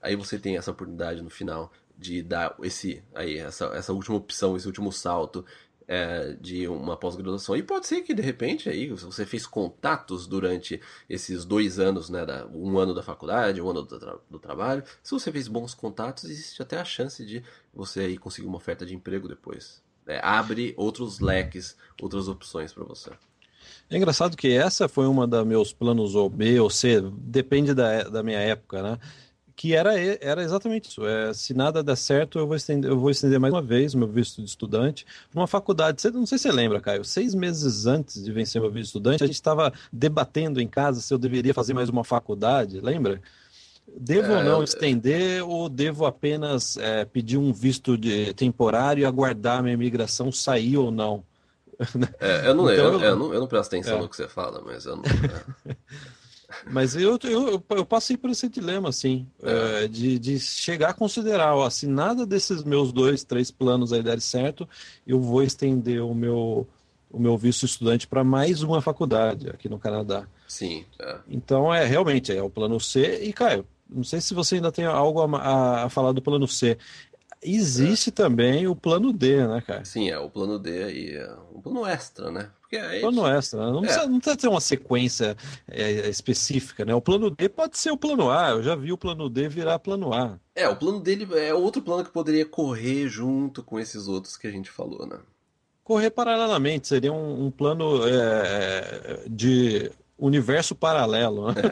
aí 0.00 0.14
você 0.14 0.38
tem 0.38 0.56
essa 0.56 0.70
oportunidade 0.70 1.20
no 1.20 1.30
final 1.30 1.72
de 1.98 2.22
dar 2.22 2.54
esse 2.62 3.02
aí 3.12 3.38
essa, 3.38 3.66
essa 3.74 3.92
última 3.92 4.16
opção, 4.16 4.56
esse 4.56 4.68
último 4.68 4.92
salto 4.92 5.44
é, 5.86 6.36
de 6.40 6.66
uma 6.68 6.96
pós-graduação. 6.96 7.56
E 7.56 7.62
pode 7.62 7.86
ser 7.86 8.02
que 8.02 8.14
de 8.14 8.22
repente 8.22 8.68
aí 8.68 8.88
você 8.88 9.26
fez 9.26 9.46
contatos 9.46 10.26
durante 10.26 10.80
esses 11.08 11.44
dois 11.44 11.78
anos, 11.78 12.08
né, 12.08 12.24
da, 12.24 12.46
um 12.46 12.78
ano 12.78 12.94
da 12.94 13.02
faculdade, 13.02 13.60
um 13.60 13.68
ano 13.68 13.82
do, 13.82 13.98
tra 13.98 14.16
do, 14.30 14.38
trabalho. 14.38 14.82
Se 15.02 15.12
você 15.12 15.30
fez 15.30 15.48
bons 15.48 15.74
contatos, 15.74 16.24
existe 16.24 16.62
até 16.62 16.78
a 16.78 16.84
chance 16.84 17.24
de 17.24 17.42
você 17.74 18.00
aí 18.00 18.18
conseguir 18.18 18.46
uma 18.46 18.56
oferta 18.56 18.84
de 18.84 18.94
emprego 18.94 19.28
depois. 19.28 19.82
É, 20.06 20.20
abre 20.22 20.74
outros 20.76 21.20
leques, 21.20 21.76
outras 22.00 22.28
opções 22.28 22.72
para 22.72 22.84
você. 22.84 23.10
É 23.88 23.96
engraçado 23.96 24.36
que 24.36 24.52
essa 24.52 24.88
foi 24.88 25.06
uma 25.06 25.26
dos 25.26 25.46
meus 25.46 25.72
planos 25.72 26.14
ou 26.14 26.28
B 26.28 26.58
ou 26.58 26.70
C, 26.70 27.00
depende 27.00 27.74
da, 27.74 28.04
da 28.04 28.22
minha 28.22 28.38
época, 28.38 28.82
né? 28.82 28.98
Que 29.62 29.76
era, 29.76 29.96
era 29.96 30.42
exatamente 30.42 30.88
isso. 30.88 31.06
É, 31.06 31.32
se 31.32 31.54
nada 31.54 31.84
der 31.84 31.96
certo, 31.96 32.36
eu 32.36 32.48
vou 32.48 32.56
estender, 32.56 32.90
eu 32.90 32.98
vou 32.98 33.10
estender 33.10 33.38
mais 33.38 33.54
uma 33.54 33.62
vez 33.62 33.94
o 33.94 33.98
meu 33.98 34.08
visto 34.08 34.42
de 34.42 34.48
estudante 34.48 35.06
uma 35.32 35.46
faculdade. 35.46 36.02
Você, 36.02 36.10
não 36.10 36.26
sei 36.26 36.36
se 36.36 36.42
você 36.42 36.52
lembra, 36.52 36.80
Caio, 36.80 37.04
seis 37.04 37.32
meses 37.32 37.86
antes 37.86 38.24
de 38.24 38.32
vencer 38.32 38.60
meu 38.60 38.72
visto 38.72 38.82
de 38.82 38.88
estudante, 38.88 39.22
a 39.22 39.26
gente 39.28 39.36
estava 39.36 39.72
debatendo 39.92 40.60
em 40.60 40.66
casa 40.66 41.00
se 41.00 41.14
eu 41.14 41.16
deveria 41.16 41.54
fazer 41.54 41.74
mais 41.74 41.88
uma 41.88 42.02
faculdade, 42.02 42.80
lembra? 42.80 43.22
Devo 43.86 44.32
é, 44.32 44.38
ou 44.38 44.42
não 44.42 44.64
estender 44.64 45.48
ou 45.48 45.68
devo 45.68 46.06
apenas 46.06 46.76
é, 46.76 47.04
pedir 47.04 47.38
um 47.38 47.52
visto 47.52 47.96
de 47.96 48.34
temporário 48.34 49.02
e 49.02 49.04
aguardar 49.04 49.62
minha 49.62 49.74
imigração 49.74 50.32
sair 50.32 50.76
ou 50.76 50.90
não? 50.90 51.22
É, 52.18 52.48
eu, 52.48 52.54
não, 52.54 52.66
então, 52.72 52.84
eu, 52.84 53.00
eu, 53.00 53.16
não, 53.16 53.32
eu 53.32 53.38
não 53.38 53.46
presto 53.46 53.76
atenção 53.76 53.98
é. 53.98 54.00
no 54.00 54.08
que 54.08 54.16
você 54.16 54.26
fala, 54.26 54.60
mas 54.66 54.86
eu 54.86 54.96
não. 54.96 55.04
Mas 56.70 56.94
eu, 56.96 57.18
eu, 57.24 57.62
eu 57.70 57.84
passei 57.84 58.16
por 58.16 58.30
esse 58.30 58.48
dilema, 58.48 58.88
assim, 58.88 59.26
é. 59.42 59.84
É, 59.84 59.88
de, 59.88 60.18
de 60.18 60.38
chegar 60.38 60.90
a 60.90 60.94
considerar, 60.94 61.54
ó, 61.54 61.68
se 61.68 61.86
nada 61.86 62.26
desses 62.26 62.62
meus 62.62 62.92
dois, 62.92 63.24
três 63.24 63.50
planos 63.50 63.92
aí 63.92 64.02
der 64.02 64.20
certo, 64.20 64.68
eu 65.06 65.20
vou 65.20 65.42
estender 65.42 66.02
o 66.02 66.14
meu, 66.14 66.66
o 67.10 67.18
meu 67.18 67.36
visto 67.36 67.66
estudante 67.66 68.06
para 68.06 68.22
mais 68.22 68.62
uma 68.62 68.80
faculdade 68.80 69.48
aqui 69.50 69.68
no 69.68 69.78
Canadá. 69.78 70.26
Sim. 70.46 70.84
É. 70.98 71.18
Então, 71.28 71.72
é 71.72 71.84
realmente, 71.84 72.32
é 72.32 72.42
o 72.42 72.50
plano 72.50 72.78
C. 72.78 73.22
E, 73.24 73.32
Caio, 73.32 73.66
não 73.88 74.04
sei 74.04 74.20
se 74.20 74.34
você 74.34 74.56
ainda 74.56 74.72
tem 74.72 74.84
algo 74.84 75.20
a, 75.36 75.84
a 75.84 75.88
falar 75.88 76.12
do 76.12 76.22
plano 76.22 76.46
C. 76.46 76.78
Existe 77.42 78.10
é. 78.10 78.12
também 78.12 78.68
o 78.68 78.76
plano 78.76 79.12
D, 79.12 79.46
né, 79.46 79.60
cara? 79.60 79.84
Sim, 79.84 80.08
é 80.10 80.18
o 80.18 80.30
plano 80.30 80.58
D 80.58 80.92
e 80.92 81.16
é 81.16 81.34
um 81.54 81.60
plano 81.60 81.84
extra, 81.86 82.30
né? 82.30 82.50
Aí... 82.76 83.00
Plano 83.00 83.26
extra, 83.26 83.66
né? 83.66 83.72
não, 83.72 83.78
é. 83.78 83.82
precisa, 83.82 84.06
não 84.06 84.18
precisa 84.18 84.36
ter 84.36 84.48
uma 84.48 84.60
sequência 84.60 85.36
é, 85.68 86.08
específica, 86.08 86.84
né? 86.84 86.94
O 86.94 87.00
plano 87.00 87.30
D 87.30 87.48
pode 87.48 87.76
ser 87.78 87.90
o 87.90 87.96
plano 87.96 88.30
A, 88.30 88.50
eu 88.50 88.62
já 88.62 88.74
vi 88.74 88.92
o 88.92 88.98
plano 88.98 89.28
D 89.28 89.48
virar 89.48 89.78
plano 89.78 90.12
A. 90.12 90.38
É, 90.54 90.68
o 90.68 90.76
plano 90.76 91.00
dele 91.00 91.26
é 91.38 91.54
outro 91.54 91.82
plano 91.82 92.04
que 92.04 92.10
poderia 92.10 92.46
correr 92.46 93.08
junto 93.08 93.62
com 93.62 93.78
esses 93.78 94.08
outros 94.08 94.36
que 94.36 94.46
a 94.46 94.50
gente 94.50 94.70
falou, 94.70 95.06
né? 95.06 95.18
Correr 95.84 96.10
paralelamente, 96.10 96.88
seria 96.88 97.12
um, 97.12 97.46
um 97.46 97.50
plano 97.50 98.06
é, 98.06 99.24
de 99.28 99.90
universo 100.18 100.74
paralelo. 100.74 101.48
Né? 101.48 101.62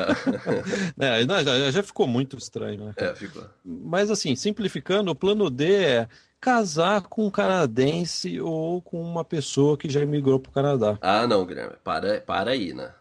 É. 0.99 1.23
é, 1.23 1.45
já, 1.45 1.71
já, 1.71 1.83
ficou 1.83 2.07
muito 2.07 2.37
estranho, 2.37 2.87
né? 2.87 2.95
É, 2.97 3.15
ficou. 3.15 3.45
Mas 3.65 4.11
assim, 4.11 4.35
simplificando, 4.35 5.11
o 5.11 5.15
plano 5.15 5.49
D 5.49 5.73
é 5.73 6.09
casar 6.41 7.03
com 7.03 7.27
um 7.27 7.31
canadense 7.31 8.41
ou 8.41 8.81
com 8.81 9.03
uma 9.03 9.25
pessoa 9.25 9.77
que 9.77 9.91
já 9.91 10.01
emigrou 10.01 10.41
para 10.41 10.51
o 10.51 10.55
Canadá. 10.55 10.99
Ah, 11.01 11.27
não, 11.27 11.45
Guilherme, 11.45 11.77
para, 11.85 12.21
para 12.21 12.53
aí, 12.53 12.73
né? 12.73 12.93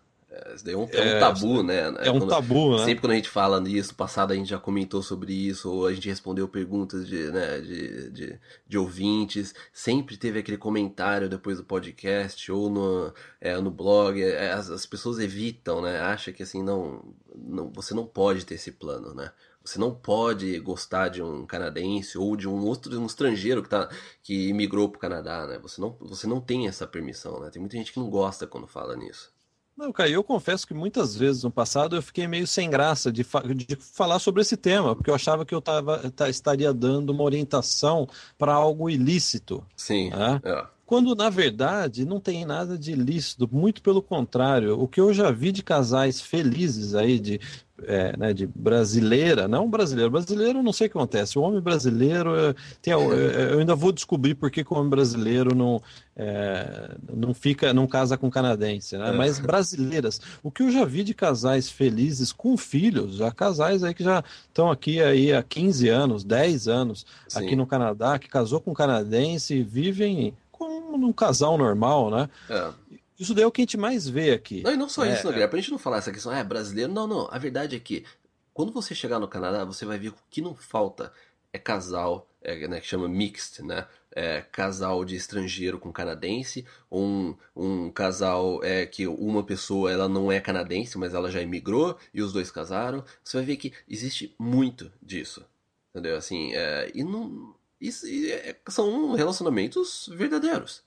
Daí 0.63 0.73
é 0.73 0.77
um, 0.77 0.87
é 0.91 1.01
um 1.01 1.05
é, 1.05 1.19
tabu, 1.19 1.63
né? 1.63 1.93
É 1.99 2.11
um 2.11 2.19
quando, 2.19 2.29
tabu, 2.29 2.77
né? 2.77 2.85
Sempre 2.85 3.01
quando 3.01 3.11
a 3.11 3.15
gente 3.15 3.29
fala 3.29 3.59
nisso, 3.59 3.89
no 3.91 3.95
passado 3.95 4.31
a 4.31 4.35
gente 4.35 4.49
já 4.49 4.59
comentou 4.59 5.01
sobre 5.01 5.33
isso, 5.33 5.71
ou 5.71 5.87
a 5.87 5.93
gente 5.93 6.07
respondeu 6.07 6.47
perguntas 6.47 7.07
de, 7.07 7.31
né, 7.31 7.59
de, 7.59 8.09
de, 8.11 8.39
de 8.67 8.77
ouvintes, 8.77 9.53
sempre 9.73 10.17
teve 10.17 10.39
aquele 10.39 10.57
comentário 10.57 11.29
depois 11.29 11.57
do 11.57 11.63
podcast, 11.63 12.51
ou 12.51 12.69
no, 12.69 13.13
é, 13.41 13.57
no 13.59 13.71
blog, 13.71 14.21
é, 14.21 14.51
as, 14.51 14.69
as 14.69 14.85
pessoas 14.85 15.19
evitam, 15.19 15.81
né? 15.81 15.99
Acha 15.99 16.31
que 16.31 16.43
assim, 16.43 16.63
não, 16.63 17.03
não, 17.35 17.71
você 17.71 17.93
não 17.93 18.05
pode 18.05 18.45
ter 18.45 18.55
esse 18.55 18.71
plano, 18.71 19.13
né? 19.13 19.31
Você 19.69 19.77
não 19.77 19.93
pode 19.93 20.59
gostar 20.61 21.09
de 21.09 21.21
um 21.21 21.45
canadense 21.45 22.17
ou 22.17 22.35
de 22.35 22.47
um 22.47 22.65
outro 22.65 22.99
um 22.99 23.05
estrangeiro 23.05 23.61
que, 23.61 23.69
tá, 23.69 23.87
que 24.23 24.51
migrou 24.51 24.89
para 24.89 24.97
o 24.97 24.99
Canadá, 24.99 25.45
né? 25.45 25.59
Você 25.61 25.79
não, 25.79 25.95
você 25.99 26.25
não 26.25 26.41
tem 26.41 26.67
essa 26.67 26.87
permissão, 26.87 27.39
né? 27.39 27.51
Tem 27.51 27.59
muita 27.59 27.77
gente 27.77 27.93
que 27.93 27.99
não 27.99 28.09
gosta 28.09 28.47
quando 28.47 28.65
fala 28.65 28.95
nisso. 28.95 29.31
Não, 29.77 29.93
Caio, 29.93 30.15
eu 30.15 30.23
confesso 30.23 30.65
que 30.65 30.73
muitas 30.73 31.15
vezes 31.15 31.43
no 31.43 31.51
passado 31.51 31.95
eu 31.95 32.01
fiquei 32.01 32.27
meio 32.27 32.47
sem 32.47 32.67
graça 32.67 33.11
de, 33.11 33.23
fa 33.23 33.41
de 33.41 33.75
falar 33.75 34.17
sobre 34.17 34.41
esse 34.41 34.57
tema, 34.57 34.95
porque 34.95 35.11
eu 35.11 35.15
achava 35.15 35.45
que 35.45 35.53
eu 35.53 35.61
tava, 35.61 36.01
estaria 36.27 36.73
dando 36.73 37.11
uma 37.11 37.23
orientação 37.23 38.07
para 38.39 38.53
algo 38.53 38.89
ilícito. 38.89 39.63
Sim. 39.75 40.09
Né? 40.09 40.41
É. 40.45 40.65
Quando, 40.89 41.13
na 41.13 41.29
verdade, 41.29 42.03
não 42.03 42.19
tem 42.19 42.43
nada 42.43 42.75
de 42.75 42.93
ilícito, 42.93 43.47
muito 43.51 43.79
pelo 43.83 44.01
contrário. 44.01 44.81
O 44.81 44.87
que 44.87 44.99
eu 44.99 45.13
já 45.13 45.29
vi 45.29 45.51
de 45.51 45.61
casais 45.61 46.19
felizes 46.19 46.95
aí, 46.95 47.19
de 47.19 47.39
é, 47.85 48.15
né, 48.17 48.33
de 48.33 48.47
brasileira, 48.47 49.47
não 49.47 49.69
brasileiro. 49.69 50.11
Brasileiro 50.11 50.63
não 50.63 50.73
sei 50.73 50.87
o 50.87 50.89
que 50.89 50.97
acontece. 50.97 51.37
O 51.37 51.41
homem 51.41 51.61
brasileiro, 51.61 52.35
é, 52.35 52.55
tem, 52.81 52.93
eu, 52.93 53.13
eu 53.13 53.59
ainda 53.59 53.75
vou 53.75 53.91
descobrir 53.91 54.35
por 54.35 54.49
que, 54.51 54.61
o 54.61 54.75
homem 54.75 54.89
brasileiro 54.89 55.55
não, 55.55 55.81
é, 56.15 56.95
não 57.13 57.33
fica, 57.33 57.73
não 57.73 57.87
casa 57.87 58.17
com 58.17 58.29
canadense, 58.29 58.97
né? 58.97 59.11
Mas 59.11 59.39
brasileiras, 59.39 60.19
o 60.43 60.51
que 60.51 60.63
eu 60.63 60.71
já 60.71 60.85
vi 60.85 61.03
de 61.03 61.13
casais 61.13 61.69
felizes 61.69 62.31
com 62.31 62.57
filhos, 62.57 63.15
já 63.15 63.31
casais 63.31 63.83
aí 63.83 63.93
que 63.93 64.03
já 64.03 64.23
estão 64.47 64.69
aqui 64.69 65.01
aí 65.01 65.33
há 65.33 65.41
15 65.41 65.89
anos, 65.89 66.23
10 66.23 66.67
anos, 66.67 67.05
Sim. 67.27 67.39
aqui 67.39 67.55
no 67.55 67.65
Canadá, 67.65 68.19
que 68.19 68.27
casou 68.27 68.59
com 68.59 68.73
canadense 68.73 69.55
e 69.55 69.63
vivem 69.63 70.33
como 70.51 71.07
um 71.07 71.13
casal 71.13 71.57
normal, 71.57 72.11
né? 72.11 72.29
É. 72.49 72.69
Isso 73.19 73.33
daí 73.33 73.43
é 73.43 73.47
o 73.47 73.51
que 73.51 73.61
a 73.61 73.63
gente 73.63 73.77
mais 73.77 74.07
vê 74.07 74.31
aqui. 74.31 74.63
Não, 74.63 74.71
e 74.71 74.77
não 74.77 74.87
só 74.87 75.03
é, 75.03 75.13
isso, 75.13 75.29
né, 75.29 75.41
é... 75.41 75.47
Pra 75.47 75.59
gente 75.59 75.71
não 75.71 75.77
falar 75.77 75.97
essa 75.97 76.11
questão, 76.11 76.31
ah, 76.31 76.37
é 76.37 76.43
brasileiro. 76.43 76.91
Não, 76.91 77.05
não. 77.05 77.27
A 77.29 77.37
verdade 77.37 77.75
é 77.75 77.79
que 77.79 78.05
quando 78.53 78.71
você 78.71 78.95
chegar 78.95 79.19
no 79.19 79.27
Canadá, 79.27 79.65
você 79.65 79.85
vai 79.85 79.97
ver 79.97 80.11
que 80.11 80.17
o 80.17 80.23
que 80.29 80.41
não 80.41 80.55
falta 80.55 81.11
é 81.51 81.59
casal, 81.59 82.27
é, 82.41 82.67
né, 82.67 82.79
que 82.79 82.87
chama 82.87 83.07
mixed, 83.07 83.63
né? 83.63 83.87
É, 84.11 84.41
casal 84.41 85.05
de 85.05 85.15
estrangeiro 85.15 85.79
com 85.79 85.93
canadense, 85.93 86.65
um, 86.91 87.35
um 87.55 87.91
casal 87.91 88.63
é 88.63 88.85
que 88.85 89.05
uma 89.05 89.43
pessoa 89.43 89.91
ela 89.91 90.09
não 90.09 90.31
é 90.31 90.39
canadense, 90.39 90.97
mas 90.97 91.13
ela 91.13 91.31
já 91.31 91.41
imigrou 91.41 91.95
e 92.13 92.21
os 92.21 92.33
dois 92.33 92.49
casaram. 92.49 93.03
Você 93.23 93.37
vai 93.37 93.45
ver 93.45 93.57
que 93.57 93.71
existe 93.87 94.35
muito 94.39 94.91
disso, 95.01 95.45
entendeu? 95.91 96.17
Assim, 96.17 96.53
é, 96.53 96.91
e 96.93 97.03
não, 97.03 97.55
isso, 97.79 98.05
é, 98.07 98.55
são 98.67 99.13
relacionamentos 99.13 100.09
verdadeiros. 100.11 100.83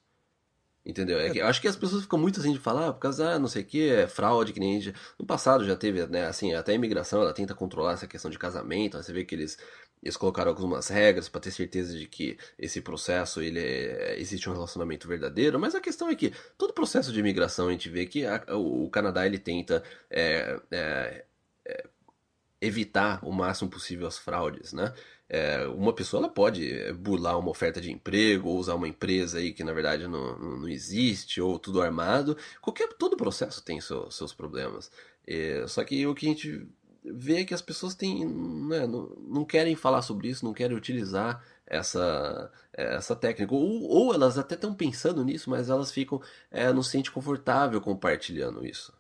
Entendeu? 0.84 1.20
É 1.20 1.30
que, 1.30 1.38
eu 1.38 1.46
acho 1.46 1.60
que 1.60 1.68
as 1.68 1.76
pessoas 1.76 2.02
ficam 2.02 2.18
muito 2.18 2.40
assim 2.40 2.52
de 2.52 2.58
falar, 2.58 2.88
ah, 2.88 2.92
por 2.92 2.98
causa, 2.98 3.34
ah, 3.34 3.38
não 3.38 3.46
sei 3.46 3.62
o 3.62 3.64
que, 3.64 3.88
é 3.88 4.08
fraude, 4.08 4.52
que 4.52 4.58
nem 4.58 4.80
gente... 4.80 4.98
No 5.16 5.24
passado 5.24 5.64
já 5.64 5.76
teve, 5.76 6.04
né, 6.08 6.26
assim, 6.26 6.54
até 6.54 6.72
a 6.72 6.74
imigração, 6.74 7.20
ela 7.22 7.32
tenta 7.32 7.54
controlar 7.54 7.92
essa 7.92 8.06
questão 8.08 8.28
de 8.28 8.36
casamento, 8.36 8.96
você 8.96 9.12
vê 9.12 9.24
que 9.24 9.32
eles, 9.32 9.56
eles 10.02 10.16
colocaram 10.16 10.50
algumas 10.50 10.88
regras 10.88 11.28
para 11.28 11.40
ter 11.40 11.52
certeza 11.52 11.96
de 11.96 12.08
que 12.08 12.36
esse 12.58 12.80
processo, 12.80 13.40
ele 13.40 13.60
é, 13.60 14.18
existe 14.18 14.50
um 14.50 14.52
relacionamento 14.52 15.06
verdadeiro, 15.06 15.58
mas 15.58 15.76
a 15.76 15.80
questão 15.80 16.08
é 16.08 16.16
que 16.16 16.32
todo 16.58 16.72
processo 16.72 17.12
de 17.12 17.20
imigração 17.20 17.68
a 17.68 17.72
gente 17.72 17.88
vê 17.88 18.04
que 18.04 18.26
a, 18.26 18.44
o, 18.48 18.86
o, 18.86 18.90
Canadá, 18.90 19.24
ele 19.24 19.38
tenta 19.38 19.84
é, 20.10 20.60
é, 20.72 21.24
é 21.64 21.84
evitar 22.60 23.24
o 23.24 23.30
máximo 23.30 23.70
possível 23.70 24.08
as 24.08 24.18
fraudes, 24.18 24.72
né? 24.72 24.92
É, 25.34 25.66
uma 25.68 25.94
pessoa 25.94 26.20
ela 26.22 26.28
pode 26.28 26.92
burlar 26.92 27.38
uma 27.38 27.48
oferta 27.48 27.80
de 27.80 27.90
emprego 27.90 28.50
ou 28.50 28.58
usar 28.58 28.74
uma 28.74 28.86
empresa 28.86 29.38
aí 29.38 29.50
que 29.50 29.64
na 29.64 29.72
verdade 29.72 30.06
não, 30.06 30.38
não 30.38 30.68
existe 30.68 31.40
ou 31.40 31.58
tudo 31.58 31.80
armado. 31.80 32.36
Qualquer 32.60 32.92
todo 32.98 33.16
processo 33.16 33.64
tem 33.64 33.80
seu, 33.80 34.10
seus 34.10 34.34
problemas. 34.34 34.90
É, 35.26 35.64
só 35.66 35.82
que 35.84 36.06
o 36.06 36.14
que 36.14 36.26
a 36.26 36.28
gente 36.28 36.68
vê 37.02 37.40
é 37.40 37.44
que 37.46 37.54
as 37.54 37.62
pessoas 37.62 37.94
têm, 37.94 38.26
né, 38.26 38.86
não, 38.86 39.08
não 39.26 39.44
querem 39.46 39.74
falar 39.74 40.02
sobre 40.02 40.28
isso, 40.28 40.44
não 40.44 40.52
querem 40.52 40.76
utilizar 40.76 41.42
essa, 41.66 42.52
essa 42.70 43.16
técnica. 43.16 43.54
Ou, 43.54 43.84
ou 43.84 44.12
elas 44.12 44.36
até 44.36 44.54
estão 44.54 44.74
pensando 44.74 45.24
nisso, 45.24 45.48
mas 45.48 45.70
elas 45.70 45.90
ficam 45.90 46.20
é, 46.50 46.70
não 46.74 46.82
se 46.82 46.90
sente 46.90 47.10
confortável 47.10 47.80
compartilhando 47.80 48.66
isso. 48.66 48.92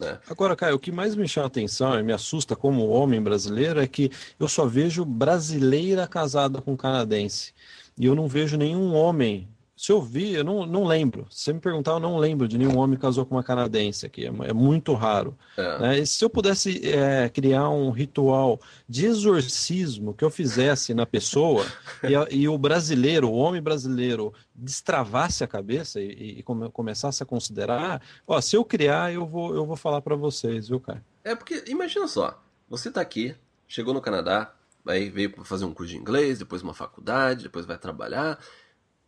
Né? 0.00 0.18
Agora, 0.28 0.56
Caio, 0.56 0.76
o 0.76 0.78
que 0.78 0.90
mais 0.90 1.14
me 1.14 1.28
chama 1.28 1.46
atenção 1.46 1.98
e 1.98 2.02
me 2.02 2.12
assusta 2.12 2.56
como 2.56 2.88
homem 2.88 3.22
brasileiro 3.22 3.80
é 3.80 3.86
que 3.86 4.10
eu 4.38 4.48
só 4.48 4.64
vejo 4.64 5.04
brasileira 5.04 6.06
casada 6.06 6.62
com 6.62 6.76
canadense. 6.76 7.52
E 7.98 8.06
eu 8.06 8.14
não 8.14 8.26
vejo 8.26 8.56
nenhum 8.56 8.94
homem 8.94 9.46
se 9.80 9.90
eu 9.90 10.02
vi, 10.02 10.34
eu 10.34 10.44
não, 10.44 10.66
não 10.66 10.84
lembro. 10.84 11.26
Se 11.30 11.44
você 11.44 11.54
me 11.54 11.58
perguntar, 11.58 11.92
eu 11.92 12.00
não 12.00 12.18
lembro 12.18 12.46
de 12.46 12.58
nenhum 12.58 12.76
homem 12.76 12.96
que 12.96 13.00
casou 13.00 13.24
com 13.24 13.34
uma 13.34 13.42
canadense 13.42 14.04
aqui. 14.04 14.26
É, 14.26 14.28
é 14.28 14.52
muito 14.52 14.92
raro. 14.92 15.34
É. 15.56 15.78
Né? 15.78 16.04
se 16.04 16.22
eu 16.22 16.28
pudesse 16.28 16.86
é, 16.86 17.30
criar 17.30 17.66
um 17.70 17.90
ritual 17.90 18.60
de 18.86 19.06
exorcismo 19.06 20.12
que 20.12 20.22
eu 20.22 20.28
fizesse 20.28 20.92
na 20.92 21.06
pessoa 21.06 21.64
e, 22.30 22.40
e, 22.40 22.46
o 22.46 22.58
brasileiro, 22.58 23.30
o 23.30 23.32
homem 23.32 23.62
brasileiro, 23.62 24.34
destravasse 24.54 25.42
a 25.42 25.46
cabeça 25.46 25.98
e, 25.98 26.40
e 26.40 26.42
come, 26.42 26.68
começasse 26.68 27.22
a 27.22 27.26
considerar, 27.26 28.02
ó, 28.26 28.38
se 28.38 28.56
eu 28.56 28.64
criar, 28.66 29.14
eu 29.14 29.26
vou, 29.26 29.54
eu 29.54 29.64
vou 29.64 29.76
falar 29.76 30.02
para 30.02 30.14
vocês, 30.14 30.68
viu, 30.68 30.78
cara? 30.78 31.02
É 31.24 31.34
porque, 31.34 31.64
imagina 31.66 32.06
só, 32.06 32.38
você 32.68 32.90
tá 32.90 33.00
aqui, 33.00 33.34
chegou 33.66 33.94
no 33.94 34.02
Canadá, 34.02 34.52
aí 34.86 35.08
veio 35.08 35.30
para 35.30 35.42
fazer 35.42 35.64
um 35.64 35.72
curso 35.72 35.92
de 35.92 35.98
inglês, 35.98 36.38
depois 36.38 36.60
uma 36.60 36.74
faculdade, 36.74 37.44
depois 37.44 37.64
vai 37.64 37.78
trabalhar. 37.78 38.38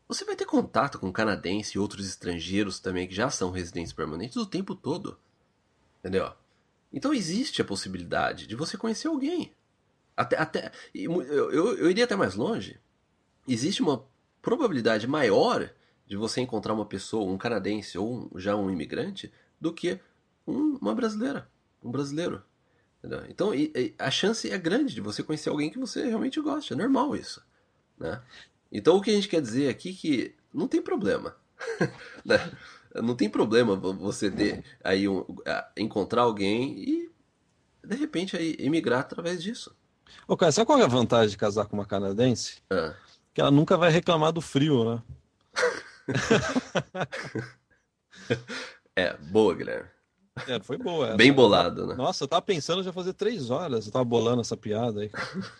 Você 0.08 0.24
vai 0.24 0.36
ter 0.36 0.44
contato 0.44 0.98
com 0.98 1.12
canadense 1.12 1.76
e 1.76 1.80
outros 1.80 2.06
estrangeiros 2.06 2.78
também 2.78 3.08
que 3.08 3.14
já 3.14 3.30
são 3.30 3.50
residentes 3.50 3.92
permanentes 3.92 4.36
o 4.36 4.46
tempo 4.46 4.74
todo. 4.74 5.18
Entendeu? 6.00 6.32
Então 6.92 7.14
existe 7.14 7.62
a 7.62 7.64
possibilidade 7.64 8.46
de 8.46 8.54
você 8.54 8.76
conhecer 8.76 9.08
alguém. 9.08 9.52
Até, 10.16 10.36
até 10.36 10.72
eu, 10.94 11.22
eu, 11.22 11.78
eu 11.78 11.90
iria 11.90 12.04
até 12.04 12.14
mais 12.14 12.34
longe. 12.34 12.78
Existe 13.48 13.82
uma 13.82 14.04
probabilidade 14.42 15.06
maior 15.06 15.72
de 16.06 16.16
você 16.16 16.40
encontrar 16.40 16.74
uma 16.74 16.84
pessoa, 16.84 17.32
um 17.32 17.38
canadense 17.38 17.96
ou 17.96 18.30
um, 18.34 18.38
já 18.38 18.54
um 18.54 18.70
imigrante, 18.70 19.32
do 19.60 19.72
que 19.72 19.98
um, 20.46 20.76
uma 20.76 20.94
brasileira, 20.94 21.48
um 21.82 21.90
brasileiro. 21.90 22.42
Entendeu? 22.98 23.24
Então 23.28 23.54
e, 23.54 23.72
e 23.74 23.94
a 23.98 24.10
chance 24.10 24.50
é 24.50 24.58
grande 24.58 24.94
de 24.94 25.00
você 25.00 25.22
conhecer 25.22 25.48
alguém 25.48 25.70
que 25.70 25.78
você 25.78 26.06
realmente 26.06 26.40
gosta. 26.40 26.74
É 26.74 26.76
normal 26.76 27.16
isso. 27.16 27.42
Né? 27.98 28.20
Então 28.72 28.96
o 28.96 29.02
que 29.02 29.10
a 29.10 29.14
gente 29.14 29.28
quer 29.28 29.42
dizer 29.42 29.68
aqui 29.68 29.90
é 29.90 29.92
que 29.92 30.34
não 30.52 30.66
tem 30.66 30.80
problema. 30.80 31.36
né? 32.24 32.50
Não 32.94 33.14
tem 33.14 33.28
problema 33.28 33.76
você 33.76 34.30
ter 34.30 34.64
aí 34.82 35.08
um, 35.08 35.24
encontrar 35.76 36.22
alguém 36.22 36.78
e 36.78 37.12
de 37.84 37.96
repente 37.96 38.36
aí 38.36 38.56
emigrar 38.58 39.00
através 39.00 39.42
disso. 39.42 39.74
Ô, 40.26 40.36
cara, 40.36 40.52
sabe 40.52 40.66
qual 40.66 40.78
é 40.78 40.84
a 40.84 40.88
vantagem 40.88 41.30
de 41.30 41.38
casar 41.38 41.66
com 41.66 41.76
uma 41.76 41.86
canadense? 41.86 42.62
Ah. 42.70 42.94
Que 43.32 43.40
ela 43.40 43.50
nunca 43.50 43.76
vai 43.76 43.90
reclamar 43.90 44.32
do 44.32 44.40
frio, 44.40 44.94
né? 44.94 45.02
é, 48.94 49.16
boa, 49.16 49.54
Guilherme. 49.54 49.88
É, 50.48 50.58
foi 50.60 50.78
boa. 50.78 51.08
Essa. 51.08 51.16
Bem 51.16 51.32
bolado, 51.32 51.86
né? 51.86 51.94
Nossa, 51.94 52.24
eu 52.24 52.28
tava 52.28 52.40
pensando 52.40 52.82
já 52.82 52.92
fazer 52.92 53.12
três 53.12 53.50
horas, 53.50 53.86
eu 53.86 53.92
tava 53.92 54.04
bolando 54.04 54.40
essa 54.40 54.56
piada 54.56 55.02
aí. 55.02 55.10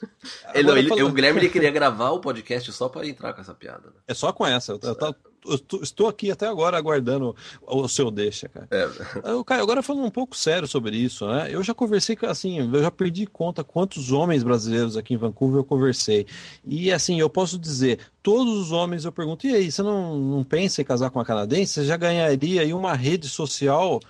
ele, 0.55 0.71
ele, 0.71 0.89
falando... 0.89 1.09
O 1.09 1.13
Guilherme 1.13 1.41
ele 1.41 1.51
queria 1.51 1.71
gravar 1.71 2.11
o 2.11 2.21
podcast 2.21 2.73
só 2.73 2.89
para 2.89 3.07
entrar 3.07 3.35
com 3.35 3.43
essa 3.43 3.55
piada. 3.55 3.89
Né? 3.89 3.93
É 4.09 4.15
só 4.15 4.33
com 4.33 4.47
essa. 4.47 4.73
Eu, 4.73 4.81
eu, 4.83 4.97
eu, 5.45 5.83
estou 5.83 6.09
aqui 6.09 6.31
até 6.31 6.47
agora 6.47 6.79
aguardando 6.79 7.37
o, 7.61 7.87
seu 7.87 8.11
deixa, 8.11 8.49
cara. 8.49 8.67
É. 8.71 8.89
Eu, 9.31 9.45
Caio, 9.45 9.63
agora 9.63 9.83
falando 9.83 10.07
um 10.07 10.11
pouco 10.11 10.35
sério 10.35 10.67
sobre 10.67 10.97
isso, 10.97 11.27
né? 11.27 11.49
Eu 11.51 11.63
já 11.63 11.75
conversei 11.75 12.17
com, 12.17 12.25
assim, 12.25 12.59
eu 12.59 12.83
já 12.83 12.91
perdi 12.91 13.27
conta 13.27 13.63
quantos 13.63 14.11
homens 14.11 14.43
brasileiros 14.43 14.97
aqui 14.97 15.13
em 15.13 15.19
Vancouver 15.19 15.59
eu 15.59 15.65
conversei. 15.65 16.27
E 16.65 16.91
assim, 16.91 17.21
eu 17.21 17.29
posso 17.29 17.59
dizer, 17.59 17.99
todos 18.23 18.55
os 18.55 18.73
homens 18.73 19.05
eu 19.05 19.13
pergunto, 19.13 19.47
e 19.47 19.55
aí, 19.55 19.71
você 19.71 19.83
não, 19.83 20.17
não 20.17 20.45
pensa 20.45 20.81
em 20.81 20.85
casar 20.85 21.11
com 21.11 21.19
uma 21.19 21.25
canadense? 21.27 21.75
Você 21.75 21.85
já 21.85 21.97
ganharia 21.99 22.63
aí 22.63 22.73
uma 22.73 22.95
rede 22.95 23.29
social 23.29 24.01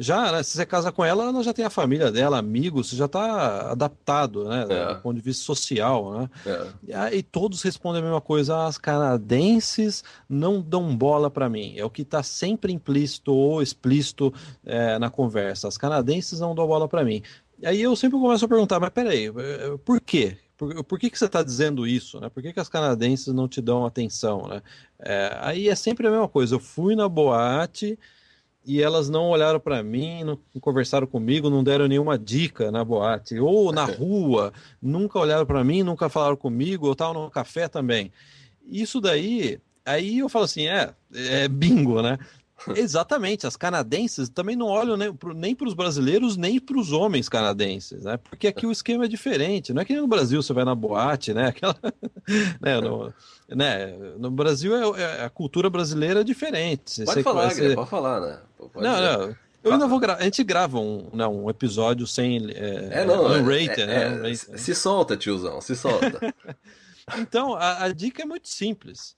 já, 0.00 0.30
né, 0.30 0.44
se 0.44 0.52
você 0.52 0.64
casa 0.64 0.92
com 0.92 1.04
ela, 1.04 1.24
ela 1.24 1.42
já 1.42 1.52
tem 1.52 1.64
a 1.64 1.70
família 1.70 2.12
dela, 2.12 2.38
amigos, 2.38 2.88
você 2.88 2.96
já 2.96 3.06
está 3.06 3.72
adaptado, 3.72 4.48
né, 4.48 4.64
é. 4.68 4.94
do 4.94 5.00
ponto 5.00 5.16
de 5.16 5.22
vista 5.22 5.44
social, 5.44 6.12
né? 6.12 6.30
É. 6.46 6.66
E 6.86 6.94
aí 6.94 7.22
todos 7.22 7.60
respondem 7.62 8.00
a 8.00 8.04
mesma 8.04 8.20
coisa, 8.20 8.64
as 8.64 8.78
canadenses 8.78 10.04
não 10.28 10.62
dão 10.62 10.96
bola 10.96 11.28
para 11.28 11.48
mim, 11.48 11.74
é 11.76 11.84
o 11.84 11.90
que 11.90 12.02
está 12.02 12.22
sempre 12.22 12.72
implícito 12.72 13.34
ou 13.34 13.60
explícito 13.60 14.32
é, 14.64 15.00
na 15.00 15.10
conversa, 15.10 15.66
as 15.66 15.76
canadenses 15.76 16.38
não 16.38 16.54
dão 16.54 16.68
bola 16.68 16.86
para 16.86 17.04
mim. 17.04 17.20
Aí 17.64 17.82
eu 17.82 17.96
sempre 17.96 18.20
começo 18.20 18.44
a 18.44 18.48
perguntar, 18.48 18.78
mas 18.78 18.90
peraí, 18.90 19.26
eh, 19.26 19.76
por 19.84 20.00
quê? 20.00 20.36
Por, 20.56 20.84
por 20.84 20.98
que, 20.98 21.10
que 21.10 21.18
você 21.18 21.26
está 21.26 21.42
dizendo 21.42 21.86
isso? 21.86 22.20
Né? 22.20 22.28
Por 22.28 22.42
que, 22.42 22.52
que 22.52 22.60
as 22.60 22.68
canadenses 22.68 23.34
não 23.34 23.48
te 23.48 23.60
dão 23.60 23.84
atenção? 23.84 24.46
Né? 24.46 24.62
É, 25.00 25.36
aí 25.40 25.68
é 25.68 25.74
sempre 25.74 26.06
a 26.06 26.10
mesma 26.10 26.28
coisa. 26.28 26.54
Eu 26.54 26.60
fui 26.60 26.94
na 26.94 27.08
boate, 27.08 27.98
e 28.64 28.82
elas 28.82 29.08
não 29.08 29.28
olharam 29.28 29.58
para 29.58 29.82
mim, 29.82 30.24
não 30.24 30.38
conversaram 30.60 31.06
comigo, 31.06 31.48
não 31.48 31.64
deram 31.64 31.88
nenhuma 31.88 32.18
dica 32.18 32.70
na 32.70 32.84
boate, 32.84 33.38
ou 33.38 33.72
na 33.72 33.84
rua, 33.96 34.52
nunca 34.80 35.18
olharam 35.18 35.46
para 35.46 35.64
mim, 35.64 35.82
nunca 35.82 36.08
falaram 36.08 36.36
comigo, 36.36 36.86
eu 36.86 36.92
estava 36.92 37.14
no 37.14 37.30
café 37.30 37.68
também. 37.68 38.12
Isso 38.66 39.00
daí, 39.00 39.58
aí 39.84 40.18
eu 40.18 40.28
falo 40.28 40.44
assim, 40.44 40.68
é, 40.68 40.92
é 41.14 41.48
bingo, 41.48 42.02
né? 42.02 42.18
Exatamente, 42.74 43.46
as 43.46 43.56
canadenses 43.56 44.28
também 44.28 44.56
não 44.56 44.66
olham 44.66 44.96
nem 45.34 45.54
para 45.54 45.68
os 45.68 45.74
brasileiros 45.74 46.36
nem 46.36 46.58
para 46.58 46.78
os 46.78 46.92
homens 46.92 47.28
canadenses, 47.28 48.02
né? 48.02 48.16
Porque 48.16 48.48
aqui 48.48 48.66
o 48.66 48.72
esquema 48.72 49.04
é 49.04 49.08
diferente. 49.08 49.72
Não 49.72 49.82
é 49.82 49.84
que 49.84 49.94
no 49.94 50.06
Brasil 50.06 50.42
você 50.42 50.52
vai 50.52 50.64
na 50.64 50.74
boate, 50.74 51.32
né? 51.32 51.48
Aquela, 51.48 51.76
né? 52.60 52.80
No, 52.80 53.12
né? 53.48 53.96
no 54.18 54.30
Brasil 54.30 54.76
é, 54.76 55.02
é, 55.02 55.24
a 55.24 55.30
cultura 55.30 55.70
brasileira 55.70 56.20
é 56.20 56.24
diferente. 56.24 57.04
Pode 57.04 57.14
você, 57.14 57.22
falar, 57.22 57.50
você... 57.50 57.74
pode 57.74 57.90
falar, 57.90 58.20
né? 58.20 58.38
Pode 58.56 58.84
não, 58.84 59.00
não. 59.00 59.36
Eu 59.62 59.72
ainda 59.72 59.86
vou 59.86 59.98
gravar. 59.98 60.20
A 60.20 60.24
gente 60.24 60.42
grava 60.44 60.78
um, 60.78 61.08
não, 61.12 61.32
né, 61.32 61.42
um 61.42 61.50
episódio 61.50 62.06
sem. 62.06 62.50
É, 62.50 63.00
é 63.00 63.04
não. 63.04 63.32
É, 63.32 63.38
unrated, 63.38 63.82
é, 63.82 63.86
né? 63.86 64.30
É, 64.30 64.34
se 64.34 64.74
solta, 64.74 65.16
tiozão, 65.16 65.60
se 65.60 65.74
solta. 65.76 66.34
então, 67.18 67.54
a, 67.54 67.84
a 67.84 67.92
dica 67.92 68.22
é 68.22 68.26
muito 68.26 68.48
simples 68.48 69.17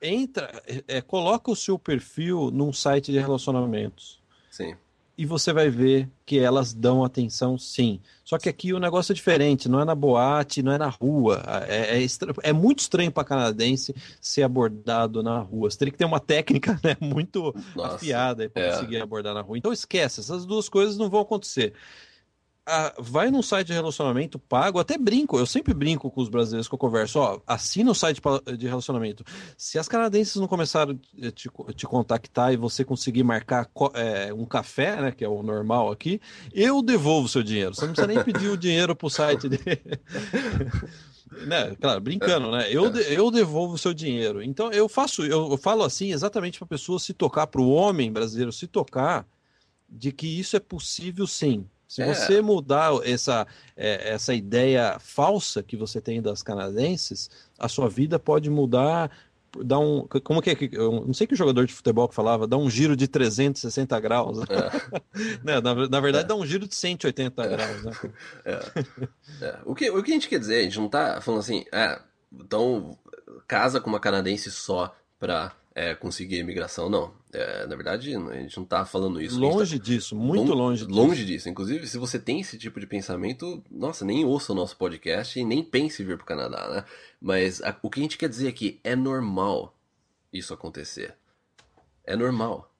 entra, 0.00 0.62
é, 0.88 1.00
coloca 1.00 1.50
o 1.50 1.56
seu 1.56 1.78
perfil 1.78 2.50
num 2.50 2.72
site 2.72 3.12
de 3.12 3.18
relacionamentos. 3.18 4.20
Sim. 4.50 4.74
E 5.18 5.26
você 5.26 5.52
vai 5.52 5.68
ver 5.68 6.08
que 6.24 6.38
elas 6.38 6.72
dão 6.72 7.04
atenção, 7.04 7.58
sim. 7.58 8.00
Só 8.24 8.38
que 8.38 8.48
aqui 8.48 8.72
o 8.72 8.78
negócio 8.78 9.12
é 9.12 9.14
diferente, 9.14 9.68
não 9.68 9.78
é 9.78 9.84
na 9.84 9.94
boate, 9.94 10.62
não 10.62 10.72
é 10.72 10.78
na 10.78 10.88
rua. 10.88 11.42
É, 11.68 12.02
é, 12.02 12.06
é 12.42 12.52
muito 12.54 12.78
estranho 12.78 13.12
para 13.12 13.22
canadense 13.22 13.94
ser 14.18 14.42
abordado 14.42 15.22
na 15.22 15.40
rua. 15.40 15.70
Você 15.70 15.76
teria 15.76 15.92
que 15.92 15.98
ter 15.98 16.06
uma 16.06 16.20
técnica 16.20 16.80
né, 16.82 16.96
muito 16.98 17.54
Nossa, 17.76 17.96
afiada 17.96 18.48
para 18.48 18.62
é. 18.62 18.70
conseguir 18.72 19.02
abordar 19.02 19.34
na 19.34 19.42
rua. 19.42 19.58
Então 19.58 19.72
esquece, 19.72 20.20
essas 20.20 20.46
duas 20.46 20.70
coisas 20.70 20.96
não 20.96 21.10
vão 21.10 21.20
acontecer 21.20 21.74
vai 22.98 23.30
num 23.30 23.42
site 23.42 23.68
de 23.68 23.72
relacionamento 23.72 24.38
pago, 24.38 24.78
até 24.78 24.96
brinco, 24.96 25.38
eu 25.38 25.46
sempre 25.46 25.74
brinco 25.74 26.10
com 26.10 26.20
os 26.20 26.28
brasileiros 26.28 26.68
que 26.68 26.74
eu 26.74 26.78
converso, 26.78 27.18
ó, 27.18 27.40
assina 27.46 27.90
o 27.90 27.94
site 27.94 28.20
de 28.56 28.66
relacionamento. 28.66 29.24
Se 29.56 29.78
as 29.78 29.88
canadenses 29.88 30.36
não 30.36 30.48
começarem 30.48 31.00
a 31.22 31.30
te, 31.30 31.50
te 31.74 31.86
contactar 31.86 32.52
e 32.52 32.56
você 32.56 32.84
conseguir 32.84 33.22
marcar 33.22 33.68
é, 33.94 34.32
um 34.32 34.44
café, 34.44 35.00
né, 35.00 35.12
que 35.12 35.24
é 35.24 35.28
o 35.28 35.42
normal 35.42 35.90
aqui, 35.90 36.20
eu 36.52 36.82
devolvo 36.82 37.28
seu 37.28 37.42
dinheiro. 37.42 37.74
Você 37.74 37.86
não 37.86 37.92
precisa 37.92 38.12
nem 38.12 38.24
pedir 38.24 38.48
o 38.48 38.56
dinheiro 38.56 38.94
pro 38.94 39.10
site 39.10 39.48
dele. 39.48 39.82
né, 41.46 41.74
claro, 41.80 42.00
brincando, 42.00 42.50
né? 42.50 42.66
Eu, 42.70 42.86
eu 42.94 43.30
devolvo 43.30 43.74
o 43.74 43.78
seu 43.78 43.94
dinheiro. 43.94 44.42
Então 44.42 44.70
eu 44.72 44.88
faço, 44.88 45.24
eu, 45.24 45.50
eu 45.50 45.56
falo 45.56 45.84
assim 45.84 46.12
exatamente 46.12 46.58
para 46.58 46.66
a 46.66 46.68
pessoa 46.68 46.98
se 46.98 47.12
tocar, 47.12 47.46
para 47.46 47.60
o 47.60 47.70
homem 47.70 48.12
brasileiro 48.12 48.52
se 48.52 48.66
tocar, 48.66 49.26
de 49.88 50.12
que 50.12 50.26
isso 50.26 50.56
é 50.56 50.60
possível 50.60 51.26
sim. 51.26 51.66
Se 51.90 52.02
é. 52.02 52.14
você 52.14 52.40
mudar 52.40 52.92
essa, 53.04 53.44
é, 53.76 54.12
essa 54.12 54.32
ideia 54.32 54.96
falsa 55.00 55.60
que 55.60 55.76
você 55.76 56.00
tem 56.00 56.22
das 56.22 56.40
canadenses, 56.40 57.28
a 57.58 57.66
sua 57.66 57.88
vida 57.88 58.16
pode 58.16 58.48
mudar 58.48 59.10
dá 59.64 59.76
um. 59.76 60.06
Como 60.22 60.40
que 60.40 60.50
é 60.50 60.54
que. 60.54 60.70
Eu 60.72 61.04
não 61.04 61.12
sei 61.12 61.26
que 61.26 61.34
jogador 61.34 61.66
de 61.66 61.74
futebol 61.74 62.08
que 62.08 62.14
falava, 62.14 62.46
dá 62.46 62.56
um 62.56 62.70
giro 62.70 62.94
de 62.94 63.08
360 63.08 63.98
graus. 63.98 64.38
É. 64.48 65.00
né? 65.42 65.60
na, 65.60 65.88
na, 65.88 66.00
verdade, 66.00 66.26
é. 66.26 66.28
dá 66.28 66.36
um 66.36 66.46
giro 66.46 66.68
de 66.68 66.76
180 66.76 67.42
é. 67.42 67.48
graus. 67.48 67.82
Né? 67.82 67.92
É. 68.44 68.60
é. 69.42 69.58
O, 69.64 69.74
que, 69.74 69.90
o 69.90 70.00
que 70.00 70.12
a 70.12 70.14
gente 70.14 70.28
quer 70.28 70.38
dizer? 70.38 70.60
A 70.60 70.62
gente 70.62 70.78
não 70.78 70.88
tá 70.88 71.20
falando 71.20 71.40
assim, 71.40 71.64
é, 71.72 72.00
então 72.32 72.96
casa 73.48 73.80
com 73.80 73.90
uma 73.90 73.98
canadense 73.98 74.48
só 74.48 74.94
pra 75.18 75.52
é, 75.74 75.94
conseguir 75.94 76.38
imigração, 76.38 76.88
não. 76.88 77.12
É, 77.32 77.66
na 77.66 77.76
verdade, 77.76 78.14
a 78.14 78.34
gente 78.40 78.56
não 78.56 78.64
está 78.64 78.84
falando 78.84 79.20
isso. 79.20 79.38
Longe 79.38 79.78
tá... 79.78 79.84
disso, 79.84 80.16
muito 80.16 80.52
longe, 80.52 80.84
disso. 80.84 80.98
Longe 80.98 81.24
disso. 81.24 81.48
Inclusive, 81.48 81.86
se 81.86 81.96
você 81.96 82.18
tem 82.18 82.40
esse 82.40 82.58
tipo 82.58 82.80
de 82.80 82.86
pensamento, 82.86 83.62
nossa, 83.70 84.04
nem 84.04 84.24
ouça 84.24 84.52
o 84.52 84.56
nosso 84.56 84.76
podcast 84.76 85.38
e 85.38 85.44
nem 85.44 85.62
pense 85.62 86.02
em 86.02 86.06
vir 86.06 86.16
para 86.16 86.24
o 86.24 86.26
Canadá, 86.26 86.68
né? 86.68 86.84
Mas 87.20 87.62
a, 87.62 87.76
o 87.82 87.88
que 87.88 88.00
a 88.00 88.02
gente 88.02 88.18
quer 88.18 88.28
dizer 88.28 88.48
aqui 88.48 88.80
é 88.82 88.96
normal 88.96 89.74
isso 90.32 90.52
acontecer. 90.52 91.14
É 92.04 92.16
normal. 92.16 92.72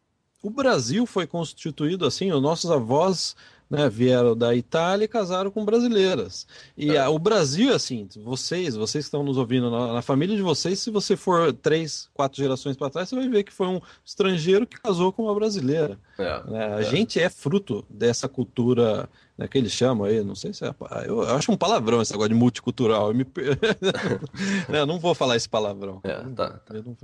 O 0.43 0.51
Brasil 0.51 1.07
foi 1.07 1.27
constituído 1.27 2.07
assim, 2.07 2.33
os 2.33 2.43
nossos 2.43 2.71
avós 2.71 3.37
né, 3.71 3.89
vieram 3.89 4.37
da 4.37 4.53
Itália 4.53 5.05
e 5.05 5.09
casaram 5.09 5.49
com 5.49 5.65
brasileiras. 5.65 6.45
E 6.77 6.91
é. 6.91 6.99
a, 6.99 7.09
o 7.09 7.21
Brasil, 7.21 7.73
assim, 7.73 8.09
vocês, 8.17 8.75
vocês 8.75 9.05
que 9.05 9.09
estão 9.09 9.23
nos 9.23 9.39
ouvindo, 9.39 9.71
na, 9.71 9.93
na, 9.93 10.03
família 10.03 10.35
de 10.35 10.43
vocês, 10.43 10.81
se 10.81 10.91
você 10.91 11.17
for 11.17 11.53
três, 11.53 12.11
quatro 12.13 12.43
gerações 12.43 12.77
para 12.77 12.91
trás, 12.91 13.09
você 13.09 13.15
vai 13.15 13.29
ver 13.29 13.45
que 13.45 13.53
foi 13.53 13.69
um 13.69 13.81
estrangeiro 14.05 14.67
que 14.67 14.81
casou 14.81 15.13
com 15.13 15.23
uma 15.23 15.35
brasileira. 15.35 15.97
É. 16.19 16.43
Né? 16.51 16.75
A 16.75 16.81
é. 16.81 16.83
gente 16.83 17.21
é 17.21 17.31
fruto 17.31 17.87
dessa 17.89 18.29
cultura 18.29 19.09
né, 19.39 19.47
que 19.47 19.57
eles 19.57 19.71
chamam 19.71 20.05
aí, 20.05 20.25
não 20.25 20.35
sei 20.35 20.53
se 20.53 20.65
é. 20.65 20.75
Eu, 21.07 21.23
eu 21.23 21.37
acho 21.37 21.53
um 21.53 21.57
palavrão 21.57 22.03
esse 22.03 22.11
negócio 22.11 22.31
de 22.31 22.35
multicultural. 22.35 23.11
Eu, 23.11 23.15
me... 23.15 23.25
eu 24.69 24.87
não 24.87 24.99
vou 24.99 25.15
falar 25.15 25.37
esse 25.37 25.49
palavrão. 25.49 26.01
É, 26.03 26.19
tá. 26.35 26.51
tá. 26.59 26.75
Eu 26.75 26.83
não... 26.83 26.97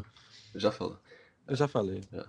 Já 0.56 0.72
falou. 0.72 0.98
Eu 1.46 1.54
já 1.54 1.68
falei. 1.68 2.02
É. 2.12 2.24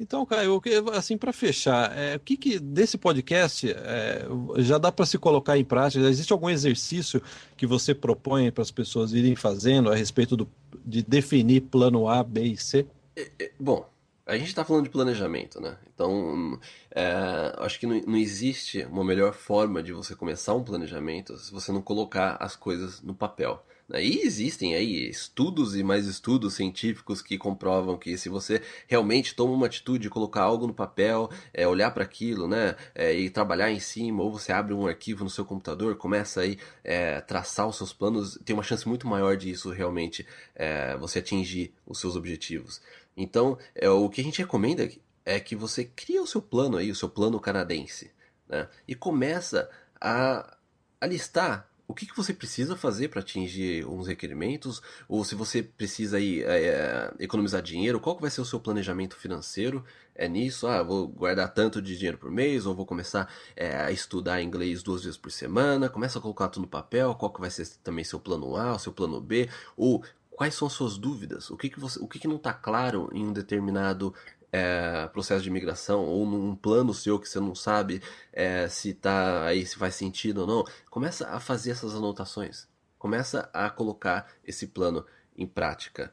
Então, 0.00 0.24
Caio, 0.24 0.60
assim, 0.92 1.18
para 1.18 1.32
fechar, 1.32 1.96
é, 1.96 2.16
o 2.16 2.20
que, 2.20 2.36
que 2.36 2.58
desse 2.58 2.96
podcast 2.96 3.70
é, 3.70 4.26
já 4.58 4.78
dá 4.78 4.92
para 4.92 5.04
se 5.04 5.18
colocar 5.18 5.58
em 5.58 5.64
prática? 5.64 6.04
Existe 6.04 6.32
algum 6.32 6.48
exercício 6.48 7.20
que 7.56 7.66
você 7.66 7.94
propõe 7.94 8.50
para 8.52 8.62
as 8.62 8.70
pessoas 8.70 9.12
irem 9.12 9.34
fazendo 9.34 9.90
a 9.90 9.96
respeito 9.96 10.36
do, 10.36 10.48
de 10.84 11.02
definir 11.02 11.62
plano 11.62 12.08
A, 12.08 12.22
B 12.22 12.42
e 12.42 12.56
C? 12.56 12.86
É, 13.16 13.30
é, 13.40 13.52
bom, 13.58 13.88
a 14.28 14.36
gente 14.36 14.48
está 14.48 14.64
falando 14.64 14.84
de 14.84 14.90
planejamento, 14.90 15.60
né? 15.60 15.76
Então, 15.92 16.60
é, 16.94 17.54
acho 17.58 17.80
que 17.80 17.86
não, 17.86 17.98
não, 18.06 18.16
existe 18.16 18.84
uma 18.84 19.02
melhor 19.02 19.32
forma 19.32 19.82
de 19.82 19.92
você 19.92 20.14
começar 20.14 20.54
um 20.54 20.62
planejamento 20.62 21.36
se 21.38 21.50
você 21.50 21.72
não 21.72 21.80
colocar 21.80 22.36
as 22.38 22.54
coisas 22.54 23.00
no 23.00 23.14
papel. 23.14 23.64
E 23.94 24.20
existem 24.20 24.74
aí 24.74 25.08
estudos 25.08 25.74
e 25.74 25.82
mais 25.82 26.06
estudos 26.06 26.54
científicos 26.54 27.22
que 27.22 27.38
comprovam 27.38 27.96
que 27.96 28.18
se 28.18 28.28
você 28.28 28.60
realmente 28.86 29.34
toma 29.34 29.54
uma 29.54 29.64
atitude 29.64 30.02
de 30.02 30.10
colocar 30.10 30.42
algo 30.42 30.66
no 30.66 30.74
papel, 30.74 31.30
é, 31.54 31.66
olhar 31.66 31.90
para 31.92 32.04
aquilo, 32.04 32.46
né, 32.46 32.76
é, 32.94 33.14
e 33.14 33.30
trabalhar 33.30 33.70
em 33.70 33.80
cima, 33.80 34.22
ou 34.22 34.30
você 34.30 34.52
abre 34.52 34.74
um 34.74 34.86
arquivo 34.86 35.24
no 35.24 35.30
seu 35.30 35.42
computador, 35.42 35.96
começa 35.96 36.42
aí 36.42 36.58
é, 36.84 37.22
traçar 37.22 37.66
os 37.66 37.76
seus 37.76 37.94
planos, 37.94 38.38
tem 38.44 38.52
uma 38.52 38.62
chance 38.62 38.86
muito 38.86 39.08
maior 39.08 39.38
de 39.38 39.50
isso 39.50 39.70
realmente 39.70 40.26
é, 40.54 40.94
você 40.98 41.20
atingir 41.20 41.72
os 41.86 41.98
seus 41.98 42.14
objetivos. 42.14 42.82
Então, 43.16 43.56
é, 43.74 43.88
o 43.88 44.10
que 44.10 44.20
a 44.20 44.24
gente 44.24 44.40
recomenda 44.40 44.90
é 45.24 45.40
que 45.40 45.56
você 45.56 45.84
cria 45.84 46.22
o 46.22 46.26
seu 46.26 46.42
plano 46.42 46.76
aí, 46.76 46.90
o 46.90 46.94
seu 46.94 47.08
plano 47.08 47.40
canadense, 47.40 48.10
né? 48.46 48.68
E 48.86 48.94
começa 48.94 49.68
a, 50.00 50.56
a 51.00 51.06
listar 51.06 51.67
o 51.88 51.94
que, 51.94 52.04
que 52.04 52.14
você 52.14 52.34
precisa 52.34 52.76
fazer 52.76 53.08
para 53.08 53.20
atingir 53.20 53.86
uns 53.86 54.06
requerimentos, 54.06 54.82
ou 55.08 55.24
se 55.24 55.34
você 55.34 55.62
precisa 55.62 56.18
aí, 56.18 56.42
é, 56.42 56.66
é, 56.66 57.14
economizar 57.18 57.62
dinheiro, 57.62 57.98
qual 57.98 58.14
que 58.14 58.20
vai 58.20 58.30
ser 58.30 58.42
o 58.42 58.44
seu 58.44 58.60
planejamento 58.60 59.16
financeiro? 59.16 59.82
É 60.14 60.28
nisso, 60.28 60.66
ah, 60.66 60.82
vou 60.82 61.08
guardar 61.08 61.52
tanto 61.54 61.80
de 61.80 61.96
dinheiro 61.96 62.18
por 62.18 62.30
mês, 62.30 62.66
ou 62.66 62.74
vou 62.74 62.84
começar 62.84 63.32
é, 63.56 63.74
a 63.74 63.90
estudar 63.90 64.42
inglês 64.42 64.82
duas 64.82 65.02
vezes 65.02 65.16
por 65.16 65.32
semana, 65.32 65.88
começa 65.88 66.18
a 66.18 66.22
colocar 66.22 66.48
tudo 66.48 66.64
no 66.64 66.68
papel, 66.68 67.14
qual 67.14 67.32
que 67.32 67.40
vai 67.40 67.50
ser 67.50 67.66
também 67.82 68.04
seu 68.04 68.20
plano 68.20 68.54
A, 68.54 68.74
o 68.74 68.78
seu 68.78 68.92
plano 68.92 69.18
B, 69.18 69.48
ou 69.74 70.04
quais 70.30 70.54
são 70.54 70.68
as 70.68 70.74
suas 70.74 70.98
dúvidas, 70.98 71.50
o 71.50 71.56
que, 71.56 71.70
que, 71.70 71.80
você, 71.80 71.98
o 72.00 72.06
que, 72.06 72.18
que 72.18 72.28
não 72.28 72.36
está 72.36 72.52
claro 72.52 73.08
em 73.14 73.26
um 73.26 73.32
determinado 73.32 74.14
é, 74.52 75.06
processo 75.08 75.42
de 75.42 75.48
imigração 75.48 76.04
ou 76.04 76.26
num 76.26 76.54
plano 76.54 76.94
seu 76.94 77.18
que 77.18 77.28
você 77.28 77.38
não 77.38 77.54
sabe 77.54 78.02
é, 78.32 78.68
se 78.68 78.94
tá 78.94 79.44
aí 79.44 79.66
se 79.66 79.76
faz 79.76 79.94
sentido 79.94 80.42
ou 80.42 80.46
não, 80.46 80.64
começa 80.90 81.28
a 81.28 81.38
fazer 81.40 81.70
essas 81.70 81.94
anotações, 81.94 82.66
começa 82.98 83.48
a 83.52 83.68
colocar 83.70 84.28
esse 84.44 84.66
plano 84.68 85.04
em 85.36 85.46
prática. 85.46 86.12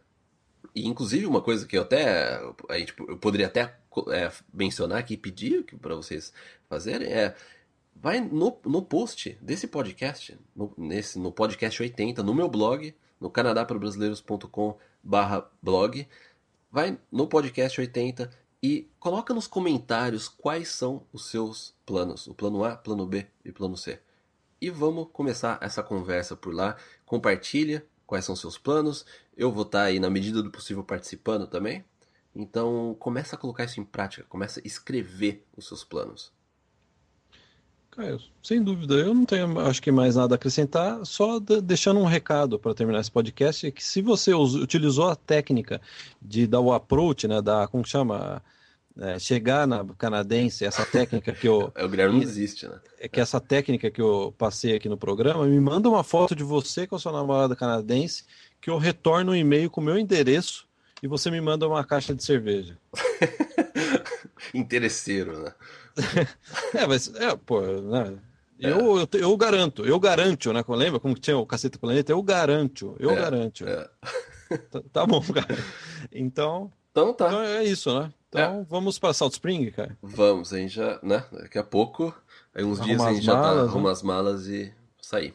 E 0.74 0.88
inclusive 0.88 1.26
uma 1.26 1.42
coisa 1.42 1.66
que 1.66 1.78
eu 1.78 1.84
até 1.84 2.42
a 2.70 2.78
gente, 2.78 2.94
eu 3.08 3.18
poderia 3.18 3.48
até 3.48 3.78
é, 4.10 4.32
mencionar 4.54 4.98
aqui, 4.98 5.16
pedir 5.16 5.64
para 5.82 5.96
vocês 5.96 6.34
fazerem 6.68 7.08
é 7.08 7.36
vai 7.96 8.20
no, 8.20 8.58
no 8.66 8.82
post 8.82 9.38
desse 9.42 9.68
podcast, 9.68 10.38
no, 10.56 10.74
nesse, 10.78 11.18
no 11.18 11.32
podcast 11.32 11.82
80, 11.82 12.22
no 12.22 12.36
meu 12.36 12.50
blog, 12.50 12.94
no 13.20 13.30
canadaparobrasileiros.com 13.30 14.78
barra 15.02 15.50
blog, 15.62 16.08
vai 16.76 17.00
no 17.10 17.26
podcast 17.26 17.80
80 17.80 18.30
e 18.62 18.92
coloca 19.00 19.34
nos 19.34 19.48
comentários 19.48 20.28
quais 20.28 20.68
são 20.68 21.08
os 21.14 21.30
seus 21.30 21.74
planos, 21.86 22.28
o 22.28 22.34
plano 22.34 22.66
A, 22.66 22.76
plano 22.76 23.06
B 23.06 23.26
e 23.46 23.52
plano 23.54 23.78
C. 23.78 23.98
E 24.60 24.70
vamos 24.70 25.08
começar 25.14 25.58
essa 25.62 25.82
conversa 25.82 26.36
por 26.36 26.54
lá. 26.54 26.76
Compartilha 27.06 27.86
quais 28.06 28.26
são 28.26 28.36
seus 28.36 28.58
planos. 28.58 29.06
Eu 29.38 29.54
vou 29.54 29.64
estar 29.64 29.84
aí 29.84 30.02
na 30.02 30.10
medida 30.10 30.44
do 30.44 30.52
possível 30.52 30.84
participando 30.84 31.48
também. 31.48 31.86
Então 32.36 32.94
começa 33.00 33.38
a 33.38 33.40
colocar 33.40 33.64
isso 33.64 33.80
em 33.80 33.86
prática, 33.86 34.26
começa 34.28 34.60
a 34.60 34.68
escrever 34.68 35.48
os 35.56 35.66
seus 35.70 35.86
planos. 35.86 36.34
Caio, 37.96 38.20
sem 38.44 38.62
dúvida, 38.62 38.96
eu 38.96 39.14
não 39.14 39.26
tenho, 39.26 39.58
acho 39.62 39.82
que 39.82 39.92
mais 39.92 40.16
nada 40.18 40.36
a 40.36 40.38
acrescentar, 40.38 41.06
só 41.06 41.40
deixando 41.40 42.00
um 42.00 42.06
recado 42.06 42.60
para 42.60 42.74
terminar 42.74 43.00
esse 43.00 43.12
podcast, 43.12 43.66
é 43.66 43.72
que 43.72 43.84
se 43.84 44.02
você 44.02 44.34
utilizou 44.34 45.10
a 45.10 45.16
técnica 45.16 45.82
de 46.22 46.46
dar 46.46 46.60
o 46.60 46.74
approach, 46.74 47.26
né, 47.28 47.42
da, 47.42 47.68
como 47.68 47.86
chama, 47.86 48.42
é, 49.00 49.18
chegar 49.18 49.66
na 49.66 49.86
canadense, 49.98 50.66
essa 50.66 50.86
técnica 50.86 51.32
que 51.32 51.48
eu... 51.48 51.72
É, 51.76 51.86
o 51.86 51.90
Guilherme 51.90 52.16
não 52.16 52.22
existe, 52.22 52.68
né? 52.68 52.80
É 53.00 53.08
que 53.08 53.20
essa 53.20 53.40
técnica 53.40 53.90
que 53.90 54.02
eu 54.02 54.34
passei 54.38 54.76
aqui 54.76 54.90
no 54.90 54.98
programa, 54.98 55.46
me 55.46 55.60
manda 55.60 55.88
uma 55.88 56.04
foto 56.04 56.36
de 56.36 56.44
você 56.44 56.86
com 56.86 56.98
a 56.98 57.00
sua 57.00 57.14
namorada 57.14 57.56
canadense, 57.56 58.26
que 58.60 58.70
eu 58.70 58.78
retorno 58.78 59.32
um 59.32 59.36
e-mail 59.36 59.70
com 59.70 59.80
o 59.80 59.84
meu 59.84 59.98
endereço 59.98 60.68
e 61.02 61.08
você 61.08 61.32
me 61.32 61.40
manda 61.40 61.68
uma 61.68 61.84
caixa 61.84 62.14
de 62.14 62.24
cerveja. 62.24 62.78
Interesseiro, 64.54 65.44
né? 65.44 65.54
é, 66.74 66.88
mas, 66.88 67.14
é, 67.16 67.36
pô, 67.36 67.62
né? 67.62 68.18
É. 68.60 68.72
Eu, 68.72 69.00
eu, 69.00 69.08
eu, 69.14 69.38
garanto, 69.38 69.86
eu 69.86 70.00
garanto, 70.00 70.54
né? 70.54 70.64
Lembra 70.68 71.00
como 71.00 71.16
tinha 71.16 71.38
o 71.38 71.46
Caceta 71.46 71.78
Planeta? 71.78 72.12
Eu 72.12 72.22
garanto, 72.24 72.96
eu 73.00 73.12
é, 73.12 73.16
garanto. 73.16 73.68
É. 73.68 73.90
Tá, 74.70 74.80
tá, 74.94 75.06
bom, 75.08 75.20
cara. 75.34 75.58
Então, 76.12 76.72
então, 76.92 77.14
tá. 77.16 77.28
então 77.28 77.42
é 77.42 77.64
isso, 77.64 78.00
né? 78.00 78.14
Então 78.30 78.62
é. 78.62 78.66
vamos 78.70 79.00
para 79.00 79.12
Salt 79.12 79.34
Spring, 79.34 79.72
cara? 79.72 79.98
Vamos, 80.04 80.54
a 80.54 80.58
gente 80.58 80.76
já, 80.76 81.00
né? 81.02 81.26
Daqui 81.32 81.58
a 81.58 81.64
pouco, 81.64 82.16
aí 82.54 82.64
uns 82.64 82.80
arrumar 82.80 82.86
dias 82.86 83.02
a 83.02 83.14
gente 83.14 83.26
já 83.26 83.34
tá, 83.34 83.50
arruma 83.50 83.90
né? 83.90 83.92
as 83.92 84.04
malas 84.04 84.48
e 84.48 84.72
sair. 85.02 85.34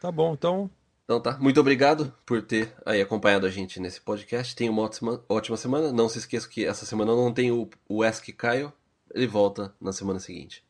Tá 0.00 0.10
bom, 0.10 0.32
então. 0.32 0.70
Então 1.04 1.20
tá. 1.20 1.36
Muito 1.38 1.60
obrigado 1.60 2.10
por 2.24 2.40
ter 2.40 2.72
aí 2.86 3.02
acompanhado 3.02 3.46
a 3.46 3.50
gente 3.50 3.78
nesse 3.78 4.00
podcast. 4.00 4.56
Tenha 4.56 4.70
uma 4.70 4.82
ótima, 4.82 5.22
ótima 5.28 5.58
semana. 5.58 5.92
Não 5.92 6.08
se 6.08 6.18
esqueça 6.18 6.48
que 6.48 6.64
essa 6.64 6.86
semana 6.86 7.14
não 7.14 7.32
tem 7.32 7.52
o, 7.52 7.68
o 7.86 8.02
Ask 8.02 8.26
Caio 8.30 8.72
ele 9.14 9.26
volta 9.26 9.74
na 9.80 9.92
semana 9.92 10.18
seguinte. 10.18 10.64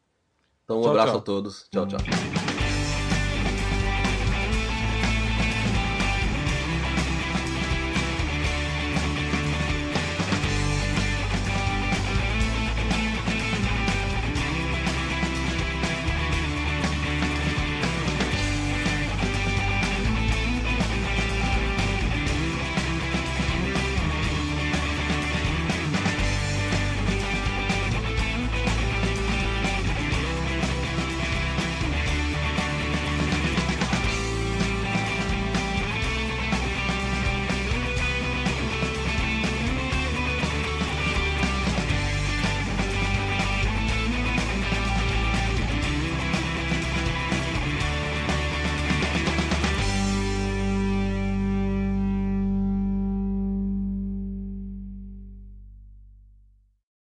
Então, 0.64 0.78
um 0.78 0.82
tchau, 0.82 0.90
abraço 0.90 1.12
tchau. 1.12 1.20
a 1.20 1.22
todos. 1.22 1.68
Tchau, 1.70 1.86
tchau. 1.86 2.35